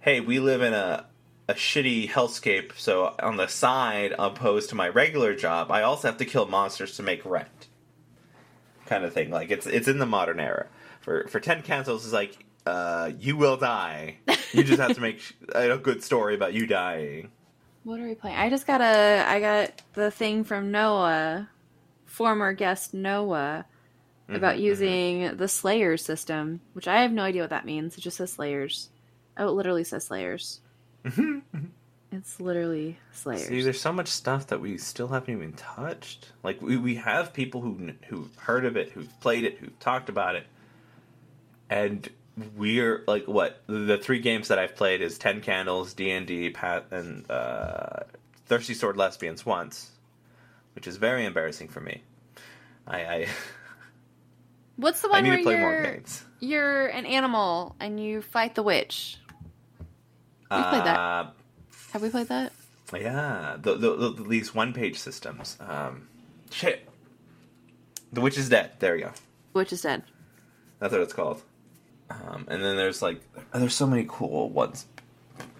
hey, 0.00 0.20
we 0.20 0.38
live 0.38 0.60
in 0.60 0.74
a 0.74 1.06
a 1.48 1.54
shitty 1.54 2.08
hellscape, 2.08 2.72
so 2.76 3.14
on 3.20 3.36
the 3.36 3.48
side, 3.48 4.14
opposed 4.18 4.68
to 4.68 4.74
my 4.74 4.88
regular 4.88 5.34
job, 5.34 5.70
I 5.70 5.82
also 5.82 6.08
have 6.08 6.18
to 6.18 6.24
kill 6.24 6.46
monsters 6.46 6.96
to 6.96 7.02
make 7.02 7.24
rent, 7.24 7.66
kind 8.92 9.04
of 9.04 9.12
thing. 9.12 9.30
Like 9.30 9.50
it's 9.50 9.66
it's 9.66 9.88
in 9.88 9.98
the 9.98 10.06
modern 10.06 10.38
era. 10.40 10.66
For 11.00 11.26
for 11.28 11.40
ten 11.40 11.62
candles 11.62 12.04
is 12.06 12.12
like, 12.12 12.44
uh, 12.66 13.10
you 13.18 13.36
will 13.36 13.56
die. 13.56 14.18
You 14.52 14.62
just 14.64 14.80
have 14.80 14.94
to 14.94 15.00
make 15.00 15.20
a 15.54 15.78
good 15.78 16.02
story 16.04 16.34
about 16.34 16.52
you 16.52 16.66
dying. 16.66 17.30
What 17.84 17.98
are 18.00 18.06
we 18.06 18.14
playing? 18.14 18.36
I 18.36 18.50
just 18.50 18.66
got 18.66 18.80
a. 18.80 19.24
I 19.26 19.40
got 19.40 19.82
the 19.94 20.10
thing 20.10 20.44
from 20.44 20.70
Noah, 20.70 21.48
former 22.06 22.52
guest 22.52 22.94
Noah, 22.94 23.64
about 24.28 24.56
Mhm, 24.56 24.60
using 24.60 25.36
the 25.36 25.48
Slayers 25.48 26.04
system, 26.04 26.60
which 26.74 26.86
I 26.86 27.02
have 27.02 27.12
no 27.12 27.22
idea 27.22 27.42
what 27.42 27.50
that 27.50 27.66
means. 27.66 27.96
It 27.98 28.02
just 28.02 28.18
says 28.18 28.32
Slayers. 28.32 28.90
Oh, 29.36 29.48
it 29.48 29.52
literally 29.52 29.84
says 29.84 30.04
Slayers. 30.06 30.60
It's 32.12 32.38
literally 32.38 32.98
Slayers. 33.12 33.46
See, 33.46 33.62
there's 33.62 33.80
so 33.80 33.92
much 33.92 34.08
stuff 34.08 34.48
that 34.48 34.60
we 34.60 34.76
still 34.76 35.08
haven't 35.08 35.32
even 35.32 35.54
touched. 35.54 36.30
Like 36.42 36.60
we, 36.60 36.76
we 36.76 36.96
have 36.96 37.32
people 37.32 37.62
who 37.62 37.92
who've 38.08 38.34
heard 38.36 38.66
of 38.66 38.76
it, 38.76 38.90
who've 38.90 39.18
played 39.20 39.44
it, 39.44 39.56
who've 39.58 39.78
talked 39.80 40.10
about 40.10 40.36
it, 40.36 40.46
and 41.70 42.06
we're 42.56 43.02
like 43.06 43.26
what 43.26 43.62
the 43.66 43.96
three 43.96 44.18
games 44.20 44.48
that 44.48 44.58
I've 44.58 44.76
played 44.76 45.00
is 45.00 45.16
Ten 45.16 45.40
Candles, 45.40 45.94
D 45.94 46.10
and 46.10 46.26
D, 46.26 46.50
Pat, 46.50 46.86
and 46.90 47.28
uh, 47.30 48.00
Thirsty 48.46 48.74
Sword 48.74 48.98
Lesbians 48.98 49.46
once, 49.46 49.90
which 50.74 50.86
is 50.86 50.96
very 50.98 51.24
embarrassing 51.24 51.68
for 51.68 51.80
me. 51.80 52.02
I 52.86 52.98
I, 53.04 53.26
What's 54.76 55.00
the 55.00 55.08
I 55.08 55.20
one 55.20 55.22
need 55.22 55.30
where 55.30 55.38
to 55.38 55.42
play 55.44 55.56
more 55.60 55.72
you're 55.72 55.82
games. 55.82 56.24
you're 56.40 56.86
an 56.88 57.06
animal 57.06 57.74
and 57.80 57.98
you 57.98 58.20
fight 58.20 58.54
the 58.54 58.62
witch? 58.62 59.16
We've 60.50 60.66
played 60.66 60.84
that. 60.84 61.34
Have 61.92 62.02
we 62.02 62.08
played 62.08 62.28
that? 62.28 62.52
Yeah, 62.94 63.56
the, 63.60 63.76
the, 63.76 63.96
the, 63.96 64.24
these 64.24 64.54
one 64.54 64.72
page 64.72 64.98
systems. 64.98 65.58
Um, 65.60 66.08
shit. 66.50 66.88
The 68.12 68.20
Witch 68.20 68.38
is 68.38 68.48
Dead. 68.48 68.72
There 68.78 68.94
we 68.94 69.00
go. 69.00 69.12
Witch 69.52 69.72
is 69.72 69.82
dead. 69.82 70.02
That's 70.78 70.92
what 70.92 71.02
it's 71.02 71.12
called. 71.12 71.42
Um, 72.10 72.46
and 72.48 72.62
then 72.62 72.76
there's 72.76 73.02
like 73.02 73.20
there's 73.54 73.74
so 73.74 73.86
many 73.86 74.06
cool 74.08 74.48
ones, 74.50 74.86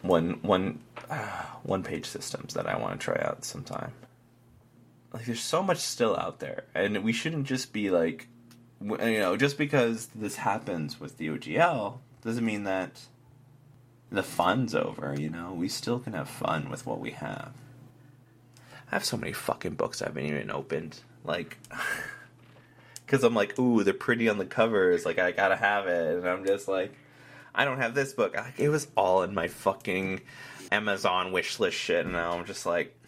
one 0.03 0.41
one 0.43 0.81
uh, 1.11 1.45
one 1.63 1.83
page 1.83 2.07
systems 2.07 2.55
that 2.55 2.67
I 2.67 2.77
want 2.79 2.99
to 3.01 3.05
try 3.05 3.23
out 3.23 3.45
sometime. 3.45 3.93
Like 5.13 5.27
there's 5.27 5.43
so 5.43 5.63
much 5.63 5.79
still 5.79 6.17
out 6.17 6.41
there, 6.41 6.65
and 6.75 7.05
we 7.05 7.13
shouldn't 7.13 7.47
just 7.47 7.73
be 7.73 7.91
like, 7.91 8.29
you 8.81 8.97
know, 8.97 9.37
just 9.37 9.59
because 9.59 10.09
this 10.15 10.37
happens 10.37 10.99
with 10.99 11.19
the 11.19 11.29
OGL 11.29 11.99
doesn't 12.25 12.45
mean 12.45 12.65
that 12.65 13.01
the 14.17 14.23
fun's 14.23 14.75
over. 14.75 15.15
You 15.19 15.31
know, 15.31 15.53
we 15.53 15.69
still 15.69 15.99
can 15.99 16.13
have 16.13 16.29
fun 16.29 16.71
with 16.71 16.87
what 16.87 17.01
we 17.01 17.11
have. 17.13 17.53
I 18.91 18.97
have 18.97 19.05
so 19.05 19.17
many 19.17 19.33
fucking 19.33 19.75
books 19.75 20.03
I 20.03 20.07
haven't 20.07 20.27
even 20.27 20.51
opened. 20.51 20.99
Like. 21.25 21.59
because 23.13 23.25
I'm 23.25 23.35
like, 23.35 23.59
ooh, 23.59 23.85
they're 23.85 23.93
pretty 23.93 24.31
on 24.31 24.39
the 24.39 24.47
covers. 24.47 25.05
Like, 25.05 25.19
I 25.19 25.33
gotta 25.33 25.57
have 25.57 25.87
it, 25.87 26.17
and 26.17 26.27
I'm 26.27 26.47
just 26.47 26.67
like, 26.67 26.95
I 27.55 27.67
don't 27.67 27.77
have 27.77 27.95
this 27.95 28.15
book. 28.15 28.35
Like, 28.35 28.59
it 28.59 28.71
was 28.71 28.89
all 28.97 29.23
in 29.23 29.35
my 29.35 29.49
fucking 29.49 30.23
Amazon 30.71 31.31
wish 31.31 31.61
list 31.61 31.77
shit, 31.77 32.07
and 32.07 32.15
now 32.15 32.33
I'm 32.33 32.47
just 32.47 32.65
like, 32.65 32.99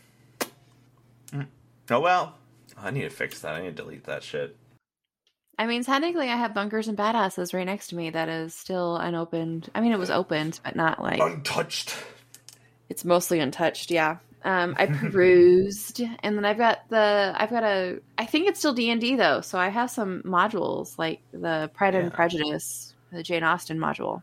mm, 1.33 1.47
oh 1.91 2.01
well. 2.01 2.35
I 2.77 2.91
need 2.91 3.03
to 3.03 3.11
fix 3.11 3.41
that. 3.41 3.55
I 3.55 3.63
need 3.63 3.77
to 3.77 3.83
delete 3.83 4.05
that 4.05 4.23
shit. 4.23 4.57
I 5.59 5.67
mean, 5.67 5.85
technically, 5.85 6.29
I 6.29 6.37
have 6.37 6.55
bunkers 6.55 6.89
and 6.89 6.99
badasses 6.99 7.55
right 7.55 7.65
next 7.65 7.89
to 7.89 7.97
me 7.97 8.11
that 8.11 8.29
is 8.29 8.55
still 8.55 8.97
unopened. 8.97 9.71
I 9.75 9.81
mean, 9.81 9.93
it 9.93 9.99
was 9.99 10.11
opened, 10.11 10.61
but 10.65 10.75
not 10.77 11.01
like 11.03 11.21
Untouched. 11.21 11.95
it's 12.89 13.05
mostly 13.05 13.41
untouched. 13.41 13.91
Yeah. 13.91 14.19
Um, 14.45 14.75
I 14.79 14.87
perused, 14.87 16.03
and 16.23 16.37
then 16.37 16.45
I've 16.45 16.59
got 16.59 16.81
the 16.91 17.33
I've 17.35 17.49
got 17.51 17.63
a 17.65 18.01
I 18.19 18.27
think 18.27 18.47
it's 18.49 18.59
still 18.59 18.75
D 18.75 18.91
and 18.91 19.01
D 19.01 19.17
though, 19.17 19.41
so 19.41 19.59
I 19.59 19.69
have 19.69 19.91
some 19.91 20.23
modules 20.23 20.99
like 20.99 21.21
the 21.33 21.71
Pride 21.73 21.95
and 21.95 22.13
Prejudice, 22.13 22.95
the 23.11 23.23
Jane 23.23 23.43
Austen 23.43 23.79
module. 23.79 24.23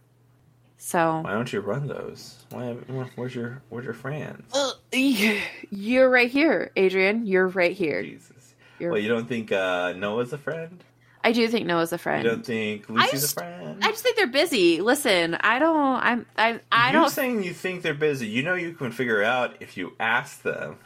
So 0.78 1.22
Why 1.22 1.32
don't 1.34 1.52
you 1.52 1.60
run 1.60 1.88
those? 1.88 2.44
Why? 2.52 2.74
Where's 3.16 3.34
your 3.34 3.62
Where's 3.70 3.86
your 3.86 3.94
friends? 3.96 4.44
Uh, 4.54 4.72
you're 4.92 6.10
right 6.10 6.30
here, 6.30 6.72
Adrian. 6.76 7.26
You're 7.26 7.48
right 7.48 7.74
here. 7.74 8.04
Jesus. 8.04 8.54
You're, 8.80 8.92
Well, 8.92 9.00
you 9.02 9.08
don't 9.10 9.28
think 9.28 9.52
uh, 9.52 9.94
Noah's 9.94 10.34
a 10.34 10.38
friend? 10.40 10.84
I 11.24 11.32
do 11.34 11.48
think 11.48 11.66
Noah's 11.68 11.94
a 11.94 11.98
friend. 11.98 12.24
You 12.24 12.30
don't 12.32 12.46
think 12.46 12.90
Lucy's 12.90 13.22
just- 13.22 13.32
a 13.38 13.40
friend? 13.42 13.84
I 13.84 13.90
just 13.92 14.04
think 14.04 14.16
they're 14.18 14.28
busy. 14.28 14.82
Listen, 14.82 15.36
I 15.36 15.60
don't. 15.60 15.76
I'm. 16.04 16.26
I. 16.38 16.60
I 16.72 16.92
You're 16.92 17.02
don't. 17.02 17.10
saying 17.12 17.44
you 17.44 17.54
think 17.54 17.82
they're 17.84 17.94
busy. 17.94 18.28
You 18.28 18.44
know 18.44 18.56
you 18.56 18.74
can 18.74 18.92
figure 18.92 19.24
out 19.24 19.56
if 19.60 19.78
you 19.78 19.94
ask 20.00 20.42
them. 20.42 20.78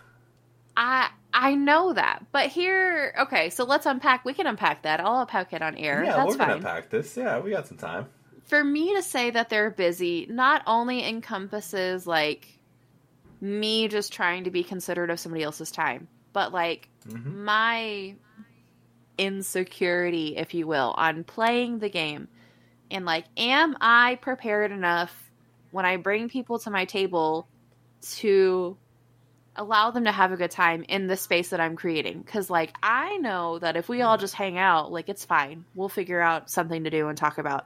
I. 0.78 1.10
I 1.38 1.54
know 1.54 1.92
that, 1.92 2.24
but 2.32 2.48
here, 2.48 3.14
okay. 3.24 3.50
So 3.50 3.66
let's 3.66 3.86
unpack. 3.86 4.24
We 4.24 4.34
can 4.34 4.48
unpack 4.48 4.84
that. 4.84 5.02
I'll 5.02 5.20
unpack 5.20 5.52
it 5.52 5.62
on 5.62 5.76
air. 5.76 6.02
Yeah, 6.02 6.16
That's 6.16 6.28
we're 6.32 6.38
fine. 6.38 6.48
gonna 6.48 6.62
pack 6.62 6.90
this. 6.90 7.18
Yeah, 7.18 7.40
we 7.40 7.52
got 7.52 7.68
some 7.68 7.78
time. 7.78 8.06
for 8.46 8.64
me 8.64 8.96
to 8.96 9.02
say 9.02 9.32
that 9.32 9.50
they're 9.50 9.70
busy 9.70 10.28
not 10.30 10.62
only 10.66 11.06
encompasses 11.06 12.08
like 12.08 12.48
me 13.42 13.88
just 13.90 14.14
trying 14.14 14.46
to 14.46 14.52
be 14.52 14.64
considerate 14.64 15.10
of 15.10 15.20
somebody 15.20 15.44
else's 15.44 15.72
time, 15.72 16.08
but 16.32 16.54
like 16.54 16.88
hmm 17.10 17.44
my 17.44 18.16
insecurity, 19.18 20.36
if 20.38 20.53
you 20.53 20.68
will, 20.68 20.93
on 20.97 21.24
playing 21.24 21.80
the 21.80 21.89
game. 21.89 22.30
And 22.91 23.05
like, 23.05 23.26
am 23.38 23.76
I 23.82 24.18
prepared 24.22 24.72
enough 24.72 25.32
when 25.72 25.86
I 25.86 25.97
bring 25.97 26.30
people 26.30 26.59
to 26.59 26.72
my 26.72 26.86
table 26.86 27.49
to 28.18 28.80
allow 29.55 29.91
them 29.91 30.05
to 30.05 30.11
have 30.11 30.32
a 30.32 30.38
good 30.38 30.51
time 30.51 30.84
in 30.89 31.07
the 31.07 31.18
space 31.18 31.49
that 31.49 31.59
I'm 31.61 31.76
creating? 31.76 32.22
Because 32.24 32.49
like, 32.49 32.74
I 32.84 33.18
know 33.18 33.59
that 33.59 33.78
if 33.78 33.89
we 33.89 34.01
all 34.01 34.18
just 34.18 34.36
hang 34.36 34.57
out, 34.57 34.91
like, 34.91 35.09
it's 35.09 35.26
fine. 35.26 35.66
We'll 35.76 35.89
figure 35.89 36.22
out 36.22 36.49
something 36.49 36.84
to 36.86 36.89
do 36.89 37.07
and 37.09 37.18
talk 37.18 37.38
about. 37.38 37.66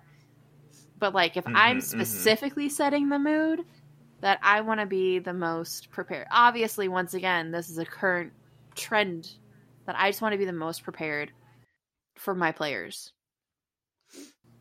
But 1.00 1.14
like, 1.14 1.38
if 1.38 1.46
I'm 1.54 1.80
Mhm, 1.80 1.90
mhm. 1.92 2.36
specifically 2.36 2.70
setting 2.70 3.10
the 3.10 3.20
mood, 3.20 3.62
that 4.22 4.40
I 4.44 4.62
want 4.62 4.82
to 4.82 4.86
be 4.88 5.20
the 5.20 5.34
most 5.34 5.92
prepared. 5.92 6.28
Obviously, 6.32 6.88
once 6.90 7.16
again, 7.16 7.52
this 7.52 7.70
is 7.70 7.80
a 7.80 7.86
current 7.86 8.34
trend 8.76 9.28
that 9.88 9.98
I 10.00 10.10
just 10.10 10.22
want 10.22 10.34
to 10.34 10.40
be 10.40 10.46
the 10.46 10.54
most 10.54 10.84
prepared 10.84 11.34
for 12.20 12.36
my 12.36 12.52
players. 12.52 13.14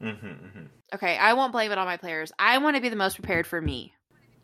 hmm 0.00 0.10
hmm 0.12 0.66
Okay, 0.94 1.18
I 1.18 1.34
won't 1.34 1.52
blame 1.52 1.70
it 1.70 1.76
on 1.76 1.86
my 1.86 1.98
players. 1.98 2.32
I 2.38 2.56
want 2.58 2.76
to 2.76 2.82
be 2.82 2.88
the 2.88 2.96
most 2.96 3.16
prepared 3.16 3.46
for 3.46 3.60
me. 3.60 3.92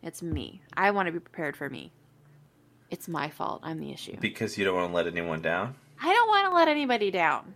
It's 0.03 0.21
me. 0.21 0.61
I 0.77 0.91
want 0.91 1.07
to 1.07 1.13
be 1.13 1.19
prepared 1.19 1.57
for 1.57 1.71
me. 1.71 1.91
It's 2.91 3.09
my 3.09 3.31
fault. 3.31 3.61
I'm 3.63 3.81
the 3.81 3.91
issue. 3.91 4.17
Because 4.21 4.59
you 4.59 4.65
don't 4.67 4.75
want 4.75 4.91
to 4.91 4.95
let 4.95 5.07
anyone 5.07 5.41
down. 5.41 5.75
I 6.03 6.13
don't 6.13 6.29
want 6.29 6.51
to 6.51 6.55
let 6.55 6.69
anybody 6.69 7.11
down. 7.11 7.55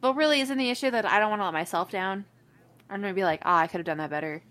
But 0.00 0.16
really, 0.16 0.40
isn't 0.40 0.56
the 0.56 0.70
issue 0.70 0.90
that 0.90 1.04
I 1.04 1.18
don't 1.18 1.28
want 1.28 1.40
to 1.40 1.44
let 1.44 1.52
myself 1.52 1.90
down? 1.90 2.24
I'm 2.88 3.02
going 3.02 3.12
to 3.12 3.18
be 3.18 3.24
like, 3.24 3.42
oh, 3.44 3.52
I 3.52 3.66
could 3.66 3.78
have 3.78 3.86
done 3.86 3.98
that 3.98 4.08
better. 4.08 4.42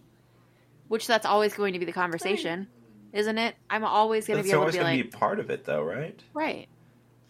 Which 0.87 1.07
that's 1.07 1.25
always 1.25 1.55
going 1.55 1.73
to 1.73 1.79
be 1.79 1.85
the 1.85 1.91
conversation, 1.91 2.67
isn't 3.13 3.37
it? 3.39 3.55
I'm 3.69 3.83
always 3.83 4.27
gonna 4.27 4.43
be 4.43 4.53
always 4.53 4.75
gonna 4.75 4.91
be 4.91 5.03
part 5.03 5.39
of 5.39 5.49
it, 5.49 5.65
though, 5.65 5.81
right? 5.81 6.21
right. 6.35 6.67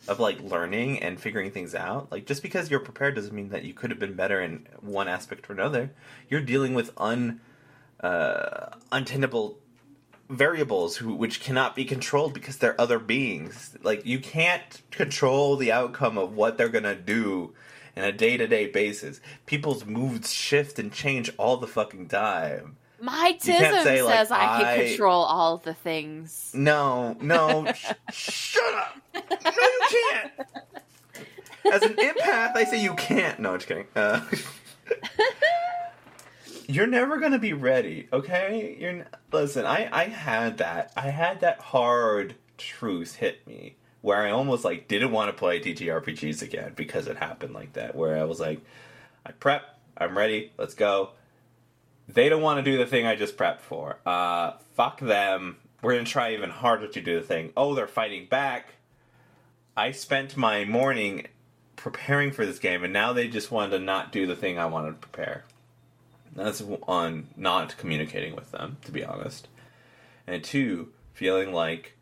Of 0.08 0.20
like 0.20 0.40
learning 0.42 1.02
and 1.02 1.20
figuring 1.20 1.52
things 1.52 1.74
out. 1.74 2.12
Like 2.12 2.26
just 2.26 2.44
because 2.44 2.70
you're 2.70 2.80
prepared 2.80 3.16
doesn't 3.16 3.34
mean 3.34 3.50
that 3.50 3.64
you 3.64 3.74
could 3.74 3.90
have 3.90 4.00
been 4.00 4.14
better 4.14 4.40
in 4.40 4.68
one 4.82 5.08
aspect 5.08 5.50
or 5.50 5.54
another. 5.54 5.92
You're 6.30 6.42
dealing 6.42 6.74
with 6.76 6.92
un 6.98 7.42
uh, 8.02 8.76
untenable 8.92 9.58
variables 10.30 10.98
who, 10.98 11.14
which 11.16 11.40
cannot 11.40 11.76
be 11.76 11.86
controlled 11.86 12.34
because 12.34 12.58
they're 12.58 12.80
other 12.80 13.00
beings. 13.00 13.78
Like 13.82 14.06
you 14.06 14.20
can't 14.20 14.82
control 14.92 15.56
the 15.56 15.72
outcome 15.72 16.18
of 16.18 16.34
what 16.34 16.58
they're 16.58 16.70
gonna 16.70 16.96
do 16.96 17.54
in 17.96 18.04
a 18.04 18.12
day 18.12 18.38
to 18.38 18.48
day 18.48 18.68
basis. 18.68 19.22
People's 19.46 19.86
moods 19.86 20.32
shift 20.32 20.80
and 20.80 20.92
change 20.92 21.32
all 21.38 21.58
the 21.58 21.68
fucking 21.68 22.10
time. 22.10 22.78
My 23.06 23.38
tism 23.40 23.84
say, 23.84 24.02
like, 24.02 24.18
says 24.18 24.32
I 24.32 24.64
can 24.64 24.88
control 24.88 25.24
all 25.24 25.58
the 25.58 25.76
things. 25.76 26.52
No, 26.56 27.16
no, 27.22 27.72
sh- 27.72 27.92
shut 28.12 28.74
up! 28.74 28.98
No, 29.14 29.22
you 29.52 29.82
can't. 29.90 30.32
As 31.72 31.84
an 31.84 31.94
empath, 31.94 32.56
I 32.56 32.64
say 32.64 32.82
you 32.82 32.96
can't. 32.96 33.40
No, 33.40 33.54
I'm 33.54 33.58
just 33.60 33.68
kidding. 33.68 33.86
Uh, 33.96 34.22
you're 36.68 36.88
never 36.88 37.18
gonna 37.18 37.38
be 37.38 37.54
ready, 37.54 38.08
okay? 38.12 38.76
You're 38.80 38.90
n- 38.90 39.08
listen. 39.32 39.66
I 39.66 39.88
I 39.92 40.06
had 40.06 40.58
that. 40.58 40.92
I 40.98 41.10
had 41.10 41.42
that 41.42 41.60
hard 41.60 42.36
truth 42.58 43.18
hit 43.18 43.46
me 43.46 43.76
where 44.02 44.22
I 44.22 44.32
almost 44.32 44.66
like 44.66 44.88
didn't 44.88 45.12
want 45.12 45.30
to 45.30 45.34
play 45.34 45.60
TTRPGs 45.60 46.42
again 46.42 46.74
because 46.76 47.08
it 47.08 47.18
happened 47.18 47.54
like 47.54 47.74
that. 47.74 47.96
Where 47.96 48.18
I 48.18 48.24
was 48.24 48.40
like, 48.40 48.62
I 49.26 49.32
prep, 49.32 49.64
I'm 49.96 50.18
ready, 50.18 50.52
let's 50.58 50.74
go. 50.74 51.12
They 52.08 52.30
don't 52.30 52.42
want 52.42 52.64
to 52.64 52.72
do 52.72 52.78
the 52.78 52.86
thing 52.86 53.06
I 53.06 53.16
just 53.16 53.38
prepped 53.38 53.62
for. 53.62 53.98
Uh, 54.06 54.54
fuck 54.76 55.00
them. 55.00 55.58
We're 55.82 55.94
gonna 55.94 56.06
try 56.06 56.34
even 56.34 56.50
harder 56.50 56.88
to 56.88 57.02
do 57.02 57.20
the 57.20 57.26
thing. 57.26 57.52
Oh, 57.56 57.76
they're 57.76 57.88
fighting 57.88 58.28
back. 58.28 58.76
I 59.78 59.92
spent 59.92 60.38
my 60.38 60.66
morning 60.66 61.28
preparing 61.76 62.32
for 62.32 62.46
this 62.46 62.60
game, 62.60 62.84
and 62.84 62.94
now 62.94 63.14
they 63.14 63.28
just 63.28 63.52
wanted 63.52 63.78
to 63.78 63.84
not 63.84 64.12
do 64.12 64.26
the 64.26 64.36
thing 64.36 64.58
I 64.58 64.66
wanted 64.66 64.92
to 64.92 65.08
prepare. 65.08 65.46
That's 66.36 66.64
on 66.88 67.28
not 67.36 67.78
communicating 67.78 68.36
with 68.36 68.52
them, 68.52 68.78
to 68.86 68.92
be 68.92 69.04
honest. 69.04 69.48
And 70.28 70.44
two, 70.44 70.90
feeling 71.14 71.54
like 71.54 71.96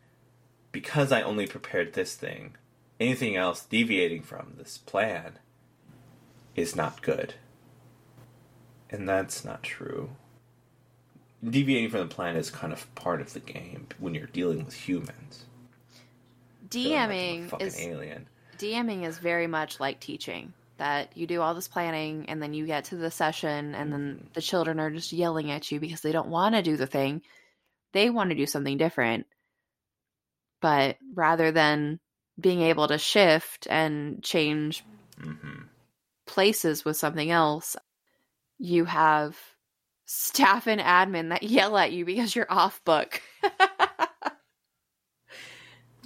because 0.72 1.12
I 1.12 1.22
only 1.22 1.46
prepared 1.46 1.92
this 1.92 2.16
thing, 2.16 2.56
anything 2.98 3.36
else 3.36 3.64
deviating 3.64 4.22
from 4.22 4.54
this 4.58 4.76
plan 4.78 5.38
is 6.56 6.74
not 6.74 7.00
good. 7.00 7.34
And 8.90 9.08
that's 9.08 9.44
not 9.44 9.62
true. 9.62 10.10
Deviating 11.42 11.90
from 11.90 12.00
the 12.00 12.14
plan 12.14 12.36
is 12.36 12.50
kind 12.50 12.72
of 12.72 12.92
part 12.94 13.20
of 13.20 13.32
the 13.34 13.40
game 13.40 13.88
when 13.98 14.14
you're 14.14 14.26
dealing 14.26 14.64
with 14.64 14.74
humans. 14.74 15.44
DMing 16.68 17.52
is 17.60 17.76
alien. 17.78 18.26
DMing 18.56 19.04
is 19.06 19.18
very 19.18 19.46
much 19.46 19.80
like 19.80 20.00
teaching. 20.00 20.54
That 20.78 21.16
you 21.16 21.26
do 21.26 21.40
all 21.40 21.54
this 21.54 21.68
planning 21.68 22.28
and 22.28 22.42
then 22.42 22.52
you 22.54 22.66
get 22.66 22.86
to 22.86 22.96
the 22.96 23.10
session 23.10 23.74
and 23.74 23.92
then 23.92 24.20
Mm-hmm. 24.20 24.26
the 24.34 24.42
children 24.42 24.80
are 24.80 24.90
just 24.90 25.12
yelling 25.12 25.50
at 25.50 25.70
you 25.70 25.78
because 25.80 26.00
they 26.00 26.12
don't 26.12 26.28
want 26.28 26.54
to 26.56 26.62
do 26.62 26.76
the 26.76 26.86
thing. 26.86 27.22
They 27.92 28.10
want 28.10 28.30
to 28.30 28.36
do 28.36 28.46
something 28.46 28.76
different. 28.76 29.26
But 30.60 30.98
rather 31.14 31.52
than 31.52 32.00
being 32.40 32.60
able 32.62 32.88
to 32.88 32.98
shift 32.98 33.66
and 33.70 34.22
change 34.22 34.84
hmm 35.20 35.68
places 36.26 36.84
with 36.84 36.96
something 36.96 37.30
else, 37.30 37.76
you 38.58 38.84
have 38.84 39.38
staff 40.06 40.66
and 40.66 40.80
admin 40.80 41.30
that 41.30 41.42
yell 41.44 41.76
at 41.76 41.92
you 41.92 42.04
because 42.04 42.34
you're 42.34 42.50
off 42.50 42.84
book. 42.84 43.20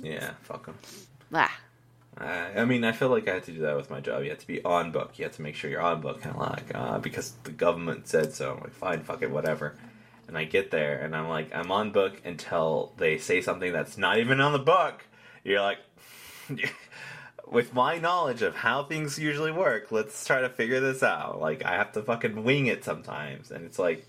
Yeah, 0.02 0.32
fuck 0.42 0.66
them. 0.66 0.76
ah, 1.34 1.58
I, 2.16 2.60
I 2.60 2.64
mean, 2.64 2.84
I 2.84 2.92
feel 2.92 3.08
like 3.08 3.28
I 3.28 3.34
had 3.34 3.44
to 3.44 3.52
do 3.52 3.60
that 3.60 3.76
with 3.76 3.90
my 3.90 4.00
job. 4.00 4.22
You 4.22 4.30
have 4.30 4.38
to 4.38 4.46
be 4.46 4.62
on 4.64 4.92
book. 4.92 5.18
You 5.18 5.24
have 5.24 5.34
to 5.36 5.42
make 5.42 5.54
sure 5.54 5.70
you're 5.70 5.80
on 5.80 6.00
book, 6.00 6.22
kind 6.22 6.36
of 6.36 6.40
like 6.40 6.74
uh, 6.74 6.98
because 6.98 7.32
the 7.44 7.50
government 7.52 8.06
said 8.08 8.32
so. 8.32 8.54
I'm 8.54 8.60
like, 8.60 8.72
fine, 8.72 9.02
fuck 9.02 9.22
it, 9.22 9.30
whatever. 9.30 9.76
And 10.26 10.36
I 10.36 10.44
get 10.44 10.70
there, 10.70 10.98
and 11.00 11.16
I'm 11.16 11.28
like, 11.28 11.54
I'm 11.54 11.72
on 11.72 11.90
book 11.90 12.20
until 12.24 12.92
they 12.98 13.18
say 13.18 13.40
something 13.40 13.72
that's 13.72 13.96
not 13.96 14.18
even 14.18 14.40
on 14.40 14.52
the 14.52 14.58
book. 14.58 15.06
You're 15.42 15.62
like, 15.62 15.78
with 17.50 17.74
my 17.74 17.98
knowledge 17.98 18.42
of 18.42 18.54
how 18.54 18.84
things 18.84 19.18
usually 19.18 19.52
work, 19.52 19.90
let's 19.90 20.26
try 20.26 20.40
to 20.40 20.48
figure 20.48 20.80
this 20.80 21.02
out. 21.02 21.40
Like, 21.40 21.64
I 21.64 21.72
have 21.76 21.92
to 21.92 22.02
fucking 22.02 22.44
wing 22.44 22.66
it 22.66 22.84
sometimes, 22.84 23.50
and 23.50 23.64
it's 23.64 23.78
like, 23.78 24.06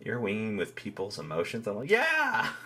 you're 0.00 0.20
winging 0.20 0.56
with 0.56 0.74
people's 0.74 1.18
emotions. 1.18 1.66
I'm 1.66 1.76
like, 1.76 1.90
yeah. 1.90 2.48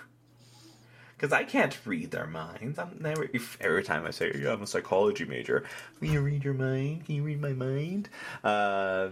Because 1.16 1.32
I 1.32 1.42
can't 1.42 1.76
read 1.84 2.12
their 2.12 2.28
minds. 2.28 2.78
I'm 2.78 2.96
never. 3.01 3.28
Every 3.61 3.82
time 3.82 4.07
I 4.07 4.12
say, 4.12 4.30
"Yeah, 4.40 4.53
I'm 4.53 4.62
a 4.62 4.68
psychology 4.68 5.24
major," 5.24 5.64
can 5.99 6.12
you 6.12 6.20
read 6.20 6.44
your 6.44 6.55
mind? 6.55 7.07
Can 7.07 7.16
you 7.16 7.24
read 7.24 7.40
my 7.40 7.55
mind? 7.55 8.09
Uh, 8.44 9.09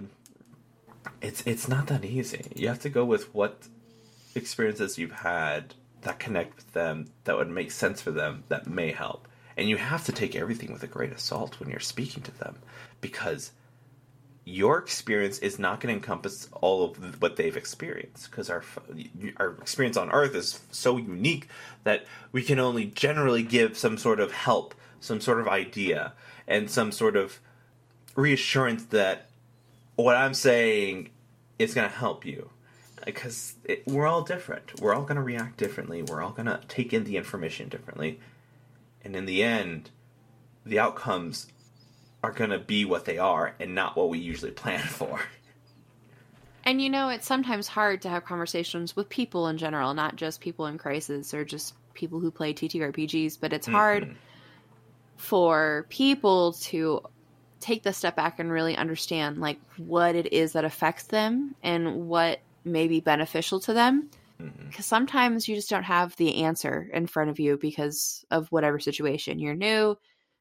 it's 1.21 1.43
it's 1.47 1.67
not 1.67 1.89
that 1.89 2.05
easy. 2.05 2.47
You 2.55 2.69
have 2.69 2.79
to 2.83 2.91
go 2.91 3.05
with 3.05 3.35
what 3.35 3.67
experiences 4.37 4.99
you've 4.99 5.11
had 5.11 5.75
that 6.07 6.19
connect 6.21 6.57
with 6.57 6.73
them, 6.73 7.07
that 7.25 7.37
would 7.37 7.51
make 7.51 7.71
sense 7.71 8.01
for 8.01 8.13
them, 8.13 8.45
that 8.49 8.67
may 8.67 8.93
help. 8.93 9.26
And 9.57 9.69
you 9.69 9.77
have 9.77 10.05
to 10.05 10.13
take 10.13 10.37
everything 10.37 10.73
with 10.73 10.83
a 10.83 10.87
grain 10.87 11.13
of 11.13 11.21
salt 11.21 11.59
when 11.59 11.71
you're 11.71 11.81
speaking 11.81 12.23
to 12.25 12.39
them, 12.39 12.57
because 13.01 13.53
your 14.45 14.79
experience 14.79 15.39
is 15.39 15.59
not 15.59 15.81
going 15.81 15.93
to 15.93 15.99
encompass 15.99 16.49
all 16.61 16.85
of 16.85 17.21
what 17.21 17.37
they've 17.37 17.57
experienced 17.57 18.31
because 18.31 18.49
our 18.49 18.63
our 19.39 19.57
experience 19.61 19.97
on 19.97 20.09
earth 20.13 20.37
is 20.37 20.61
so 20.71 20.99
unique 20.99 21.49
that 21.83 22.07
we 22.31 22.45
can 22.45 22.61
only 22.61 22.85
generally 22.85 23.43
give 23.43 23.77
some 23.77 23.99
sort 23.99 24.21
of 24.21 24.31
help 24.31 24.73
some 25.01 25.21
sort 25.21 25.41
of 25.41 25.49
idea 25.49 26.13
and 26.47 26.71
some 26.71 26.93
sort 26.93 27.17
of 27.17 27.41
reassurance 28.15 28.85
that 28.85 29.29
what 29.97 30.15
i'm 30.15 30.33
saying 30.33 31.11
is 31.59 31.75
going 31.75 31.89
to 31.89 31.97
help 31.97 32.25
you. 32.25 32.51
Uh, 32.99 33.07
because 33.07 33.55
it, 33.65 33.87
we're 33.87 34.07
all 34.07 34.23
different. 34.23 34.81
We're 34.81 34.95
all 34.95 35.03
going 35.03 35.17
to 35.17 35.23
react 35.23 35.57
differently. 35.57 36.03
We're 36.03 36.23
all 36.23 36.33
going 36.33 36.47
to 36.47 36.61
take 36.69 36.93
in 36.93 37.05
the 37.05 37.17
information 37.17 37.69
differently 37.69 38.21
and 39.07 39.15
in 39.15 39.25
the 39.25 39.43
end 39.43 39.91
the 40.65 40.81
outcomes 40.81 41.47
are 42.25 42.33
going 42.33 42.51
to 42.51 42.59
be 42.59 42.85
what 42.85 43.05
they 43.05 43.19
are 43.19 43.55
and 43.61 43.73
not 43.73 43.97
what 43.97 44.09
we 44.09 44.19
usually 44.19 44.51
plan 44.51 44.81
for. 44.87 45.21
And 46.65 46.83
you 46.83 46.91
know, 46.91 47.09
it's 47.11 47.25
sometimes 47.27 47.69
hard 47.69 48.03
to 48.03 48.09
have 48.09 48.25
conversations 48.25 48.97
with 48.97 49.09
people 49.09 49.47
in 49.47 49.57
general, 49.59 49.95
not 49.95 50.17
just 50.17 50.41
people 50.41 50.67
in 50.67 50.77
crisis 50.77 51.33
or 51.33 51.45
just 51.45 51.75
people 51.95 52.19
who 52.19 52.33
play 52.33 52.53
TTRPGs, 52.53 53.39
but 53.41 53.53
it's 53.53 53.69
hard 53.69 54.03
Mhm. 54.03 54.15
for 55.17 55.87
people 55.89 56.55
to 56.55 57.03
take 57.61 57.85
the 57.85 57.93
step 57.93 58.17
back 58.17 58.41
and 58.41 58.51
really 58.51 58.77
understand 58.77 59.39
like 59.39 59.61
what 59.77 60.17
it 60.17 60.33
is 60.33 60.53
that 60.55 60.65
affects 60.65 61.05
them 61.05 61.55
and 61.63 62.09
what 62.09 62.41
may 62.65 62.89
be 62.89 62.99
beneficial 62.99 63.61
to 63.61 63.73
them. 63.73 64.11
Mhm. 64.41 64.69
Because 64.69 64.87
sometimes 64.87 65.49
you 65.49 65.55
just 65.55 65.71
don't 65.71 65.85
have 65.85 66.15
the 66.17 66.43
answer 66.43 66.91
in 66.93 67.07
front 67.07 67.31
of 67.31 67.39
you 67.39 67.57
because 67.57 68.25
of 68.31 68.51
whatever 68.53 68.79
situation. 68.79 69.39
You're 69.39 69.55
new, 69.55 69.97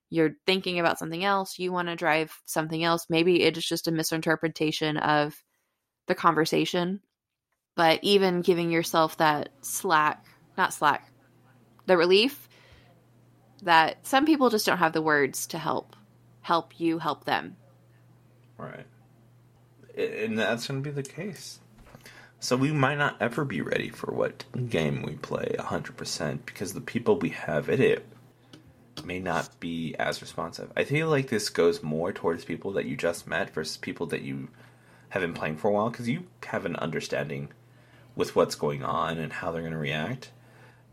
you're 0.09 0.35
thinking 0.45 0.79
about 0.79 0.99
something 0.99 1.23
else, 1.23 1.57
you 1.57 1.71
want 1.71 1.87
to 1.87 1.95
drive 1.95 2.37
something 2.45 2.83
else. 2.83 3.07
Maybe 3.09 3.43
it 3.43 3.57
is 3.57 3.65
just 3.65 3.87
a 3.87 3.91
misinterpretation 3.91 4.97
of 4.97 5.41
the 6.07 6.15
conversation. 6.15 7.01
But 7.75 7.99
even 8.03 8.41
giving 8.41 8.71
yourself 8.71 9.17
that 9.17 9.49
slack, 9.61 10.25
not 10.57 10.73
slack, 10.73 11.11
the 11.85 11.97
relief 11.97 12.47
that 13.63 14.05
some 14.05 14.25
people 14.25 14.49
just 14.49 14.65
don't 14.65 14.77
have 14.77 14.93
the 14.93 15.01
words 15.01 15.47
to 15.47 15.57
help 15.57 15.95
help 16.41 16.79
you 16.79 16.99
help 16.99 17.25
them. 17.25 17.57
Right. 18.57 18.85
And 19.97 20.37
that's 20.37 20.67
going 20.67 20.83
to 20.83 20.89
be 20.89 20.93
the 20.93 21.01
case. 21.01 21.59
So 22.45 22.55
we 22.55 22.71
might 22.71 22.99
not 22.99 23.19
ever 23.19 23.43
be 23.43 23.61
ready 23.61 23.89
for 23.89 24.13
what 24.13 24.45
game 24.69 25.01
we 25.01 25.15
play 25.15 25.55
100% 25.57 26.45
because 26.45 26.75
the 26.75 26.79
people 26.79 27.17
we 27.17 27.29
have 27.29 27.69
in 27.69 27.81
it 27.81 28.05
may 29.03 29.17
not 29.17 29.59
be 29.59 29.95
as 29.97 30.21
responsive. 30.21 30.71
I 30.77 30.83
feel 30.83 31.09
like 31.09 31.29
this 31.29 31.49
goes 31.49 31.81
more 31.81 32.13
towards 32.13 32.45
people 32.45 32.73
that 32.73 32.85
you 32.85 32.95
just 32.95 33.25
met 33.25 33.49
versus 33.49 33.77
people 33.77 34.05
that 34.05 34.21
you 34.21 34.49
have 35.09 35.23
been 35.23 35.33
playing 35.33 35.57
for 35.57 35.69
a 35.69 35.73
while 35.73 35.89
because 35.89 36.07
you 36.07 36.27
have 36.45 36.67
an 36.67 36.75
understanding 36.75 37.49
with 38.15 38.35
what's 38.35 38.53
going 38.53 38.83
on 38.83 39.17
and 39.17 39.33
how 39.33 39.49
they're 39.51 39.63
going 39.63 39.73
to 39.73 39.79
react. 39.79 40.29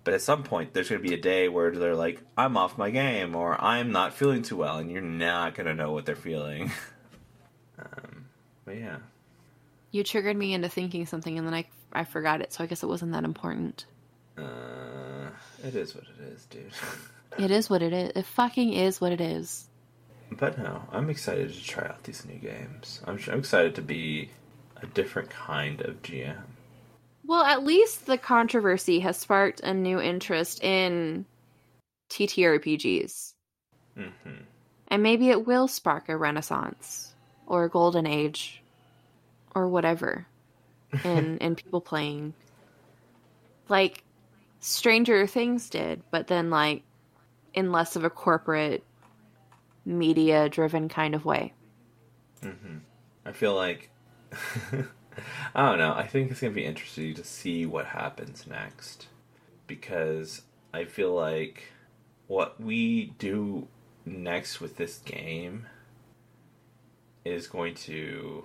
But 0.05 0.15
at 0.15 0.23
some 0.23 0.45
point, 0.45 0.73
there's 0.73 0.89
going 0.89 1.03
to 1.03 1.07
be 1.07 1.15
a 1.15 1.21
day 1.21 1.51
where 1.51 1.71
they're 1.71 1.95
like, 1.95 2.23
I'm 2.35 2.57
off 2.57 2.79
my 2.79 2.89
game, 2.89 3.37
or 3.37 3.63
I'm 3.63 3.93
not 3.93 4.15
feeling 4.15 4.41
too 4.41 4.57
well, 4.57 4.79
and 4.79 4.91
you're 4.91 5.03
not 5.03 5.55
going 5.55 5.67
to 5.67 5.75
know 5.75 5.93
what 5.93 6.07
they're 6.07 6.17
feeling. 6.17 6.73
um, 7.79 8.25
but 8.65 8.79
yeah. 8.79 8.97
You 9.93 10.03
triggered 10.03 10.37
me 10.37 10.53
into 10.55 10.69
thinking 10.69 11.07
something 11.07 11.39
and 11.39 11.47
then 11.47 11.55
I 11.55 11.67
I 11.93 12.05
forgot 12.05 12.41
it, 12.41 12.53
so 12.53 12.65
I 12.65 12.67
guess 12.67 12.83
it 12.83 12.87
wasn't 12.87 13.13
that 13.13 13.23
important. 13.25 13.85
Uh, 14.37 15.29
it 15.63 15.75
is 15.77 15.95
what 15.95 16.05
it 16.05 16.33
is, 16.33 16.45
dude. 16.47 16.73
It 17.39 17.51
is 17.51 17.71
what 17.71 17.81
it 17.83 17.93
is. 17.95 18.13
It 18.15 18.27
fucking 18.27 18.75
is 18.75 19.01
what 19.01 19.11
it 19.13 19.21
is. 19.21 19.67
but 20.31 20.59
no, 20.59 20.83
I'm 20.93 21.09
excited 21.09 21.51
to 21.53 21.65
try 21.65 21.85
out 21.87 22.03
these 22.05 22.27
new 22.27 22.37
games. 22.37 23.01
I'm, 23.07 23.19
I'm 23.31 23.39
excited 23.39 23.75
to 23.77 23.83
be 23.83 24.29
a 24.83 24.87
different 24.87 25.31
kind 25.31 25.81
of 25.81 26.03
GM. 26.03 26.37
Well, 27.25 27.43
at 27.43 27.65
least 27.65 28.05
the 28.05 28.19
controversy 28.19 29.01
has 29.01 29.17
sparked 29.17 29.61
a 29.61 29.73
new 29.73 29.99
interest 29.99 30.63
in 30.63 31.25
TTRPGs. 32.11 33.33
hmm 33.97 34.09
And 34.89 35.03
maybe 35.03 35.31
it 35.31 35.47
will 35.47 35.69
spark 35.69 36.09
a 36.09 36.17
renaissance 36.17 37.15
or 37.47 37.65
a 37.65 37.71
golden 37.71 38.07
age 38.07 38.62
or 39.55 39.69
whatever 39.69 40.29
and 41.05 41.39
in 41.43 41.57
people 41.57 41.81
playing 41.81 42.35
like 43.69 44.05
Stranger 44.61 45.27
Things 45.27 45.71
did, 45.71 46.05
but 46.11 46.29
then 46.29 46.51
like 46.51 46.85
in 47.55 47.73
less 47.73 47.97
of 47.97 48.05
a 48.05 48.11
corporate 48.11 48.87
media 49.85 50.49
driven 50.49 50.89
kind 50.89 51.15
of 51.15 51.25
way. 51.25 51.55
hmm 52.43 52.79
I 53.25 53.33
feel 53.33 53.55
like 53.55 53.91
I 55.55 55.69
don't 55.69 55.79
know. 55.79 55.93
I 55.95 56.07
think 56.07 56.31
it's 56.31 56.41
gonna 56.41 56.53
be 56.53 56.65
interesting 56.65 57.15
to 57.15 57.25
see 57.25 57.67
what 57.67 57.87
happens 57.87 58.47
next 58.47 59.09
because 59.67 60.43
I 60.75 60.85
feel 60.87 61.15
like 61.15 61.65
what 62.29 62.61
we 62.61 63.15
do 63.19 63.69
next 64.07 64.61
with 64.61 64.77
this 64.77 64.99
game 64.99 65.67
is 67.25 67.47
going 67.47 67.75
to, 67.75 68.45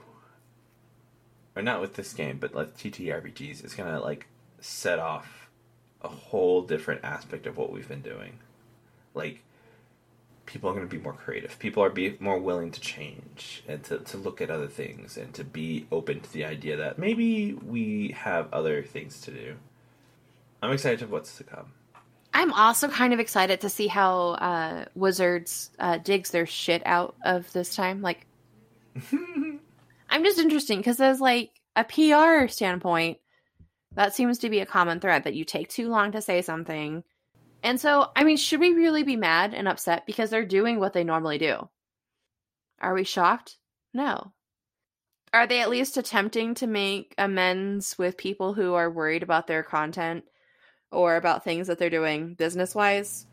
or 1.58 1.62
not 1.62 1.82
with 1.82 1.96
this 1.96 2.14
game, 2.14 2.38
but 2.38 2.54
like 2.54 2.78
TTRPGs, 2.78 3.66
is 3.66 3.74
gonna 3.74 4.00
like 4.00 4.28
set 4.60 5.00
off 5.00 5.50
a 6.02 6.08
whole 6.08 6.62
different 6.62 7.04
aspect 7.04 7.48
of 7.48 7.58
what 7.58 7.72
we've 7.72 7.88
been 7.88 8.02
doing. 8.02 8.40
Like 9.14 9.44
people 10.46 10.70
are 10.70 10.80
to 10.80 10.86
be 10.88 10.98
more 10.98 11.14
creative. 11.14 11.60
People 11.60 11.84
are 11.84 11.90
be 11.90 12.18
more 12.20 12.40
willing 12.40 12.72
to 12.72 12.80
change 12.80 13.64
and 13.68 13.84
to, 13.84 14.00
to 14.00 14.18
look 14.18 14.42
at 14.42 14.50
other 14.50 14.68
things 14.68 15.18
and 15.18 15.34
to 15.36 15.44
be 15.44 15.86
open 15.92 16.22
to 16.22 16.34
the 16.34 16.46
idea 16.46 16.78
that 16.78 16.98
maybe 16.98 17.54
we 17.54 18.16
have 18.18 18.52
other 18.54 18.82
things 18.82 19.22
to 19.22 19.32
do. 19.32 19.56
I'm 20.64 20.72
excited 20.72 21.00
to 21.00 21.08
what's 21.08 21.38
to 21.38 21.44
come. 21.44 21.74
I'm 22.34 22.54
also 22.54 22.88
kind 22.88 23.14
of 23.14 23.20
excited 23.20 23.62
to 23.62 23.70
see 23.70 23.88
how 23.88 24.30
uh, 24.32 24.86
Wizards 24.96 25.72
uh, 25.80 25.98
digs 25.98 26.32
their 26.32 26.46
shit 26.46 26.82
out 26.86 27.16
of 27.24 27.52
this 27.54 27.76
time. 27.76 28.02
Like, 28.02 28.26
I'm 30.10 30.24
just 30.24 30.40
interesting 30.40 30.80
because 30.80 30.98
there's 30.98 31.22
like 31.22 31.52
a 31.76 31.84
PR 31.84 32.48
standpoint. 32.48 33.20
That 33.94 34.14
seems 34.14 34.40
to 34.40 34.50
be 34.50 34.60
a 34.60 34.66
common 34.66 35.00
thread 35.00 35.24
that 35.24 35.34
you 35.34 35.44
take 35.44 35.70
too 35.70 35.90
long 35.90 36.12
to 36.12 36.22
say 36.22 36.42
something. 36.42 37.04
And 37.64 37.80
so, 37.80 38.12
I 38.16 38.24
mean, 38.24 38.38
should 38.38 38.60
we 38.60 38.74
really 38.74 39.04
be 39.04 39.16
mad 39.16 39.54
and 39.54 39.68
upset 39.68 40.06
because 40.06 40.30
they're 40.30 40.46
doing 40.46 40.80
what 40.80 40.94
they 40.94 41.04
normally 41.04 41.38
do? 41.38 41.68
Are 42.80 42.94
we 42.94 43.04
shocked? 43.04 43.58
No. 43.94 44.34
Are 45.34 45.48
they 45.48 45.62
at 45.62 45.70
least 45.70 45.98
attempting 45.98 46.54
to 46.56 46.68
make 46.68 47.14
amends 47.18 47.98
with 47.98 48.18
people 48.18 48.54
who 48.54 48.76
are 48.76 48.90
worried 48.90 49.24
about 49.24 49.48
their 49.48 49.64
content 49.64 50.24
or 50.92 51.16
about 51.16 51.44
things 51.44 51.68
that 51.68 51.80
they're 51.80 51.90
doing 51.90 52.36
business 52.36 52.74
wise? 52.74 53.26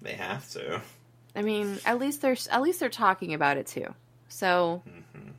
They 0.00 0.14
have 0.14 0.48
to. 0.50 0.80
I 1.34 1.42
mean, 1.42 1.78
at 1.86 1.98
least 1.98 2.20
they're 2.20 2.36
at 2.50 2.62
least 2.62 2.80
they're 2.80 2.88
talking 2.88 3.34
about 3.34 3.56
it 3.56 3.66
too. 3.66 3.94
So, 4.28 4.82
mm-hmm. 4.86 5.30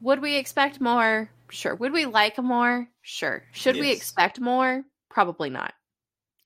Would 0.00 0.20
we 0.20 0.36
expect 0.36 0.80
more? 0.80 1.30
Sure. 1.50 1.74
Would 1.74 1.92
we 1.92 2.06
like 2.06 2.38
more? 2.38 2.88
Sure. 3.02 3.42
Should 3.52 3.76
yes. 3.76 3.82
we 3.82 3.92
expect 3.92 4.40
more? 4.40 4.84
Probably 5.08 5.50
not. 5.50 5.72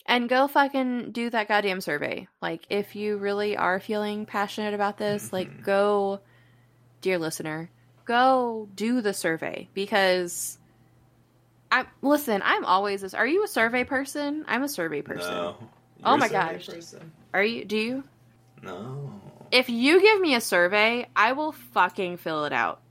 And 0.06 0.28
go 0.28 0.48
fucking 0.48 1.12
do 1.12 1.30
that 1.30 1.48
goddamn 1.48 1.80
survey. 1.80 2.28
Like, 2.40 2.66
if 2.70 2.96
you 2.96 3.18
really 3.18 3.56
are 3.56 3.80
feeling 3.80 4.26
passionate 4.26 4.74
about 4.74 4.98
this, 4.98 5.26
mm-hmm. 5.26 5.36
like, 5.36 5.62
go, 5.62 6.20
dear 7.00 7.18
listener, 7.18 7.70
go 8.04 8.68
do 8.74 9.00
the 9.00 9.14
survey 9.14 9.68
because 9.74 10.58
I 11.70 11.86
listen. 12.02 12.42
I'm 12.44 12.64
always 12.64 13.00
this. 13.00 13.14
Are 13.14 13.26
you 13.26 13.44
a 13.44 13.48
survey 13.48 13.84
person? 13.84 14.44
I'm 14.46 14.62
a 14.62 14.68
survey 14.68 15.00
person. 15.02 15.32
No. 15.32 15.56
Oh 16.04 16.16
my 16.16 16.28
gosh. 16.28 16.66
Person. 16.66 17.12
Are 17.32 17.42
you? 17.42 17.64
Do 17.64 17.76
you? 17.76 18.04
No. 18.62 19.10
If 19.50 19.70
you 19.70 20.00
give 20.00 20.20
me 20.20 20.34
a 20.34 20.40
survey, 20.40 21.06
I 21.16 21.32
will 21.32 21.52
fucking 21.52 22.18
fill 22.18 22.44
it 22.44 22.52
out. 22.52 22.81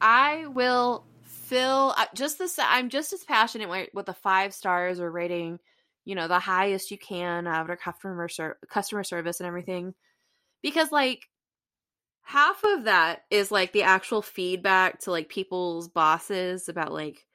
I 0.00 0.46
will 0.46 1.04
fill 1.22 1.94
uh, 1.96 2.06
just 2.14 2.38
this. 2.38 2.58
I'm 2.58 2.88
just 2.88 3.12
as 3.12 3.24
passionate 3.24 3.90
with 3.92 4.06
the 4.06 4.14
five 4.14 4.54
stars 4.54 5.00
or 5.00 5.10
rating, 5.10 5.58
you 6.04 6.14
know, 6.14 6.28
the 6.28 6.38
highest 6.38 6.90
you 6.90 6.98
can 6.98 7.46
out 7.46 7.68
of 7.68 7.78
customer 7.78 8.28
customer 8.68 9.04
service 9.04 9.40
and 9.40 9.46
everything, 9.46 9.94
because 10.62 10.90
like 10.90 11.28
half 12.22 12.62
of 12.64 12.84
that 12.84 13.24
is 13.30 13.50
like 13.50 13.72
the 13.72 13.82
actual 13.82 14.22
feedback 14.22 15.00
to 15.00 15.10
like 15.10 15.28
people's 15.28 15.88
bosses 15.88 16.68
about 16.68 16.92
like 16.92 17.26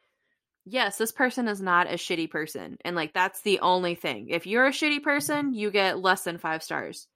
yes 0.66 0.98
this 0.98 1.12
person 1.12 1.48
is 1.48 1.62
not 1.62 1.92
a 1.92 1.96
shitty 1.96 2.30
person. 2.30 2.78
And 2.86 2.96
like 2.96 3.14
that's 3.14 3.42
the 3.42 3.60
only 3.60 3.96
thing. 3.96 4.30
If 4.30 4.48
you're 4.48 4.66
a 4.66 4.72
shitty 4.72 5.04
person 5.04 5.54
you 5.54 5.70
get 5.72 6.00
less 6.00 6.24
than 6.24 6.38
five 6.38 6.64
stars. 6.64 7.08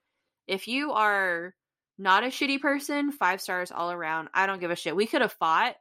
If 0.47 0.68
you 0.68 0.91
are 0.91 1.54
not 2.00 2.24
a 2.24 2.28
shitty 2.28 2.60
person 2.60 3.12
five 3.12 3.41
stars 3.41 3.72
all 3.72 3.91
around. 3.91 4.30
I 4.34 4.47
don't 4.47 4.60
give 4.60 4.72
a 4.72 4.76
shit. 4.76 4.95
We 4.95 5.06
could 5.06 5.22
have 5.22 5.34
fought 5.34 5.76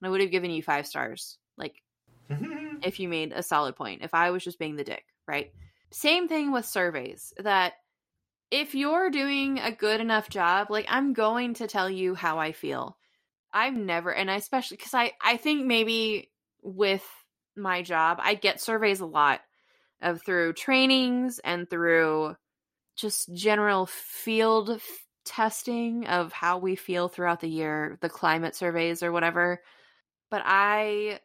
and 0.00 0.06
i 0.06 0.10
would 0.10 0.20
have 0.20 0.30
given 0.30 0.50
you 0.50 0.62
five 0.62 0.86
stars 0.86 1.38
like 1.56 1.82
if 2.82 3.00
you 3.00 3.08
made 3.08 3.32
a 3.32 3.42
solid 3.42 3.74
point 3.74 4.02
if 4.02 4.12
i 4.12 4.30
was 4.30 4.44
just 4.44 4.58
being 4.58 4.76
the 4.76 4.84
dick 4.84 5.04
right? 5.26 5.52
Same 5.90 6.28
thing 6.28 6.52
with 6.52 6.64
surveys 6.64 7.32
that 7.38 7.74
if 8.50 8.74
you're 8.74 9.10
doing 9.10 9.58
a 9.58 9.72
good 9.72 10.00
enough 10.00 10.28
job, 10.28 10.70
like 10.70 10.86
I'm 10.88 11.12
going 11.12 11.54
to 11.54 11.66
tell 11.66 11.90
you 11.90 12.14
how 12.14 12.38
I 12.38 12.52
feel. 12.52 12.96
I'm 13.52 13.86
never, 13.86 14.12
and 14.12 14.30
I 14.30 14.36
especially 14.36 14.76
because 14.76 14.94
I 14.94 15.12
I 15.22 15.36
think 15.36 15.66
maybe 15.66 16.30
with 16.62 17.04
my 17.56 17.82
job, 17.82 18.18
I 18.20 18.34
get 18.34 18.60
surveys 18.60 19.00
a 19.00 19.06
lot 19.06 19.40
of 20.02 20.22
through 20.22 20.52
trainings 20.52 21.38
and 21.38 21.68
through 21.68 22.36
just 22.96 23.32
general 23.34 23.86
field 23.86 24.80
testing 25.26 26.06
of 26.06 26.32
how 26.32 26.58
we 26.58 26.76
feel 26.76 27.08
throughout 27.08 27.40
the 27.40 27.48
year, 27.48 27.98
the 28.00 28.08
climate 28.08 28.56
surveys 28.56 29.02
or 29.02 29.12
whatever. 29.12 29.60
But 30.30 30.42
I 30.44 31.20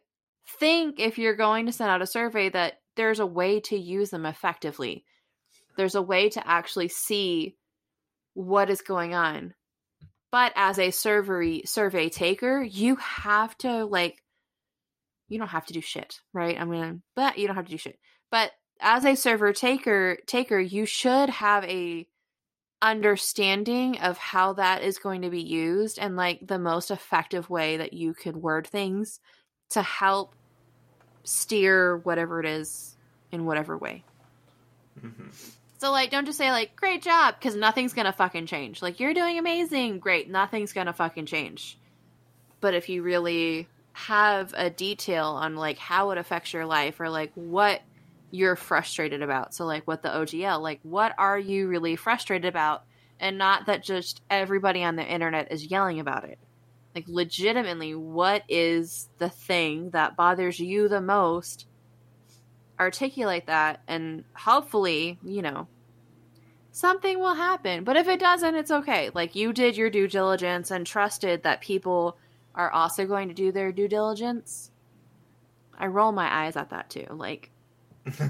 think 0.58 1.00
if 1.00 1.18
you're 1.18 1.36
going 1.36 1.66
to 1.66 1.72
send 1.72 1.90
out 1.90 2.02
a 2.02 2.06
survey 2.06 2.50
that 2.50 2.74
there's 2.96 3.20
a 3.20 3.26
way 3.26 3.60
to 3.60 3.76
use 3.76 4.10
them 4.10 4.26
effectively 4.26 5.04
there's 5.76 5.94
a 5.94 6.02
way 6.02 6.28
to 6.30 6.46
actually 6.46 6.88
see 6.88 7.56
what 8.34 8.70
is 8.70 8.82
going 8.82 9.14
on. 9.14 9.54
But 10.30 10.52
as 10.56 10.78
a 10.78 10.90
survey 10.90 11.62
survey 11.64 12.08
taker, 12.08 12.62
you 12.62 12.96
have 12.96 13.56
to 13.58 13.84
like 13.84 14.22
you 15.28 15.38
don't 15.38 15.48
have 15.48 15.66
to 15.66 15.72
do 15.72 15.80
shit, 15.80 16.20
right? 16.32 16.58
I 16.60 16.64
mean, 16.64 17.02
but 17.14 17.38
you 17.38 17.46
don't 17.46 17.56
have 17.56 17.66
to 17.66 17.70
do 17.70 17.78
shit. 17.78 17.98
But 18.30 18.50
as 18.80 19.04
a 19.04 19.14
server 19.14 19.52
taker 19.52 20.18
taker, 20.26 20.58
you 20.58 20.86
should 20.86 21.28
have 21.30 21.64
a 21.64 22.06
understanding 22.82 23.98
of 24.00 24.18
how 24.18 24.52
that 24.54 24.82
is 24.82 24.98
going 24.98 25.22
to 25.22 25.30
be 25.30 25.40
used 25.40 25.98
and 25.98 26.16
like 26.16 26.46
the 26.46 26.58
most 26.58 26.90
effective 26.90 27.48
way 27.48 27.76
that 27.76 27.92
you 27.92 28.12
could 28.12 28.36
word 28.36 28.66
things 28.66 29.20
to 29.70 29.80
help 29.80 30.34
steer 31.24 31.96
whatever 31.98 32.40
it 32.40 32.46
is 32.46 32.96
in 33.30 33.46
whatever 33.46 33.78
way. 33.78 34.04
Mm-hmm. 35.00 35.28
So 35.78 35.90
like, 35.90 36.10
don't 36.10 36.26
just 36.26 36.38
say 36.38 36.50
like, 36.50 36.76
"Great 36.76 37.02
job," 37.02 37.36
because 37.38 37.56
nothing's 37.56 37.92
gonna 37.92 38.12
fucking 38.12 38.46
change. 38.46 38.82
Like, 38.82 39.00
you're 39.00 39.14
doing 39.14 39.38
amazing, 39.38 39.98
great. 39.98 40.28
Nothing's 40.28 40.72
gonna 40.72 40.92
fucking 40.92 41.26
change. 41.26 41.78
But 42.60 42.74
if 42.74 42.88
you 42.88 43.02
really 43.02 43.68
have 43.94 44.54
a 44.56 44.70
detail 44.70 45.26
on 45.26 45.56
like 45.56 45.78
how 45.78 46.10
it 46.10 46.18
affects 46.18 46.52
your 46.52 46.66
life 46.66 47.00
or 47.00 47.08
like 47.10 47.32
what 47.34 47.82
you're 48.32 48.56
frustrated 48.56 49.22
about, 49.22 49.54
so 49.54 49.64
like 49.64 49.86
what 49.86 50.02
the 50.02 50.08
OGL, 50.08 50.60
like 50.60 50.80
what 50.82 51.14
are 51.18 51.38
you 51.38 51.68
really 51.68 51.94
frustrated 51.94 52.48
about, 52.48 52.84
and 53.20 53.38
not 53.38 53.66
that 53.66 53.84
just 53.84 54.22
everybody 54.28 54.82
on 54.82 54.96
the 54.96 55.06
internet 55.06 55.52
is 55.52 55.66
yelling 55.66 56.00
about 56.00 56.24
it. 56.24 56.38
Like, 56.94 57.04
legitimately, 57.06 57.94
what 57.94 58.42
is 58.48 59.08
the 59.16 59.30
thing 59.30 59.90
that 59.90 60.16
bothers 60.16 60.60
you 60.60 60.88
the 60.88 61.00
most? 61.00 61.66
articulate 62.82 63.46
that 63.46 63.80
and 63.86 64.24
hopefully, 64.34 65.18
you 65.24 65.40
know, 65.40 65.68
something 66.72 67.18
will 67.18 67.34
happen. 67.34 67.84
But 67.84 67.96
if 67.96 68.08
it 68.08 68.20
doesn't, 68.20 68.56
it's 68.56 68.70
okay. 68.70 69.10
Like 69.14 69.34
you 69.34 69.52
did 69.52 69.76
your 69.76 69.88
due 69.88 70.08
diligence 70.08 70.70
and 70.70 70.86
trusted 70.86 71.44
that 71.44 71.60
people 71.60 72.18
are 72.54 72.70
also 72.70 73.06
going 73.06 73.28
to 73.28 73.34
do 73.34 73.52
their 73.52 73.72
due 73.72 73.88
diligence. 73.88 74.70
I 75.78 75.86
roll 75.86 76.12
my 76.12 76.44
eyes 76.44 76.56
at 76.56 76.70
that 76.70 76.90
too. 76.90 77.06
Like 77.10 77.50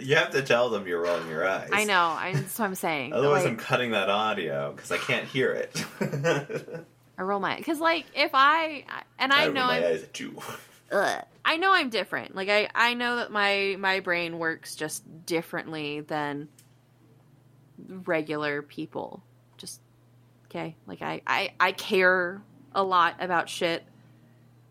you 0.00 0.16
have 0.16 0.30
to 0.30 0.42
tell 0.42 0.70
them 0.70 0.86
you're 0.86 1.00
rolling 1.00 1.28
your 1.28 1.46
eyes. 1.46 1.70
I 1.72 1.84
know. 1.84 2.00
I, 2.00 2.32
that's 2.34 2.58
what 2.58 2.64
I'm 2.64 2.74
saying. 2.74 3.12
Otherwise, 3.12 3.44
like, 3.44 3.52
I'm 3.52 3.56
cutting 3.56 3.92
that 3.92 4.08
audio 4.08 4.72
because 4.72 4.90
I 4.90 4.98
can't 4.98 5.26
hear 5.26 5.52
it. 5.52 5.84
I 7.18 7.22
roll 7.22 7.38
my 7.38 7.56
because 7.56 7.78
like 7.78 8.06
if 8.14 8.30
I 8.34 8.84
and 9.18 9.32
I, 9.32 9.44
I 9.44 9.48
know 9.48 9.66
my 9.66 9.78
I'm, 9.78 9.84
eyes 9.84 10.02
at 10.02 10.18
you. 10.18 10.40
Ugh. 10.90 11.24
I 11.44 11.56
know 11.56 11.72
I'm 11.72 11.88
different. 11.88 12.34
Like 12.34 12.48
I 12.48 12.68
I 12.74 12.94
know 12.94 13.16
that 13.16 13.30
my 13.30 13.76
my 13.78 14.00
brain 14.00 14.38
works 14.38 14.74
just 14.74 15.04
differently 15.24 16.00
than 16.00 16.48
regular 17.78 18.62
people. 18.62 19.22
Just 19.56 19.80
okay. 20.46 20.74
Like 20.86 21.00
I 21.00 21.22
I 21.26 21.52
I 21.60 21.72
care 21.72 22.42
a 22.74 22.82
lot 22.82 23.16
about 23.20 23.48
shit. 23.48 23.84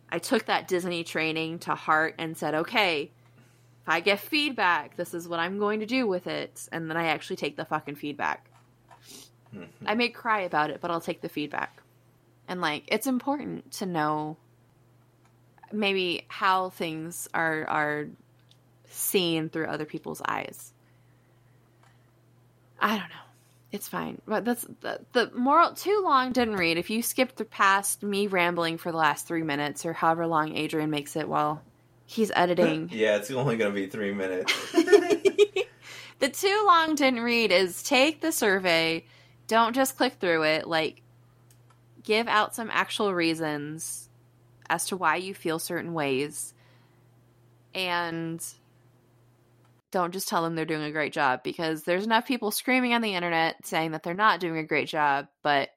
I 0.10 0.20
took 0.20 0.48
that 0.48 0.68
Disney 0.68 1.06
training 1.06 1.60
to 1.60 1.76
heart 1.76 2.16
and 2.18 2.38
said, 2.38 2.54
"Okay, 2.54 3.12
if 3.84 3.90
I 3.90 4.00
get 4.00 4.20
feedback, 4.20 4.96
this 4.96 5.14
is 5.14 5.28
what 5.28 5.40
I'm 5.40 5.60
going 5.60 5.80
to 5.80 5.86
do 5.86 6.08
with 6.08 6.28
it." 6.28 6.68
And 6.72 6.90
then 6.90 6.98
I 6.98 7.08
actually 7.08 7.38
take 7.38 7.58
the 7.58 7.66
fucking 7.66 7.96
feedback. 7.96 8.48
Mm-hmm. 9.56 9.88
I 9.88 9.96
may 9.96 10.10
cry 10.10 10.42
about 10.42 10.70
it, 10.70 10.82
but 10.82 10.92
I'll 10.92 11.02
take 11.02 11.22
the 11.22 11.30
feedback. 11.30 11.82
And 12.48 12.62
like 12.62 12.84
it's 12.88 13.08
important 13.08 13.72
to 13.74 13.86
know 13.86 14.38
maybe 15.72 16.26
how 16.28 16.70
things 16.70 17.28
are 17.34 17.66
are 17.68 18.08
seen 18.90 19.50
through 19.50 19.68
other 19.68 19.86
people's 19.86 20.22
eyes. 20.26 20.74
I 22.80 22.98
don't 22.98 23.10
know. 23.10 23.16
It's 23.72 23.88
fine. 23.88 24.22
But 24.28 24.44
that's 24.44 24.66
the, 24.82 25.00
the 25.14 25.32
moral 25.34 25.74
too 25.74 26.02
long 26.04 26.34
didn't 26.34 26.58
read. 26.58 26.78
If 26.78 26.90
you 26.90 27.02
skipped 27.02 27.50
past 27.50 28.04
me 28.04 28.28
rambling 28.28 28.78
for 28.78 28.92
the 28.92 28.98
last 28.98 29.28
three 29.28 29.44
minutes 29.44 29.86
or 29.86 29.94
however 29.94 30.28
long 30.28 30.58
Adrian 30.58 30.90
makes 30.90 31.16
it 31.16 31.28
while 31.28 31.62
he's 32.12 32.32
editing. 32.36 32.90
yeah, 32.94 33.18
it's 33.18 33.32
only 33.32 33.58
gonna 33.58 33.72
be 33.72 33.88
three 33.88 34.14
minutes. 34.14 34.54
the 36.20 36.30
too 36.30 36.64
long 36.68 36.96
didn't 36.96 37.22
read 37.22 37.52
is 37.52 37.82
take 37.84 38.22
the 38.22 38.32
survey, 38.32 39.06
don't 39.48 39.74
just 39.74 39.98
click 39.98 40.14
through 40.20 40.44
it, 40.44 40.68
like 40.68 41.02
give 42.04 42.28
out 42.28 42.56
some 42.56 42.70
actual 42.72 43.14
reasons 43.14 44.10
as 44.70 44.86
to 44.88 44.98
why 44.98 45.16
you 45.18 45.34
feel 45.34 45.60
certain 45.60 45.94
ways 45.94 46.54
and 47.74 48.44
don't 49.92 50.14
just 50.14 50.28
tell 50.28 50.44
them 50.44 50.56
they're 50.56 50.66
doing 50.66 50.84
a 50.84 50.92
great 50.92 51.14
job 51.14 51.44
because 51.44 51.84
there's 51.84 52.06
enough 52.06 52.26
people 52.26 52.52
screaming 52.52 52.94
on 52.94 53.02
the 53.02 53.14
internet 53.14 53.66
saying 53.66 53.92
that 53.92 54.04
they're 54.04 54.14
not 54.14 54.40
doing 54.40 54.58
a 54.58 54.64
great 54.64 54.88
job, 54.88 55.28
but 55.44 55.70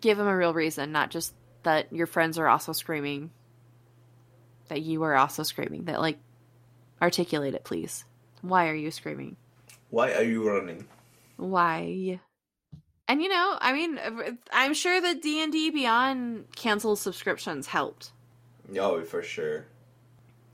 give 0.00 0.18
them 0.18 0.26
a 0.26 0.36
real 0.36 0.54
reason, 0.54 0.92
not 0.92 1.10
just 1.10 1.34
that 1.62 1.92
your 1.92 2.06
friends 2.06 2.38
are 2.38 2.48
also 2.48 2.72
screaming, 2.72 3.30
that 4.68 4.82
you 4.82 5.02
are 5.02 5.14
also 5.14 5.42
screaming, 5.42 5.84
that 5.84 6.00
like 6.00 6.18
articulate 7.00 7.54
it, 7.54 7.64
please. 7.64 8.04
Why 8.42 8.68
are 8.68 8.74
you 8.74 8.90
screaming? 8.90 9.36
Why 9.90 10.12
are 10.12 10.22
you 10.22 10.48
running? 10.48 10.86
Why? 11.36 12.20
And 13.06 13.22
you 13.22 13.28
know, 13.28 13.58
I 13.60 13.72
mean, 13.72 13.98
uh, 13.98 14.32
I'm 14.52 14.74
sure 14.74 15.00
that 15.00 15.22
D 15.22 15.42
and 15.42 15.52
D 15.52 15.70
Beyond 15.70 16.46
canceled 16.56 16.98
subscriptions 16.98 17.66
helped. 17.66 18.12
Oh, 18.78 19.02
for 19.02 19.22
sure. 19.22 19.66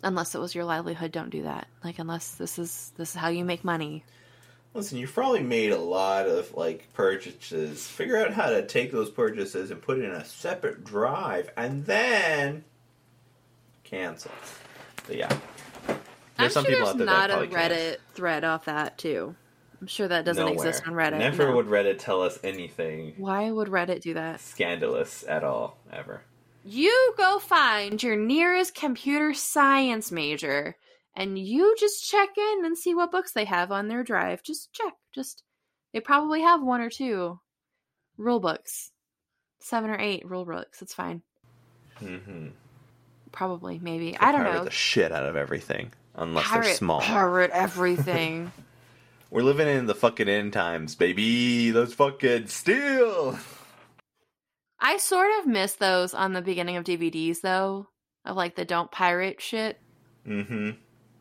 Unless 0.03 0.35
it 0.35 0.41
was 0.41 0.55
your 0.55 0.65
livelihood, 0.65 1.13
don't 1.13 1.31
do 1.31 1.43
that. 1.43 1.69
Like, 1.85 1.99
unless 1.99 2.33
this 2.33 2.59
is 2.59 2.93
this 2.97 3.11
is 3.11 3.15
how 3.15 3.29
you 3.29 3.45
make 3.45 3.65
money. 3.65 4.05
Listen, 4.73 4.99
you've 4.99 5.13
probably 5.13 5.43
made 5.43 5.73
a 5.73 5.79
lot 5.79 6.27
of 6.27 6.55
like 6.55 6.93
purchases. 6.95 7.87
Figure 7.87 8.17
out 8.17 8.33
how 8.33 8.51
to 8.51 8.67
take 8.67 8.93
those 8.93 9.11
purchases 9.11 9.71
and 9.71 9.83
put 9.83 9.99
it 9.99 10.05
in 10.05 10.13
a 10.13 10.25
separate 10.25 10.85
drive, 10.85 11.51
and 11.57 11.85
then 11.87 12.65
cancel. 13.91 14.31
But 15.07 15.17
yeah, 15.17 15.29
there's 15.89 15.99
I'm 16.39 16.51
some 16.51 16.65
sure 16.65 16.73
people 16.73 16.95
there's 16.95 17.09
out 17.09 17.29
there 17.29 17.39
not 17.39 17.45
a 17.45 17.47
Reddit 17.47 17.71
can't. 17.71 17.99
thread 18.15 18.45
off 18.45 18.67
that 18.67 18.99
too. 18.99 19.35
I'm 19.81 19.87
sure 19.87 20.09
that 20.09 20.25
doesn't 20.25 20.45
Nowhere. 20.45 20.55
exist 20.69 20.87
on 20.87 20.95
Reddit. 20.95 21.19
Never 21.19 21.49
no. 21.49 21.57
would 21.57 21.67
Reddit 21.67 21.99
tell 21.99 22.23
us 22.23 22.39
anything. 22.45 23.15
Why 23.17 23.51
would 23.51 23.69
Reddit 23.69 24.03
do 24.03 24.15
that? 24.15 24.41
Scandalous 24.41 25.25
at 25.27 25.43
all, 25.43 25.79
ever. 25.91 26.23
You 26.65 27.15
go 27.17 27.39
find 27.39 28.03
your 28.03 28.17
nearest 28.17 28.75
computer 28.75 29.33
science 29.33 30.13
major 30.13 30.77
and 31.17 31.39
you 31.39 31.75
just 31.79 32.09
check 32.09 32.29
in 32.37 32.65
and 32.67 32.77
see 32.77 32.95
what 32.95 33.11
books 33.11 33.33
they 33.33 33.47
have 33.47 33.73
on 33.73 33.89
their 33.89 34.05
drive. 34.05 34.43
Just 34.43 34.71
check. 34.73 34.93
Just 35.15 35.43
they 35.93 36.01
probably 36.01 36.43
have 36.43 36.63
one 36.63 36.83
or 36.83 36.91
two 36.91 37.41
rule 38.19 38.41
books, 38.41 38.93
seven 39.61 39.89
or 39.91 39.99
eight 39.99 40.29
rule 40.29 40.45
books. 40.45 40.83
It's 40.83 40.95
fine. 40.95 41.23
Mm-hmm. 42.01 42.49
Probably, 43.33 43.79
maybe. 43.79 44.17
I 44.19 44.33
don't 44.33 44.45
know. 44.45 44.65
The 44.65 44.71
shit 44.71 45.13
out 45.13 45.27
of 45.27 45.37
everything, 45.37 45.93
unless 46.15 46.47
pirate, 46.47 46.65
they're 46.65 46.75
small. 46.75 47.01
Pirate 47.01 47.51
everything. 47.55 48.53
We're 49.31 49.43
living 49.43 49.69
in 49.69 49.87
the 49.87 49.95
fucking 49.95 50.29
end 50.29 50.53
times, 50.53 50.95
baby. 50.97 51.71
Those 51.71 51.95
fucking 51.95 52.49
steel. 52.49 53.39
I 54.81 54.97
sort 54.97 55.31
of 55.41 55.47
miss 55.47 55.75
those 55.75 56.15
on 56.15 56.33
the 56.33 56.43
beginning 56.43 56.77
of 56.77 56.85
DVDs, 56.85 57.41
though, 57.41 57.87
of 58.25 58.37
like 58.37 58.57
the 58.57 58.65
don't 58.65 58.91
pirate 58.91 59.41
shit. 59.41 59.79
Mm-hmm. 60.27 60.71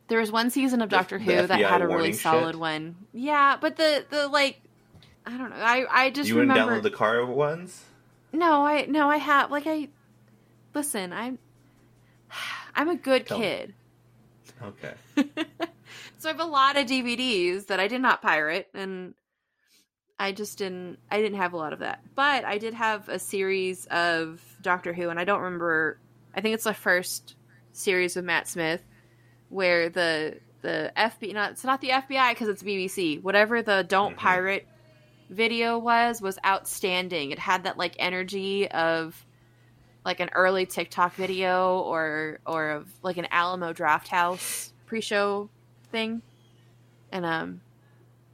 There 0.08 0.20
was 0.20 0.32
one 0.32 0.50
season 0.50 0.82
of 0.82 0.90
Doctor 0.90 1.20
Who 1.20 1.48
that 1.48 1.60
had 1.60 1.82
a 1.82 1.88
really 1.88 2.14
solid 2.14 2.54
shit. 2.54 2.60
one. 2.60 2.96
Yeah, 3.14 3.58
but 3.62 3.76
the 3.76 4.06
the 4.10 4.28
like, 4.28 4.60
I 5.26 5.38
don't 5.38 5.52
know. 5.52 5.58
I 5.58 5.86
I 5.90 6.10
just 6.10 6.28
you 6.28 6.36
wouldn't 6.36 6.58
download 6.58 6.82
the 6.82 6.90
car 6.90 7.24
ones. 7.26 7.84
No, 8.34 8.66
I 8.66 8.86
no, 8.86 9.08
I 9.10 9.18
have 9.18 9.52
like 9.52 9.68
I 9.68 9.90
listen. 10.74 11.14
I'm 11.14 11.38
I'm 12.76 12.90
a 12.90 12.96
good 12.96 13.28
Tell 13.28 13.40
kid. 13.40 13.70
Me. 13.70 14.68
Okay. 14.68 14.94
so 16.18 16.30
I 16.30 16.32
have 16.32 16.40
a 16.40 16.46
lot 16.46 16.78
of 16.78 16.86
DVDs 16.86 17.68
that 17.68 17.80
I 17.80 17.88
did 17.88 18.02
not 18.02 18.22
pirate, 18.22 18.68
and 18.74 19.14
I 20.18 20.32
just 20.32 20.58
didn't. 20.58 21.00
I 21.10 21.22
didn't 21.22 21.38
have 21.38 21.54
a 21.54 21.58
lot 21.58 21.74
of 21.74 21.80
that, 21.80 22.02
but 22.16 22.44
I 22.46 22.58
did 22.58 22.74
have 22.74 23.08
a 23.10 23.20
series 23.20 23.86
of 23.86 24.42
Doctor 24.62 24.94
Who, 24.94 25.10
and 25.10 25.20
I 25.20 25.24
don't 25.24 25.42
remember. 25.42 26.00
I 26.36 26.42
think 26.42 26.56
it's 26.56 26.66
the 26.66 26.74
first 26.74 27.36
series 27.72 28.16
with 28.16 28.26
Matt 28.26 28.48
Smith 28.48 28.82
where 29.50 29.90
the 29.90 30.40
the 30.62 30.92
FBI 30.96 31.34
not 31.34 31.52
it's 31.52 31.64
not 31.64 31.82
the 31.82 31.90
FBI 31.90 32.32
because 32.32 32.48
it's 32.48 32.64
BBC. 32.64 33.22
Whatever 33.22 33.62
the 33.62 33.84
don't 33.88 34.12
mm-hmm. 34.12 34.20
pirate 34.20 34.68
video 35.30 35.78
was 35.78 36.22
was 36.22 36.38
outstanding. 36.46 37.32
It 37.32 37.40
had 37.40 37.64
that 37.64 37.78
like 37.78 37.96
energy 38.00 38.70
of 38.70 39.26
like 40.10 40.20
an 40.20 40.30
early 40.34 40.66
TikTok 40.66 41.14
video 41.14 41.82
or 41.82 42.40
or 42.48 42.72
of 42.72 42.88
like 43.04 43.18
an 43.18 43.28
Alamo 43.30 43.74
Drafthouse 43.74 44.72
pre-show 44.88 45.50
thing. 45.92 46.24
And 47.12 47.26
um 47.26 47.62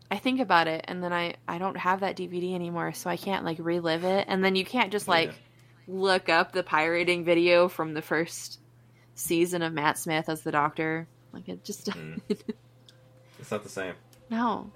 I 0.10 0.18
think 0.18 0.40
about 0.40 0.70
it 0.70 0.86
and 0.88 1.04
then 1.04 1.12
I 1.12 1.36
I 1.50 1.58
don't 1.58 1.76
have 1.76 2.00
that 2.00 2.16
DVD 2.16 2.56
anymore 2.56 2.94
so 2.94 3.10
I 3.10 3.18
can't 3.18 3.44
like 3.44 3.58
relive 3.60 4.06
it 4.06 4.24
and 4.30 4.42
then 4.42 4.56
you 4.56 4.64
can't 4.64 4.90
just 4.90 5.10
like 5.10 5.32
yeah. 5.32 5.36
look 5.90 6.30
up 6.30 6.54
the 6.54 6.64
pirating 6.64 7.26
video 7.26 7.68
from 7.68 7.94
the 7.94 8.02
first 8.02 8.60
season 9.16 9.62
of 9.62 9.74
Matt 9.74 9.98
Smith 9.98 10.30
as 10.30 10.44
the 10.44 10.52
Doctor. 10.52 11.10
Like 11.34 11.50
it 11.50 11.66
just. 11.66 11.88
Mm. 11.88 12.22
it's 13.40 13.52
not 13.52 13.64
the 13.64 13.70
same. 13.70 13.96
No, 14.30 14.72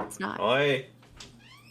it's 0.00 0.20
not. 0.20 0.40
Oi. 0.40 0.86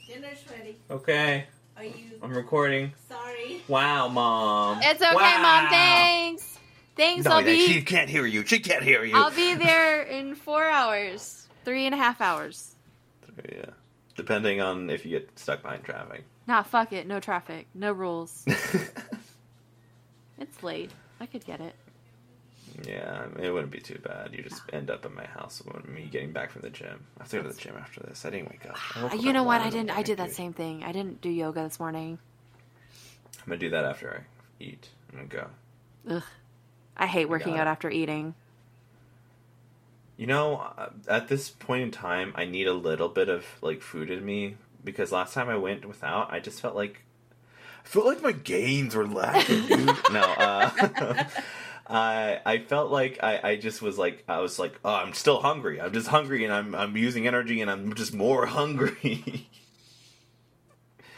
Dinner's 0.08 0.44
ready. 0.50 0.80
Okay. 0.90 1.46
Are 1.78 1.84
you? 1.84 2.20
I'm 2.24 2.34
recording. 2.34 2.94
Sorry. 3.10 3.62
Wow, 3.68 4.08
mom. 4.08 4.80
It's 4.82 5.02
okay, 5.02 5.14
wow. 5.14 5.42
mom. 5.42 5.70
Thanks. 5.70 6.58
Thanks. 6.96 7.26
No, 7.26 7.32
I'll 7.32 7.44
be. 7.44 7.68
She 7.68 7.82
can't 7.82 8.10
hear 8.10 8.26
you. 8.26 8.46
She 8.46 8.60
can't 8.60 8.84
hear 8.84 9.04
you. 9.04 9.16
I'll 9.16 9.32
be 9.32 9.56
there 9.56 10.04
in 10.04 10.36
four 10.36 10.66
hours. 10.66 11.48
Three 11.66 11.86
and 11.86 11.94
a 11.94 11.98
half 11.98 12.22
hours. 12.22 12.76
Yeah. 13.52 13.66
Depending 14.16 14.62
on 14.62 14.90
if 14.90 15.04
you 15.06 15.12
get 15.12 15.38
stuck 15.38 15.62
behind 15.64 15.84
traffic. 15.84 16.24
Nah, 16.48 16.64
fuck 16.64 16.94
it. 16.94 17.08
No 17.08 17.20
traffic. 17.20 17.68
No 17.74 17.92
rules. 17.92 18.46
it's 20.38 20.64
late. 20.64 20.92
I 21.20 21.26
could 21.26 21.46
get 21.46 21.60
it. 21.60 21.76
Yeah, 22.84 23.26
it 23.42 23.52
wouldn't 23.52 23.72
be 23.72 23.80
too 23.80 24.00
bad. 24.04 24.34
You 24.34 24.44
just 24.44 24.62
end 24.74 24.90
up 24.90 25.06
in 25.06 25.16
my 25.16 25.26
house 25.26 25.62
when 25.66 25.94
me 25.94 26.10
getting 26.12 26.32
back 26.34 26.52
from 26.52 26.62
the 26.62 26.70
gym. 26.70 27.06
I 27.18 27.24
have 27.24 27.30
to 27.30 27.38
go 27.38 27.44
to 27.44 27.50
the 27.50 27.60
gym 27.60 27.76
after 27.80 28.02
this. 28.02 28.26
I 28.26 28.30
didn't 28.32 28.50
wake 28.50 28.66
up. 28.66 29.14
you 29.22 29.32
know 29.34 29.44
what? 29.44 29.62
I 29.62 29.70
didn't. 29.70 29.92
I 29.92 30.02
did 30.04 30.18
that 30.18 30.32
same 30.34 30.54
thing. 30.54 30.84
I 30.84 30.92
didn't 30.92 31.22
do 31.22 31.30
yoga 31.30 31.64
this 31.64 31.80
morning. 31.80 32.20
I'm 33.46 33.50
gonna 33.50 33.60
do 33.60 33.70
that 33.70 33.86
after 33.86 34.26
I 34.60 34.64
eat. 34.64 34.90
I'm 35.12 35.28
gonna 35.28 35.28
go. 35.28 36.16
Ugh, 36.16 36.24
I 36.98 37.06
hate 37.08 37.30
working 37.30 37.58
out 37.58 37.68
after 37.68 37.90
eating. 37.90 38.34
You 40.18 40.28
know, 40.28 40.58
uh, 40.78 40.90
at 41.08 41.28
this 41.28 41.50
point 41.50 41.84
in 41.84 41.92
time, 41.92 42.32
I 42.36 42.46
need 42.46 42.68
a 42.68 42.74
little 42.74 43.10
bit 43.10 43.30
of 43.30 43.46
like 43.62 43.82
food 43.82 44.10
in 44.10 44.26
me 44.26 44.56
because 44.84 45.12
last 45.12 45.34
time 45.34 45.50
I 45.50 45.58
went 45.58 45.86
without, 45.86 46.32
I 46.32 46.40
just 46.40 46.62
felt 46.62 46.76
like 46.76 47.02
I 47.84 47.88
felt 47.88 48.06
like 48.06 48.24
my 48.24 48.32
gains 48.32 48.96
were 48.96 49.08
lacking. 49.08 49.68
no, 50.12 50.22
uh, 50.22 51.24
I 51.88 52.40
I 52.46 52.58
felt 52.60 52.92
like 52.92 53.20
I, 53.24 53.52
I 53.52 53.56
just 53.56 53.82
was 53.82 53.98
like 53.98 54.24
I 54.28 54.40
was 54.40 54.58
like 54.58 54.80
oh 54.84 54.94
I'm 54.96 55.14
still 55.14 55.42
hungry 55.42 55.80
I'm 55.80 55.94
just 55.94 56.08
hungry 56.08 56.44
and 56.44 56.54
I'm 56.54 56.74
I'm 56.74 56.98
using 56.98 57.28
energy 57.28 57.62
and 57.62 57.70
I'm 57.70 57.94
just 57.94 58.14
more 58.14 58.46
hungry. 58.60 59.50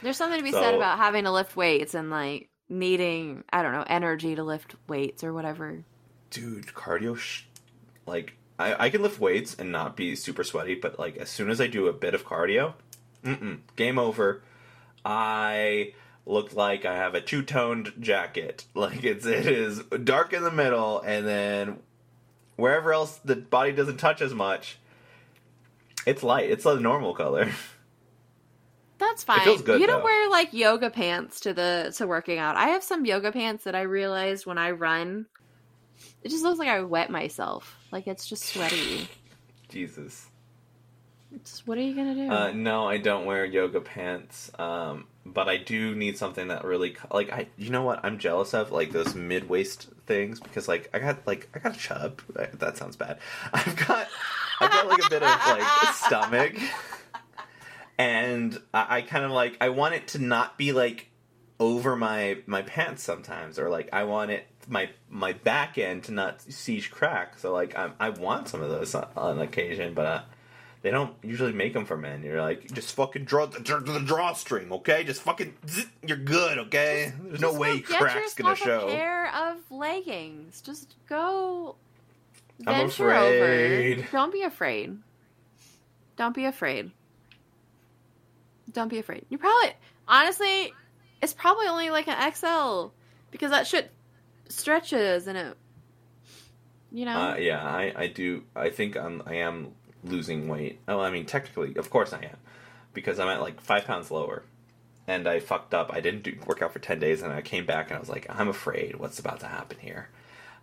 There's 0.01 0.17
something 0.17 0.39
to 0.39 0.43
be 0.43 0.51
so, 0.51 0.61
said 0.61 0.75
about 0.75 0.97
having 0.97 1.23
to 1.23 1.31
lift 1.31 1.55
weights 1.55 1.93
and 1.93 2.09
like 2.09 2.49
needing 2.69 3.43
I 3.51 3.61
don't 3.61 3.71
know 3.71 3.85
energy 3.87 4.35
to 4.35 4.43
lift 4.43 4.75
weights 4.87 5.23
or 5.23 5.33
whatever. 5.33 5.83
Dude, 6.29 6.67
cardio, 6.67 7.17
sh- 7.17 7.43
like 8.05 8.35
I 8.59 8.85
I 8.85 8.89
can 8.89 9.01
lift 9.01 9.19
weights 9.19 9.55
and 9.57 9.71
not 9.71 9.95
be 9.95 10.15
super 10.15 10.43
sweaty, 10.43 10.75
but 10.75 10.99
like 10.99 11.17
as 11.17 11.29
soon 11.29 11.49
as 11.49 11.61
I 11.61 11.67
do 11.67 11.87
a 11.87 11.93
bit 11.93 12.13
of 12.13 12.25
cardio, 12.25 12.73
mm 13.23 13.59
game 13.75 13.97
over. 13.97 14.43
I 15.05 15.93
look 16.27 16.53
like 16.53 16.85
I 16.85 16.95
have 16.95 17.15
a 17.15 17.21
two 17.21 17.41
toned 17.41 17.93
jacket. 17.99 18.65
Like 18.73 19.03
it's 19.03 19.25
it 19.25 19.47
is 19.47 19.79
dark 20.03 20.33
in 20.33 20.43
the 20.43 20.51
middle, 20.51 21.01
and 21.01 21.27
then 21.27 21.79
wherever 22.55 22.93
else 22.93 23.19
the 23.25 23.35
body 23.35 23.71
doesn't 23.71 23.97
touch 23.97 24.21
as 24.21 24.33
much, 24.33 24.77
it's 26.05 26.21
light. 26.21 26.49
It's 26.49 26.65
a 26.65 26.79
normal 26.79 27.13
color. 27.15 27.49
That's 28.99 29.23
fine. 29.23 29.41
It 29.41 29.43
feels 29.43 29.61
good, 29.61 29.81
you 29.81 29.87
don't 29.87 29.99
though. 29.99 30.05
wear 30.05 30.29
like 30.29 30.53
yoga 30.53 30.89
pants 30.89 31.39
to 31.41 31.53
the 31.53 31.93
to 31.97 32.07
working 32.07 32.37
out. 32.39 32.55
I 32.55 32.69
have 32.69 32.83
some 32.83 33.05
yoga 33.05 33.31
pants 33.31 33.63
that 33.63 33.75
I 33.75 33.81
realized 33.81 34.45
when 34.45 34.57
I 34.57 34.71
run, 34.71 35.25
it 36.23 36.29
just 36.29 36.43
looks 36.43 36.59
like 36.59 36.69
I 36.69 36.81
wet 36.81 37.09
myself. 37.09 37.75
Like 37.91 38.07
it's 38.07 38.27
just 38.27 38.43
sweaty. 38.43 39.09
Jesus. 39.69 40.27
It's, 41.35 41.67
what 41.67 41.77
are 41.77 41.81
you 41.81 41.95
gonna 41.95 42.15
do? 42.15 42.29
Uh, 42.29 42.51
no, 42.51 42.87
I 42.87 42.97
don't 42.97 43.25
wear 43.25 43.43
yoga 43.43 43.81
pants. 43.81 44.49
Um, 44.57 45.05
but 45.33 45.49
I 45.49 45.57
do 45.57 45.95
need 45.95 46.17
something 46.17 46.47
that 46.47 46.63
really 46.63 46.95
like 47.11 47.31
I. 47.31 47.47
You 47.57 47.69
know 47.69 47.83
what? 47.83 47.99
I'm 48.03 48.17
jealous 48.17 48.53
of 48.53 48.71
like 48.71 48.91
those 48.91 49.15
mid 49.15 49.49
waist 49.49 49.89
things 50.05 50.39
because 50.39 50.67
like 50.67 50.89
I 50.93 50.99
got 50.99 51.25
like 51.27 51.49
I 51.53 51.59
got 51.59 51.75
a 51.75 51.79
chub. 51.79 52.21
That 52.53 52.77
sounds 52.77 52.95
bad. 52.95 53.19
I've 53.53 53.75
got 53.75 54.07
I've 54.59 54.71
got 54.71 54.87
like 54.87 55.05
a 55.05 55.09
bit 55.09 55.23
of 55.23 55.29
like 55.29 55.93
stomach, 55.93 56.55
and 57.97 58.59
I, 58.73 58.97
I 58.97 59.01
kind 59.01 59.25
of 59.25 59.31
like 59.31 59.57
I 59.61 59.69
want 59.69 59.95
it 59.95 60.07
to 60.09 60.19
not 60.19 60.57
be 60.57 60.71
like 60.71 61.09
over 61.59 61.95
my 61.95 62.37
my 62.45 62.61
pants 62.61 63.03
sometimes, 63.03 63.59
or 63.59 63.69
like 63.69 63.89
I 63.93 64.03
want 64.05 64.31
it 64.31 64.47
my 64.67 64.89
my 65.09 65.33
back 65.33 65.77
end 65.77 66.03
to 66.05 66.11
not 66.11 66.41
see 66.41 66.81
crack. 66.81 67.39
So 67.39 67.53
like 67.53 67.75
I 67.77 67.91
I 67.99 68.09
want 68.09 68.47
some 68.47 68.61
of 68.61 68.69
those 68.69 68.95
on, 68.95 69.07
on 69.15 69.39
occasion, 69.39 69.93
but. 69.93 70.05
Uh, 70.05 70.21
they 70.87 70.91
don't 70.91 71.13
usually 71.21 71.51
make 71.51 71.73
them 71.73 71.83
for 71.83 71.97
men. 71.97 72.23
You're 72.23 72.41
like, 72.41 72.71
just 72.71 72.95
fucking 72.95 73.25
draw 73.25 73.45
the, 73.45 73.59
the 73.59 74.01
drawstring, 74.05 74.71
okay? 74.71 75.03
Just 75.03 75.21
fucking, 75.21 75.53
you're 76.01 76.15
good, 76.15 76.59
okay? 76.59 77.11
There's 77.23 77.41
no 77.41 77.51
way 77.51 77.81
crack's 77.81 78.35
gonna 78.35 78.55
show. 78.55 78.87
A 78.87 78.91
pair 78.91 79.35
of 79.35 79.57
leggings. 79.69 80.61
Just 80.61 80.95
go. 81.09 81.75
I'm 82.65 82.85
afraid. 82.85 83.99
Over. 83.99 84.07
Don't 84.13 84.31
be 84.31 84.43
afraid. 84.43 84.97
Don't 86.15 86.33
be 86.33 86.45
afraid. 86.45 86.91
Don't 88.71 88.87
be 88.87 88.99
afraid. 88.99 89.25
You 89.27 89.37
probably, 89.37 89.71
honestly, 90.07 90.73
it's 91.21 91.33
probably 91.33 91.67
only 91.67 91.89
like 91.89 92.07
an 92.07 92.31
XL 92.33 92.93
because 93.29 93.51
that 93.51 93.67
shit 93.67 93.91
stretches 94.47 95.27
and 95.27 95.37
it 95.37 95.57
You 96.93 97.03
know, 97.03 97.31
Uh, 97.31 97.35
yeah, 97.35 97.61
I, 97.61 97.93
I 97.93 98.07
do. 98.07 98.43
I 98.55 98.69
think 98.69 98.95
I'm 98.95 99.21
I 99.25 99.35
am 99.35 99.73
losing 100.03 100.47
weight. 100.47 100.79
Oh, 100.87 100.99
I 100.99 101.09
mean, 101.09 101.25
technically, 101.25 101.75
of 101.77 101.89
course 101.89 102.13
I 102.13 102.21
am, 102.23 102.37
because 102.93 103.19
I'm 103.19 103.27
at 103.27 103.41
like 103.41 103.59
five 103.61 103.85
pounds 103.85 104.11
lower, 104.11 104.43
and 105.07 105.27
I 105.27 105.39
fucked 105.39 105.73
up. 105.73 105.91
I 105.93 105.99
didn't 106.01 106.23
do 106.23 106.37
work 106.45 106.61
out 106.61 106.73
for 106.73 106.79
ten 106.79 106.99
days, 106.99 107.21
and 107.21 107.31
I 107.33 107.41
came 107.41 107.65
back 107.65 107.87
and 107.87 107.97
I 107.97 107.99
was 107.99 108.09
like, 108.09 108.25
I'm 108.29 108.47
afraid 108.47 108.95
what's 108.97 109.19
about 109.19 109.39
to 109.41 109.47
happen 109.47 109.77
here. 109.79 110.09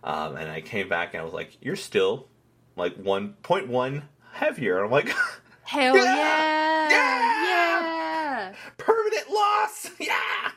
Um, 0.03 0.35
and 0.35 0.51
I 0.51 0.61
came 0.61 0.87
back 0.87 1.13
and 1.13 1.21
I 1.21 1.23
was 1.23 1.33
like, 1.33 1.57
you're 1.61 1.75
still 1.75 2.27
like 2.75 2.95
one 2.95 3.33
point 3.41 3.67
one 3.67 4.03
heavier. 4.33 4.77
And 4.77 4.85
I'm 4.85 4.91
like, 4.91 5.09
hell 5.63 5.95
Yeah! 5.95 6.03
yeah, 6.03 6.89
Yeah! 6.89 8.49
yeah. 8.51 8.53
permanent 8.77 9.29
loss. 9.31 9.89
Yeah. 9.99 10.51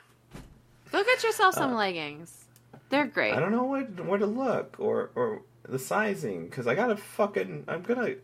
Go 0.92 1.02
get 1.04 1.22
yourself 1.22 1.54
some 1.54 1.74
leggings. 1.74 2.44
They're 2.90 3.06
great. 3.06 3.32
Uh, 3.32 3.36
I 3.36 3.40
don't 3.40 3.52
know 3.52 3.64
what 3.64 4.04
where 4.04 4.18
to 4.18 4.26
look 4.26 4.76
or 4.78 5.10
or 5.14 5.42
the 5.68 5.78
sizing 5.78 6.46
because 6.46 6.66
I 6.66 6.74
gotta 6.74 6.96
fucking 6.96 7.64
I'm 7.68 7.82
gonna 7.82 8.16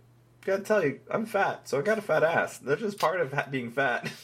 gotta 0.44 0.62
tell 0.62 0.84
you 0.84 1.00
I'm 1.10 1.26
fat 1.26 1.68
so 1.68 1.78
I 1.78 1.82
got 1.82 1.98
a 1.98 2.02
fat 2.02 2.22
ass. 2.22 2.58
That's 2.58 2.80
just 2.80 2.98
part 2.98 3.20
of 3.20 3.32
being 3.50 3.70
fat. 3.70 4.10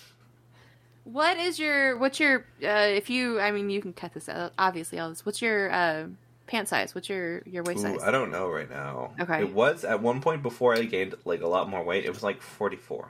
What 1.05 1.39
is 1.39 1.59
your 1.59 1.97
what's 1.97 2.21
your 2.21 2.45
uh 2.63 2.87
if 2.87 3.11
you 3.11 3.41
I 3.41 3.51
mean 3.51 3.71
you 3.71 3.81
can 3.81 3.93
cut 3.93 4.13
this 4.13 4.29
out 4.29 4.53
obviously 4.59 4.99
all 4.99 5.09
this. 5.09 5.25
What's 5.25 5.41
your 5.43 5.73
uh 5.73 6.07
pant 6.47 6.69
size? 6.69 6.95
What's 6.95 7.09
your 7.09 7.43
your 7.47 7.65
waist 7.65 7.81
Ooh, 7.81 7.83
size? 7.83 8.03
I 8.03 8.11
don't 8.11 8.31
know 8.31 8.49
right 8.49 8.69
now. 8.69 9.13
Okay. 9.19 9.41
It 9.41 9.53
was 9.53 9.85
at 9.85 10.03
one 10.03 10.21
point 10.21 10.43
before 10.43 10.75
I 10.75 10.83
gained 10.85 11.15
like 11.25 11.41
a 11.41 11.47
lot 11.47 11.69
more 11.69 11.83
weight. 11.83 12.05
It 12.05 12.11
was 12.11 12.23
like 12.23 12.43
44. 12.43 13.09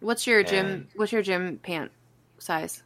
What's 0.00 0.26
your 0.26 0.42
gym 0.42 0.88
what's 0.96 1.12
your 1.12 1.22
gym 1.22 1.60
pant 1.62 1.92
size? 2.38 2.82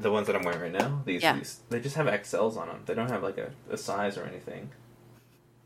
The 0.00 0.10
ones 0.10 0.26
that 0.26 0.36
I'm 0.36 0.42
wearing 0.42 0.60
right 0.60 0.72
now, 0.72 1.02
these, 1.04 1.22
Yeah. 1.22 1.36
these 1.36 1.60
they 1.70 1.80
just 1.80 1.96
have 1.96 2.06
XLs 2.06 2.56
on 2.56 2.68
them. 2.68 2.82
They 2.86 2.94
don't 2.94 3.10
have 3.10 3.22
like 3.22 3.38
a, 3.38 3.50
a 3.70 3.76
size 3.76 4.18
or 4.18 4.24
anything. 4.24 4.70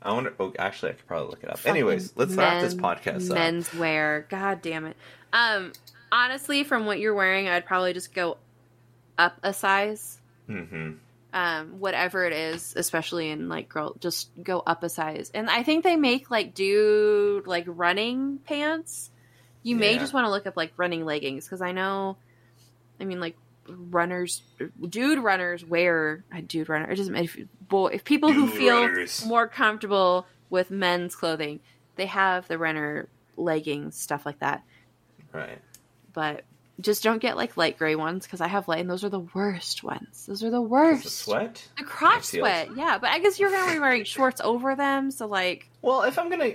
I 0.04 0.12
wonder. 0.12 0.34
Oh, 0.40 0.52
actually, 0.58 0.90
I 0.90 0.94
could 0.94 1.06
probably 1.06 1.30
look 1.30 1.42
it 1.44 1.50
up. 1.50 1.64
Anyways, 1.66 2.12
let's 2.16 2.34
wrap 2.34 2.60
this 2.62 2.74
podcast 2.74 3.30
up. 3.30 3.34
Men's 3.36 3.72
wear. 3.74 4.26
God 4.28 4.62
damn 4.62 4.84
it. 4.86 4.96
Um 5.32 5.72
honestly 6.10 6.62
from 6.64 6.84
what 6.86 6.98
you're 7.00 7.14
wearing 7.14 7.48
I'd 7.48 7.64
probably 7.64 7.92
just 7.94 8.12
go 8.14 8.36
up 9.18 9.38
a 9.42 9.52
size. 9.54 10.18
Mm-hmm. 10.48 10.92
um, 11.32 11.80
whatever 11.80 12.24
it 12.26 12.32
is, 12.34 12.74
especially 12.76 13.30
in 13.30 13.48
like 13.48 13.68
girl, 13.68 13.94
just 14.00 14.28
go 14.42 14.60
up 14.60 14.82
a 14.82 14.88
size. 14.90 15.30
And 15.32 15.48
I 15.48 15.62
think 15.62 15.84
they 15.84 15.96
make 15.96 16.30
like 16.30 16.52
dude 16.54 17.46
like 17.46 17.64
running 17.68 18.38
pants. 18.44 19.10
You 19.62 19.76
may 19.76 19.94
Yeah. 19.94 19.98
just 20.00 20.12
want 20.12 20.26
to 20.26 20.30
look 20.30 20.46
up 20.46 20.56
like 20.56 20.72
running 20.76 21.04
leggings 21.06 21.44
because 21.46 21.62
I 21.62 21.72
know, 21.72 22.16
I 23.00 23.04
mean 23.04 23.20
like 23.20 23.36
runners, 23.68 24.42
dude 24.88 25.18
runners 25.18 25.64
wear 25.64 26.24
a 26.32 26.42
dude 26.42 26.68
runner. 26.68 26.90
It 26.90 26.96
doesn't 26.96 27.12
matter 27.12 27.24
if 27.24 27.38
boy 27.68 27.88
if 27.88 28.04
people 28.04 28.32
who 28.32 28.48
feel 28.48 28.82
runners. 28.82 29.24
more 29.24 29.46
comfortable 29.48 30.26
with 30.50 30.70
men's 30.70 31.14
clothing, 31.14 31.60
they 31.96 32.06
have 32.06 32.48
the 32.48 32.58
runner 32.58 33.08
leggings 33.36 33.96
stuff 33.96 34.26
like 34.26 34.38
that. 34.40 34.62
Right. 35.32 35.58
But 36.12 36.44
just 36.80 37.02
don't 37.02 37.20
get 37.20 37.36
like 37.36 37.56
light 37.56 37.78
gray 37.78 37.94
ones 37.94 38.26
because 38.26 38.40
I 38.40 38.48
have 38.48 38.66
light 38.68 38.80
and 38.80 38.90
those 38.90 39.04
are 39.04 39.08
the 39.08 39.20
worst 39.20 39.84
ones. 39.84 40.26
Those 40.26 40.42
are 40.42 40.50
the 40.50 40.60
worst. 40.60 41.04
the 41.04 41.10
sweat? 41.10 41.68
The 41.78 41.84
crotch 41.84 42.24
sweat, 42.24 42.68
yeah. 42.76 42.98
But 42.98 43.10
I 43.10 43.18
guess 43.18 43.38
you're 43.38 43.50
gonna 43.50 43.72
be 43.72 43.78
wearing 43.78 44.04
shorts 44.04 44.40
over 44.42 44.74
them, 44.74 45.10
so 45.10 45.26
like, 45.26 45.68
Well, 45.80 46.02
if 46.02 46.18
I'm 46.18 46.28
gonna, 46.28 46.54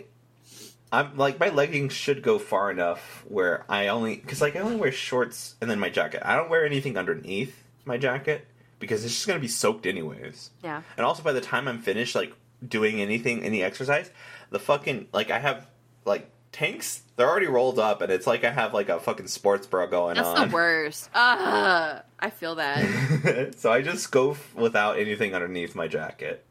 I'm 0.92 1.18
like 1.18 1.40
my 1.40 1.50
leggings 1.50 1.94
should 1.94 2.24
go 2.24 2.40
far 2.40 2.72
enough 2.72 3.26
where 3.28 3.66
I 3.70 3.88
only 3.90 4.16
because 4.16 4.42
like 4.42 4.56
I 4.56 4.60
only 4.60 4.78
wear 4.78 4.92
shorts 4.92 5.56
and 5.62 5.70
then 5.70 5.80
my 5.80 5.90
jacket. 5.90 6.22
I 6.26 6.36
don't 6.36 6.50
wear 6.50 6.66
anything 6.66 6.98
underneath 6.98 7.64
my 7.86 7.98
jacket 7.98 8.46
because 8.80 9.04
it's 9.04 9.14
just 9.14 9.28
gonna 9.28 9.40
be 9.40 9.48
soaked 9.48 9.86
anyways. 9.86 10.52
yeah, 10.64 10.82
And 10.98 11.06
also, 11.06 11.24
by 11.24 11.34
the 11.34 11.42
time 11.42 11.68
I'm 11.68 11.80
finished 11.80 12.16
like 12.16 12.34
doing 12.68 13.02
anything, 13.02 13.44
any 13.44 13.62
exercise, 13.64 14.12
the 14.50 14.60
fucking 14.60 15.08
like 15.14 15.30
I 15.32 15.40
have 15.40 15.68
like 16.06 16.30
tanks. 16.52 17.02
They're 17.18 17.28
already 17.28 17.48
rolled 17.48 17.80
up, 17.80 18.02
and 18.02 18.12
it's 18.12 18.28
like 18.28 18.44
I 18.44 18.52
have 18.52 18.74
like 18.74 18.90
a 18.90 19.00
fucking 19.00 19.28
sports 19.28 19.66
bra 19.68 19.88
going 19.88 20.16
that's 20.16 20.28
on. 20.28 20.50
the 20.50 20.54
worst. 20.54 21.10
Ugh, 21.14 22.02
I 22.20 22.30
feel 22.30 22.56
that. 22.56 23.56
so 23.58 23.72
I 23.72 23.82
just 23.82 24.12
go 24.12 24.32
f- 24.32 24.54
without 24.56 25.00
anything 25.00 25.34
underneath 25.34 25.76
my 25.76 25.88
jacket. 25.88 26.46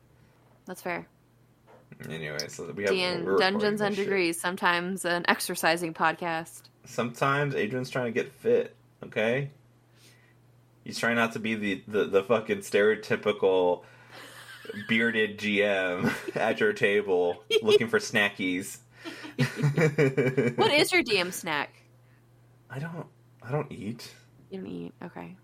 That's 0.66 0.82
fair. 0.82 1.06
Anyway, 2.08 2.38
so 2.48 2.70
we 2.72 2.84
have 2.84 2.92
Dan, 2.92 3.24
Dungeons 3.38 3.80
and 3.80 3.92
this 3.92 3.96
shit. 3.96 4.04
Degrees, 4.04 4.40
sometimes 4.40 5.04
an 5.04 5.24
exercising 5.28 5.94
podcast. 5.94 6.62
Sometimes 6.84 7.54
Adrian's 7.54 7.90
trying 7.90 8.06
to 8.06 8.12
get 8.12 8.32
fit. 8.32 8.76
Okay, 9.02 9.50
he's 10.84 10.98
trying 10.98 11.16
not 11.16 11.32
to 11.32 11.38
be 11.38 11.54
the 11.54 11.82
the, 11.88 12.04
the 12.04 12.22
fucking 12.22 12.58
stereotypical 12.58 13.82
bearded 14.88 15.38
GM 15.38 16.12
at 16.36 16.60
your 16.60 16.72
table 16.72 17.42
looking 17.62 17.88
for 17.88 17.98
snackies. 17.98 18.78
What 20.56 20.72
is 20.72 20.92
your 20.92 21.02
DM 21.02 21.32
snack? 21.32 21.82
I 22.70 22.78
don't. 22.78 23.06
I 23.42 23.50
don't 23.52 23.70
eat. 23.70 24.12
You 24.50 24.58
don't 24.58 24.66
eat. 24.66 24.94
Okay. 25.02 25.36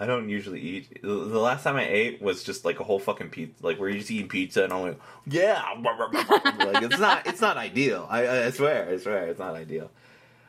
I 0.00 0.06
don't 0.06 0.30
usually 0.30 0.60
eat. 0.60 1.02
The 1.02 1.08
last 1.08 1.62
time 1.62 1.76
I 1.76 1.86
ate 1.86 2.22
was 2.22 2.42
just 2.42 2.64
like 2.64 2.80
a 2.80 2.84
whole 2.84 2.98
fucking 2.98 3.28
pizza. 3.28 3.54
Like 3.64 3.78
we're 3.78 3.92
just 3.92 4.10
eating 4.10 4.28
pizza, 4.28 4.64
and 4.64 4.72
I'm 4.72 4.80
like, 4.82 5.00
yeah, 5.26 5.62
like 5.84 6.82
it's 6.82 6.98
not. 6.98 7.26
It's 7.26 7.40
not 7.42 7.58
ideal. 7.58 8.06
I, 8.08 8.46
I 8.46 8.50
swear. 8.50 8.88
I 8.88 8.96
swear, 8.96 9.28
it's 9.28 9.38
not 9.38 9.54
ideal. 9.54 9.90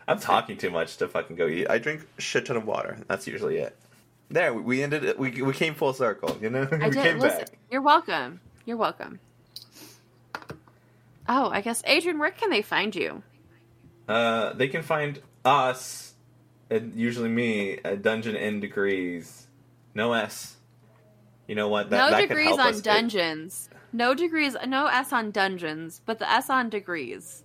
I'm 0.08 0.20
talking 0.20 0.58
too 0.58 0.70
much 0.72 0.98
to 0.98 1.08
fucking 1.10 1.36
go 1.36 1.48
eat. 1.48 1.68
I 1.70 1.78
drink 1.80 2.08
shit 2.18 2.46
ton 2.46 2.56
of 2.58 2.66
water. 2.66 2.98
That's 3.08 3.28
usually 3.28 3.58
it. 3.58 3.76
There, 4.30 4.54
we- 4.54 4.82
ended. 4.82 5.04
it. 5.04 5.20
We 5.20 5.42
we 5.42 5.54
came 5.54 5.74
full 5.76 5.94
circle. 5.94 6.38
You 6.42 6.50
know, 6.50 6.62
I 6.72 6.76
we 6.88 6.92
did. 6.92 7.04
came 7.04 7.20
Listen, 7.20 7.40
back. 7.40 7.50
you're 7.70 7.82
welcome. 7.82 8.40
You're 8.66 8.78
welcome. 8.78 9.20
Oh, 11.28 11.50
I 11.50 11.62
guess 11.62 11.84
Adrian, 11.86 12.20
where 12.20 12.32
can 12.32 12.50
they 12.50 12.62
find 12.62 12.96
you? 12.96 13.22
Uh, 14.08 14.54
they 14.54 14.68
can 14.68 14.82
find 14.82 15.22
us, 15.46 16.11
and 16.72 16.96
usually 16.96 17.30
me, 17.30 17.78
a 17.84 17.96
Dungeon 17.96 18.36
in 18.36 18.60
Degrees. 18.60 19.48
No 19.94 20.14
S. 20.14 20.56
You 21.48 21.56
know 21.56 21.68
what? 21.68 21.90
That, 21.92 21.98
no 21.98 22.10
that 22.12 22.28
degrees 22.28 22.48
help 22.48 22.60
on 22.62 22.68
us. 22.68 22.80
It- 22.80 22.84
dungeons. 22.84 23.70
No 23.94 24.14
degrees. 24.16 24.56
No 24.68 24.88
S 24.88 25.12
on 25.14 25.32
dungeons, 25.32 26.02
but 26.06 26.18
the 26.20 26.30
S 26.32 26.50
on 26.50 26.70
degrees 26.70 27.44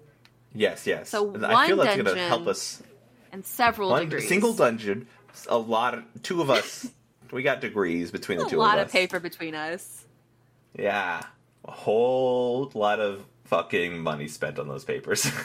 yes, 0.56 0.86
yes. 0.86 1.08
So 1.10 1.34
I 1.44 1.66
feel 1.66 1.76
one 1.76 1.86
that's 1.86 1.96
gonna 1.98 2.04
dungeon- 2.10 2.28
help 2.28 2.46
us. 2.46 2.82
and 3.32 3.44
several 3.44 3.90
One 3.90 4.08
degrees. 4.08 4.28
single 4.28 4.54
dungeon. 4.54 5.06
A 5.48 5.58
lot 5.58 5.94
of 5.94 6.04
two 6.22 6.40
of 6.40 6.48
us. 6.50 6.88
we 7.30 7.42
got 7.42 7.60
degrees 7.60 8.10
between 8.10 8.38
the 8.38 8.44
two 8.44 8.56
of 8.56 8.66
us. 8.66 8.72
a 8.72 8.76
lot 8.76 8.78
of 8.78 8.90
paper 8.90 9.20
between 9.20 9.54
us. 9.54 10.04
Yeah, 10.74 11.22
a 11.64 11.70
whole 11.70 12.70
lot 12.74 13.00
of 13.00 13.24
fucking 13.44 13.98
money 13.98 14.28
spent 14.28 14.58
on 14.58 14.68
those 14.68 14.84
papers. 14.84 15.30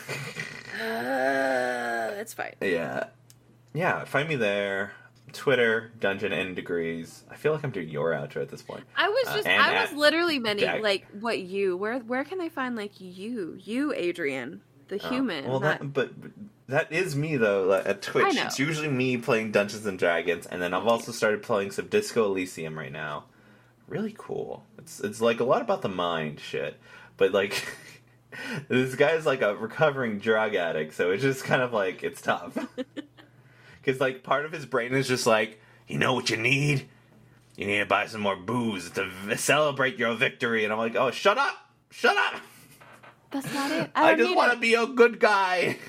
Uh, 0.82 2.12
it's 2.18 2.34
fine. 2.34 2.56
yeah, 2.62 3.08
yeah. 3.74 4.04
Find 4.06 4.28
me 4.30 4.36
there. 4.36 4.92
Twitter, 5.34 5.92
Dungeon 6.02 6.34
N 6.34 6.56
Degrees. 6.56 7.24
I 7.32 7.36
feel 7.36 7.54
like 7.54 7.64
I'm 7.64 7.72
doing 7.72 7.88
your 7.88 8.12
outro 8.12 8.42
at 8.42 8.50
this 8.50 8.62
point. 8.62 8.84
I 8.98 9.08
was 9.08 9.28
Uh, 9.30 9.36
just, 9.36 9.48
and 9.48 9.62
I 9.62 9.82
was 9.84 9.94
literally 9.94 10.40
Jack- 10.58 10.82
like 10.82 11.08
what 11.22 11.40
you. 11.40 11.78
Where, 11.78 12.00
where 12.00 12.26
can 12.26 12.38
they 12.38 12.50
find 12.50 12.76
like 12.76 13.00
you, 13.00 13.58
you, 13.64 13.94
Adrian, 13.96 14.60
the 14.90 15.00
Oh, 15.02 15.10
human? 15.10 15.46
well, 15.48 15.62
not- 15.62 15.80
that 15.80 15.94
but, 15.94 16.12
that 16.68 16.92
is 16.92 17.16
me 17.16 17.38
though. 17.38 17.64
Like, 17.64 17.86
at 17.86 18.02
Twitch, 18.02 18.26
I 18.26 18.32
know. 18.32 18.44
it's 18.44 18.60
usually 18.60 18.90
me 18.90 19.16
playing 19.18 19.52
Dungeons 19.54 19.86
and 19.86 19.98
Dragons, 19.98 20.48
and 20.48 20.62
then 20.62 20.74
I've 20.74 20.88
also 20.88 21.14
started 21.14 21.42
playing 21.44 21.72
some 21.72 21.88
Disco 21.88 22.26
Elysium 22.26 22.78
right 22.78 22.92
now. 22.92 23.24
Really 23.88 24.14
cool. 24.18 24.66
It's 24.80 25.00
it's 25.00 25.22
like 25.22 25.40
a 25.40 25.46
lot 25.46 25.62
about 25.62 25.82
the 25.82 25.88
mind 25.90 26.42
shit, 26.42 26.78
but 27.16 27.32
like 27.32 27.66
this 28.68 28.96
guy's 28.96 29.26
like 29.26 29.42
a 29.42 29.56
recovering 29.56 30.20
drug 30.20 30.56
addict, 30.56 30.94
so 30.94 31.12
it's 31.12 31.24
just 31.24 31.46
kind 31.46 31.62
of 31.62 31.72
like 31.72 32.04
it's 32.04 32.22
tough. 32.22 32.58
Because 33.82 34.00
like 34.00 34.24
part 34.24 34.46
of 34.46 34.52
his 34.52 34.66
brain 34.66 34.94
is 34.94 35.08
just 35.08 35.26
like, 35.26 35.60
you 35.88 35.98
know 35.98 36.14
what 36.14 36.30
you 36.30 36.38
need? 36.38 36.88
You 37.58 37.68
need 37.68 37.80
to 37.80 37.86
buy 37.86 38.06
some 38.08 38.22
more 38.22 38.36
booze 38.36 38.90
to 38.92 39.06
v- 39.10 39.36
celebrate 39.36 39.98
your 39.98 40.14
victory, 40.16 40.64
and 40.64 40.72
I'm 40.72 40.80
like, 40.80 40.96
oh, 40.96 41.12
shut 41.12 41.38
up, 41.38 41.56
shut 41.90 42.16
up. 42.18 42.42
That's 43.32 43.54
not 43.54 43.72
it. 43.72 43.92
I, 43.96 44.12
I, 44.12 44.16
just 44.16 44.36
want 44.36 44.54
to 44.54 44.58
be 44.60 44.74
a 44.74 44.86
good 44.88 45.20
guy. 45.20 45.78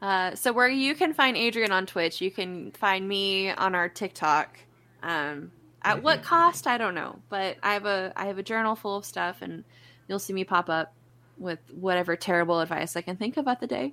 Uh, 0.00 0.34
so 0.34 0.52
where 0.52 0.68
you 0.68 0.96
can 0.96 1.14
find 1.14 1.36
Adrian 1.36 1.70
on 1.70 1.86
Twitch, 1.86 2.20
you 2.20 2.28
can 2.30 2.72
find 2.72 3.06
me 3.06 3.50
on 3.50 3.74
our 3.76 3.88
TikTok. 3.88 4.58
Um, 5.00 5.52
at 5.82 5.96
Mm-hmm. 5.96 6.04
what 6.04 6.22
cost, 6.24 6.66
I 6.66 6.76
don't 6.76 6.96
know, 6.96 7.20
but 7.28 7.56
I 7.62 7.74
have 7.74 7.86
a 7.86 8.12
I 8.16 8.26
have 8.26 8.36
a 8.38 8.42
journal 8.42 8.74
full 8.74 8.96
of 8.96 9.04
stuff, 9.04 9.42
and 9.42 9.62
you'll 10.08 10.18
see 10.18 10.32
me 10.32 10.42
pop 10.42 10.68
up 10.68 10.92
with 11.38 11.60
whatever 11.72 12.16
terrible 12.16 12.58
advice 12.60 12.96
I 12.96 13.00
can 13.02 13.16
think 13.16 13.36
of 13.36 13.46
at 13.46 13.60
the 13.60 13.66
day. 13.68 13.92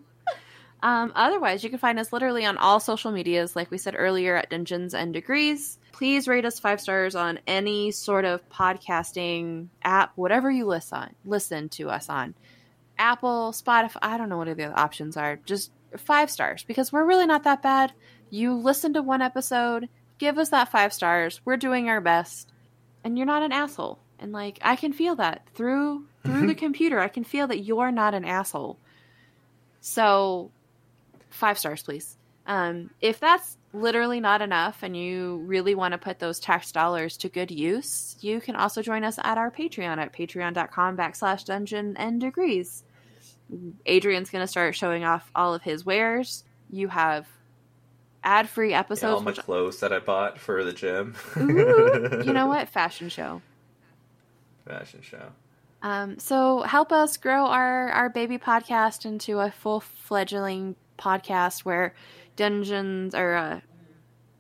Um, 0.82 1.12
otherwise, 1.16 1.64
you 1.64 1.70
can 1.70 1.80
find 1.80 2.00
us 2.00 2.14
literally 2.14 2.46
on 2.46 2.58
all 2.58 2.80
social 2.80 3.12
medias, 3.12 3.56
like 3.56 3.70
we 3.70 3.78
said 3.78 3.96
earlier, 3.98 4.36
at 4.36 4.50
Dungeons 4.50 4.94
and 4.94 5.14
Degrees. 5.14 5.78
Please 5.92 6.28
rate 6.28 6.46
us 6.46 6.60
five 6.60 6.80
stars 6.80 7.16
on 7.16 7.40
any 7.46 7.92
sort 7.92 8.24
of 8.24 8.48
podcasting 8.50 9.68
app, 9.84 10.14
whatever 10.16 10.50
you 10.50 10.66
listen 10.66 11.16
listen 11.26 11.68
to 11.70 11.90
us 11.90 12.10
on. 12.10 12.34
Apple, 12.98 13.52
Spotify, 13.52 13.98
I 14.02 14.18
don't 14.18 14.30
know 14.30 14.38
what 14.38 14.46
the 14.46 14.66
other 14.66 14.78
options 14.78 15.18
are. 15.18 15.38
Just 15.46 15.72
five 15.98 16.30
stars 16.30 16.64
because 16.64 16.94
we're 16.94 17.06
really 17.06 17.26
not 17.26 17.44
that 17.44 17.62
bad. 17.62 17.92
You 18.30 18.54
listen 18.54 18.94
to 18.94 19.02
one 19.02 19.22
episode, 19.22 19.90
give 20.18 20.38
us 20.38 20.50
that 20.50 20.72
five 20.72 20.94
stars. 20.94 21.42
We're 21.44 21.58
doing 21.58 21.90
our 21.90 22.02
best, 22.02 22.52
and 23.04 23.18
you're 23.18 23.28
not 23.28 23.44
an 23.44 23.52
asshole. 23.52 24.00
And 24.20 24.32
like 24.32 24.60
I 24.62 24.76
can 24.76 24.94
feel 24.94 25.16
that 25.16 25.48
through 25.56 26.06
through 26.24 26.48
the 26.48 26.56
computer. 26.56 27.00
I 27.00 27.08
can 27.08 27.24
feel 27.24 27.48
that 27.48 27.64
you're 27.64 27.92
not 27.92 28.14
an 28.14 28.26
asshole. 28.26 28.78
So, 29.82 30.52
five 31.40 31.58
stars, 31.58 31.82
please. 31.84 32.16
Um, 32.46 32.90
if 33.02 33.20
that's 33.20 33.58
literally 33.74 34.20
not 34.20 34.42
enough 34.42 34.82
and 34.82 34.98
you 34.98 35.44
really 35.46 35.76
want 35.76 35.92
to 35.92 35.98
put 36.00 36.18
those 36.20 36.40
tax 36.40 36.72
dollars 36.72 37.18
to 37.18 37.30
good 37.30 37.52
use, 37.52 38.16
you 38.22 38.42
can 38.42 38.56
also 38.56 38.82
join 38.82 39.04
us 39.04 39.20
at 39.24 39.38
our 39.38 39.52
Patreon 39.52 39.98
at 39.98 40.14
patreon.com 40.14 40.98
backslash 40.98 41.46
dungeon 41.46 41.96
and 41.98 42.20
degrees. 42.20 42.84
Adrian's 43.86 44.30
going 44.30 44.44
to 44.44 44.48
start 44.48 44.76
showing 44.76 45.04
off 45.04 45.30
all 45.36 45.54
of 45.54 45.62
his 45.62 45.86
wares. 45.86 46.44
You 46.72 46.88
have 46.88 47.28
ad 48.24 48.50
free 48.50 48.72
Yeah, 48.72 48.80
episodes. 48.80 49.14
all 49.14 49.22
my 49.22 49.32
which- 49.32 49.40
clothes 49.40 49.80
that 49.82 49.94
I 49.94 50.00
bought 50.00 50.40
for 50.40 50.64
the 50.64 50.74
gym. 50.74 51.16
Ooh, 51.38 52.22
you 52.26 52.34
know 52.34 52.48
what? 52.54 52.70
Fashion 52.70 53.10
show. 53.10 53.42
Fashion 54.68 55.02
show. 55.02 55.32
Um, 55.82 56.20
so 56.20 56.62
help 56.64 56.92
us 56.92 57.18
grow 57.18 57.46
our, 57.46 57.90
our 57.90 58.10
baby 58.10 58.38
podcast 58.38 59.06
into 59.06 59.40
a 59.40 59.50
full 59.52 59.80
fledgling 59.80 60.76
podcast 61.00 61.60
where 61.62 61.94
dungeons 62.36 63.16
or 63.16 63.36
uh, 63.36 63.60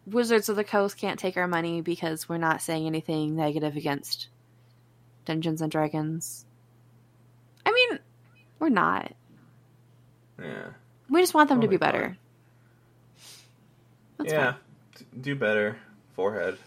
Wizards 0.05 0.49
of 0.49 0.55
the 0.55 0.63
Coast 0.63 0.97
can't 0.97 1.19
take 1.19 1.37
our 1.37 1.47
money 1.47 1.81
because 1.81 2.27
we're 2.27 2.37
not 2.37 2.61
saying 2.61 2.85
anything 2.85 3.35
negative 3.35 3.75
against 3.75 4.27
Dungeons 5.25 5.61
and 5.61 5.71
Dragons. 5.71 6.45
I 7.65 7.71
mean, 7.71 7.99
we're 8.59 8.69
not. 8.69 9.13
Yeah. 10.39 10.69
We 11.09 11.21
just 11.21 11.33
want 11.33 11.49
them 11.49 11.61
to 11.61 11.67
Totally 11.67 11.77
be 11.77 11.79
better. 11.79 12.17
Yeah. 14.23 14.53
fine. 14.53 15.21
Do 15.21 15.35
better. 15.35 15.77
Forehead. 16.15 16.57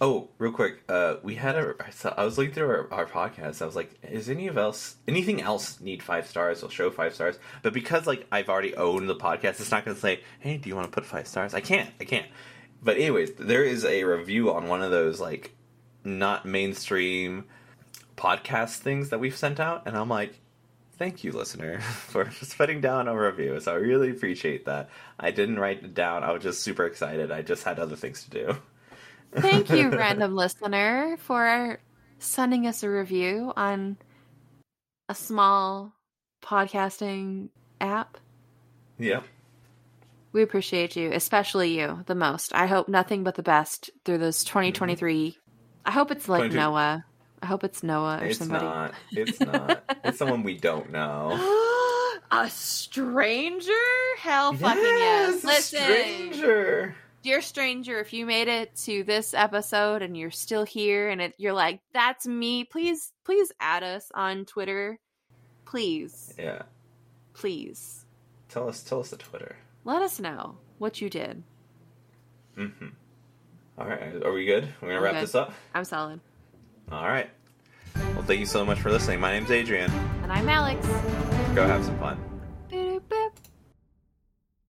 Oh, 0.00 0.28
real 0.38 0.52
quick. 0.52 0.84
Uh, 0.88 1.16
we 1.22 1.34
had 1.34 1.56
a. 1.56 1.74
I, 1.80 1.90
saw, 1.90 2.14
I 2.16 2.24
was 2.24 2.38
looking 2.38 2.54
through 2.54 2.68
our, 2.68 2.92
our 2.92 3.06
podcast. 3.06 3.60
I 3.60 3.66
was 3.66 3.74
like, 3.74 3.90
"Is 4.02 4.28
any 4.28 4.46
of 4.46 4.56
else 4.56 4.96
anything 5.08 5.42
else 5.42 5.80
need 5.80 6.02
five 6.02 6.28
stars? 6.28 6.62
I'll 6.62 6.70
show 6.70 6.90
five 6.90 7.14
stars." 7.14 7.38
But 7.62 7.72
because 7.72 8.06
like 8.06 8.26
I've 8.30 8.48
already 8.48 8.76
owned 8.76 9.08
the 9.08 9.16
podcast, 9.16 9.60
it's 9.60 9.70
not 9.72 9.84
going 9.84 9.96
to 9.96 10.00
say, 10.00 10.20
"Hey, 10.38 10.56
do 10.56 10.68
you 10.68 10.76
want 10.76 10.86
to 10.86 10.92
put 10.92 11.04
five 11.04 11.26
stars?" 11.26 11.52
I 11.52 11.60
can't. 11.60 11.90
I 12.00 12.04
can't. 12.04 12.26
But 12.80 12.96
anyways, 12.96 13.34
there 13.34 13.64
is 13.64 13.84
a 13.84 14.04
review 14.04 14.52
on 14.52 14.68
one 14.68 14.82
of 14.82 14.92
those 14.92 15.20
like 15.20 15.56
not 16.04 16.46
mainstream 16.46 17.44
podcast 18.16 18.76
things 18.76 19.08
that 19.08 19.18
we've 19.18 19.36
sent 19.36 19.58
out, 19.58 19.82
and 19.86 19.96
I'm 19.96 20.08
like, 20.08 20.38
thank 20.96 21.24
you, 21.24 21.32
listener, 21.32 21.80
for 21.80 22.30
putting 22.56 22.80
down 22.80 23.08
a 23.08 23.18
review. 23.18 23.58
So 23.60 23.72
I 23.72 23.76
really 23.76 24.10
appreciate 24.10 24.66
that. 24.66 24.90
I 25.18 25.30
didn't 25.30 25.58
write 25.58 25.82
it 25.82 25.94
down. 25.94 26.24
I 26.24 26.32
was 26.32 26.42
just 26.42 26.62
super 26.62 26.84
excited. 26.84 27.30
I 27.32 27.42
just 27.42 27.64
had 27.64 27.78
other 27.78 27.96
things 27.96 28.24
to 28.24 28.30
do. 28.30 28.56
Thank 29.34 29.70
you, 29.70 29.90
random 29.96 30.34
listener, 30.34 31.16
for 31.18 31.80
sending 32.18 32.66
us 32.66 32.82
a 32.82 32.90
review 32.90 33.52
on 33.56 33.96
a 35.08 35.14
small 35.14 35.92
podcasting 36.42 37.48
app. 37.80 38.18
Yep. 38.98 39.24
We 40.32 40.42
appreciate 40.42 40.96
you, 40.96 41.10
especially 41.12 41.78
you, 41.78 42.02
the 42.06 42.14
most. 42.14 42.54
I 42.54 42.66
hope 42.66 42.88
nothing 42.88 43.24
but 43.24 43.34
the 43.34 43.42
best 43.42 43.90
through 44.04 44.18
this 44.18 44.44
mm-hmm. 44.44 44.58
2023. 44.72 45.38
I 45.86 45.90
hope 45.90 46.10
it's 46.10 46.28
like 46.28 46.40
22. 46.40 46.56
Noah. 46.56 47.04
I 47.42 47.46
hope 47.46 47.64
it's 47.64 47.82
Noah 47.82 48.18
or 48.20 48.26
It's 48.26 48.38
somebody. 48.38 48.64
not. 48.64 48.94
It's 49.12 49.40
not. 49.40 49.82
it's 50.04 50.18
someone 50.18 50.42
we 50.42 50.56
don't 50.56 50.90
know. 50.90 51.30
a 52.30 52.50
stranger? 52.50 53.72
Hell 54.18 54.52
fucking 54.54 54.82
Yes, 54.82 55.40
yes. 55.42 55.44
Listen, 55.44 55.80
stranger. 55.80 56.96
Dear 57.22 57.40
stranger, 57.42 57.98
if 58.00 58.12
you 58.12 58.26
made 58.26 58.48
it 58.48 58.74
to 58.84 59.02
this 59.04 59.34
episode 59.34 60.02
and 60.02 60.16
you're 60.16 60.30
still 60.30 60.64
here 60.64 61.08
and 61.10 61.20
it, 61.20 61.34
you're 61.38 61.52
like, 61.52 61.80
that's 61.92 62.26
me, 62.26 62.64
please, 62.64 63.12
please 63.24 63.52
add 63.60 63.82
us 63.82 64.10
on 64.14 64.44
Twitter. 64.44 64.98
Please, 65.64 66.34
Yeah. 66.38 66.62
please. 67.34 68.04
Tell 68.48 68.68
us. 68.68 68.82
Tell 68.82 69.00
us 69.00 69.10
the 69.10 69.16
Twitter. 69.18 69.56
Let 69.84 70.00
us 70.02 70.18
know 70.18 70.56
what 70.78 71.00
you 71.02 71.10
did. 71.10 71.42
Mm-hmm. 72.56 72.86
All 73.78 73.86
right. 73.86 74.22
Are 74.24 74.32
we 74.32 74.46
good? 74.46 74.66
We're 74.80 74.88
gonna 74.88 75.00
wrap 75.02 75.14
good. 75.14 75.22
this 75.24 75.34
up. 75.34 75.52
I'm 75.74 75.84
solid. 75.84 76.20
All 76.90 77.06
right. 77.06 77.28
Well, 77.94 78.22
thank 78.22 78.40
you 78.40 78.46
so 78.46 78.64
much 78.64 78.80
for 78.80 78.90
listening. 78.90 79.20
My 79.20 79.32
name's 79.32 79.50
Adrian. 79.50 79.90
And 80.22 80.32
I'm 80.32 80.48
Alex. 80.48 80.86
Go 81.54 81.66
have 81.66 81.84
some 81.84 81.98
fun. 81.98 82.18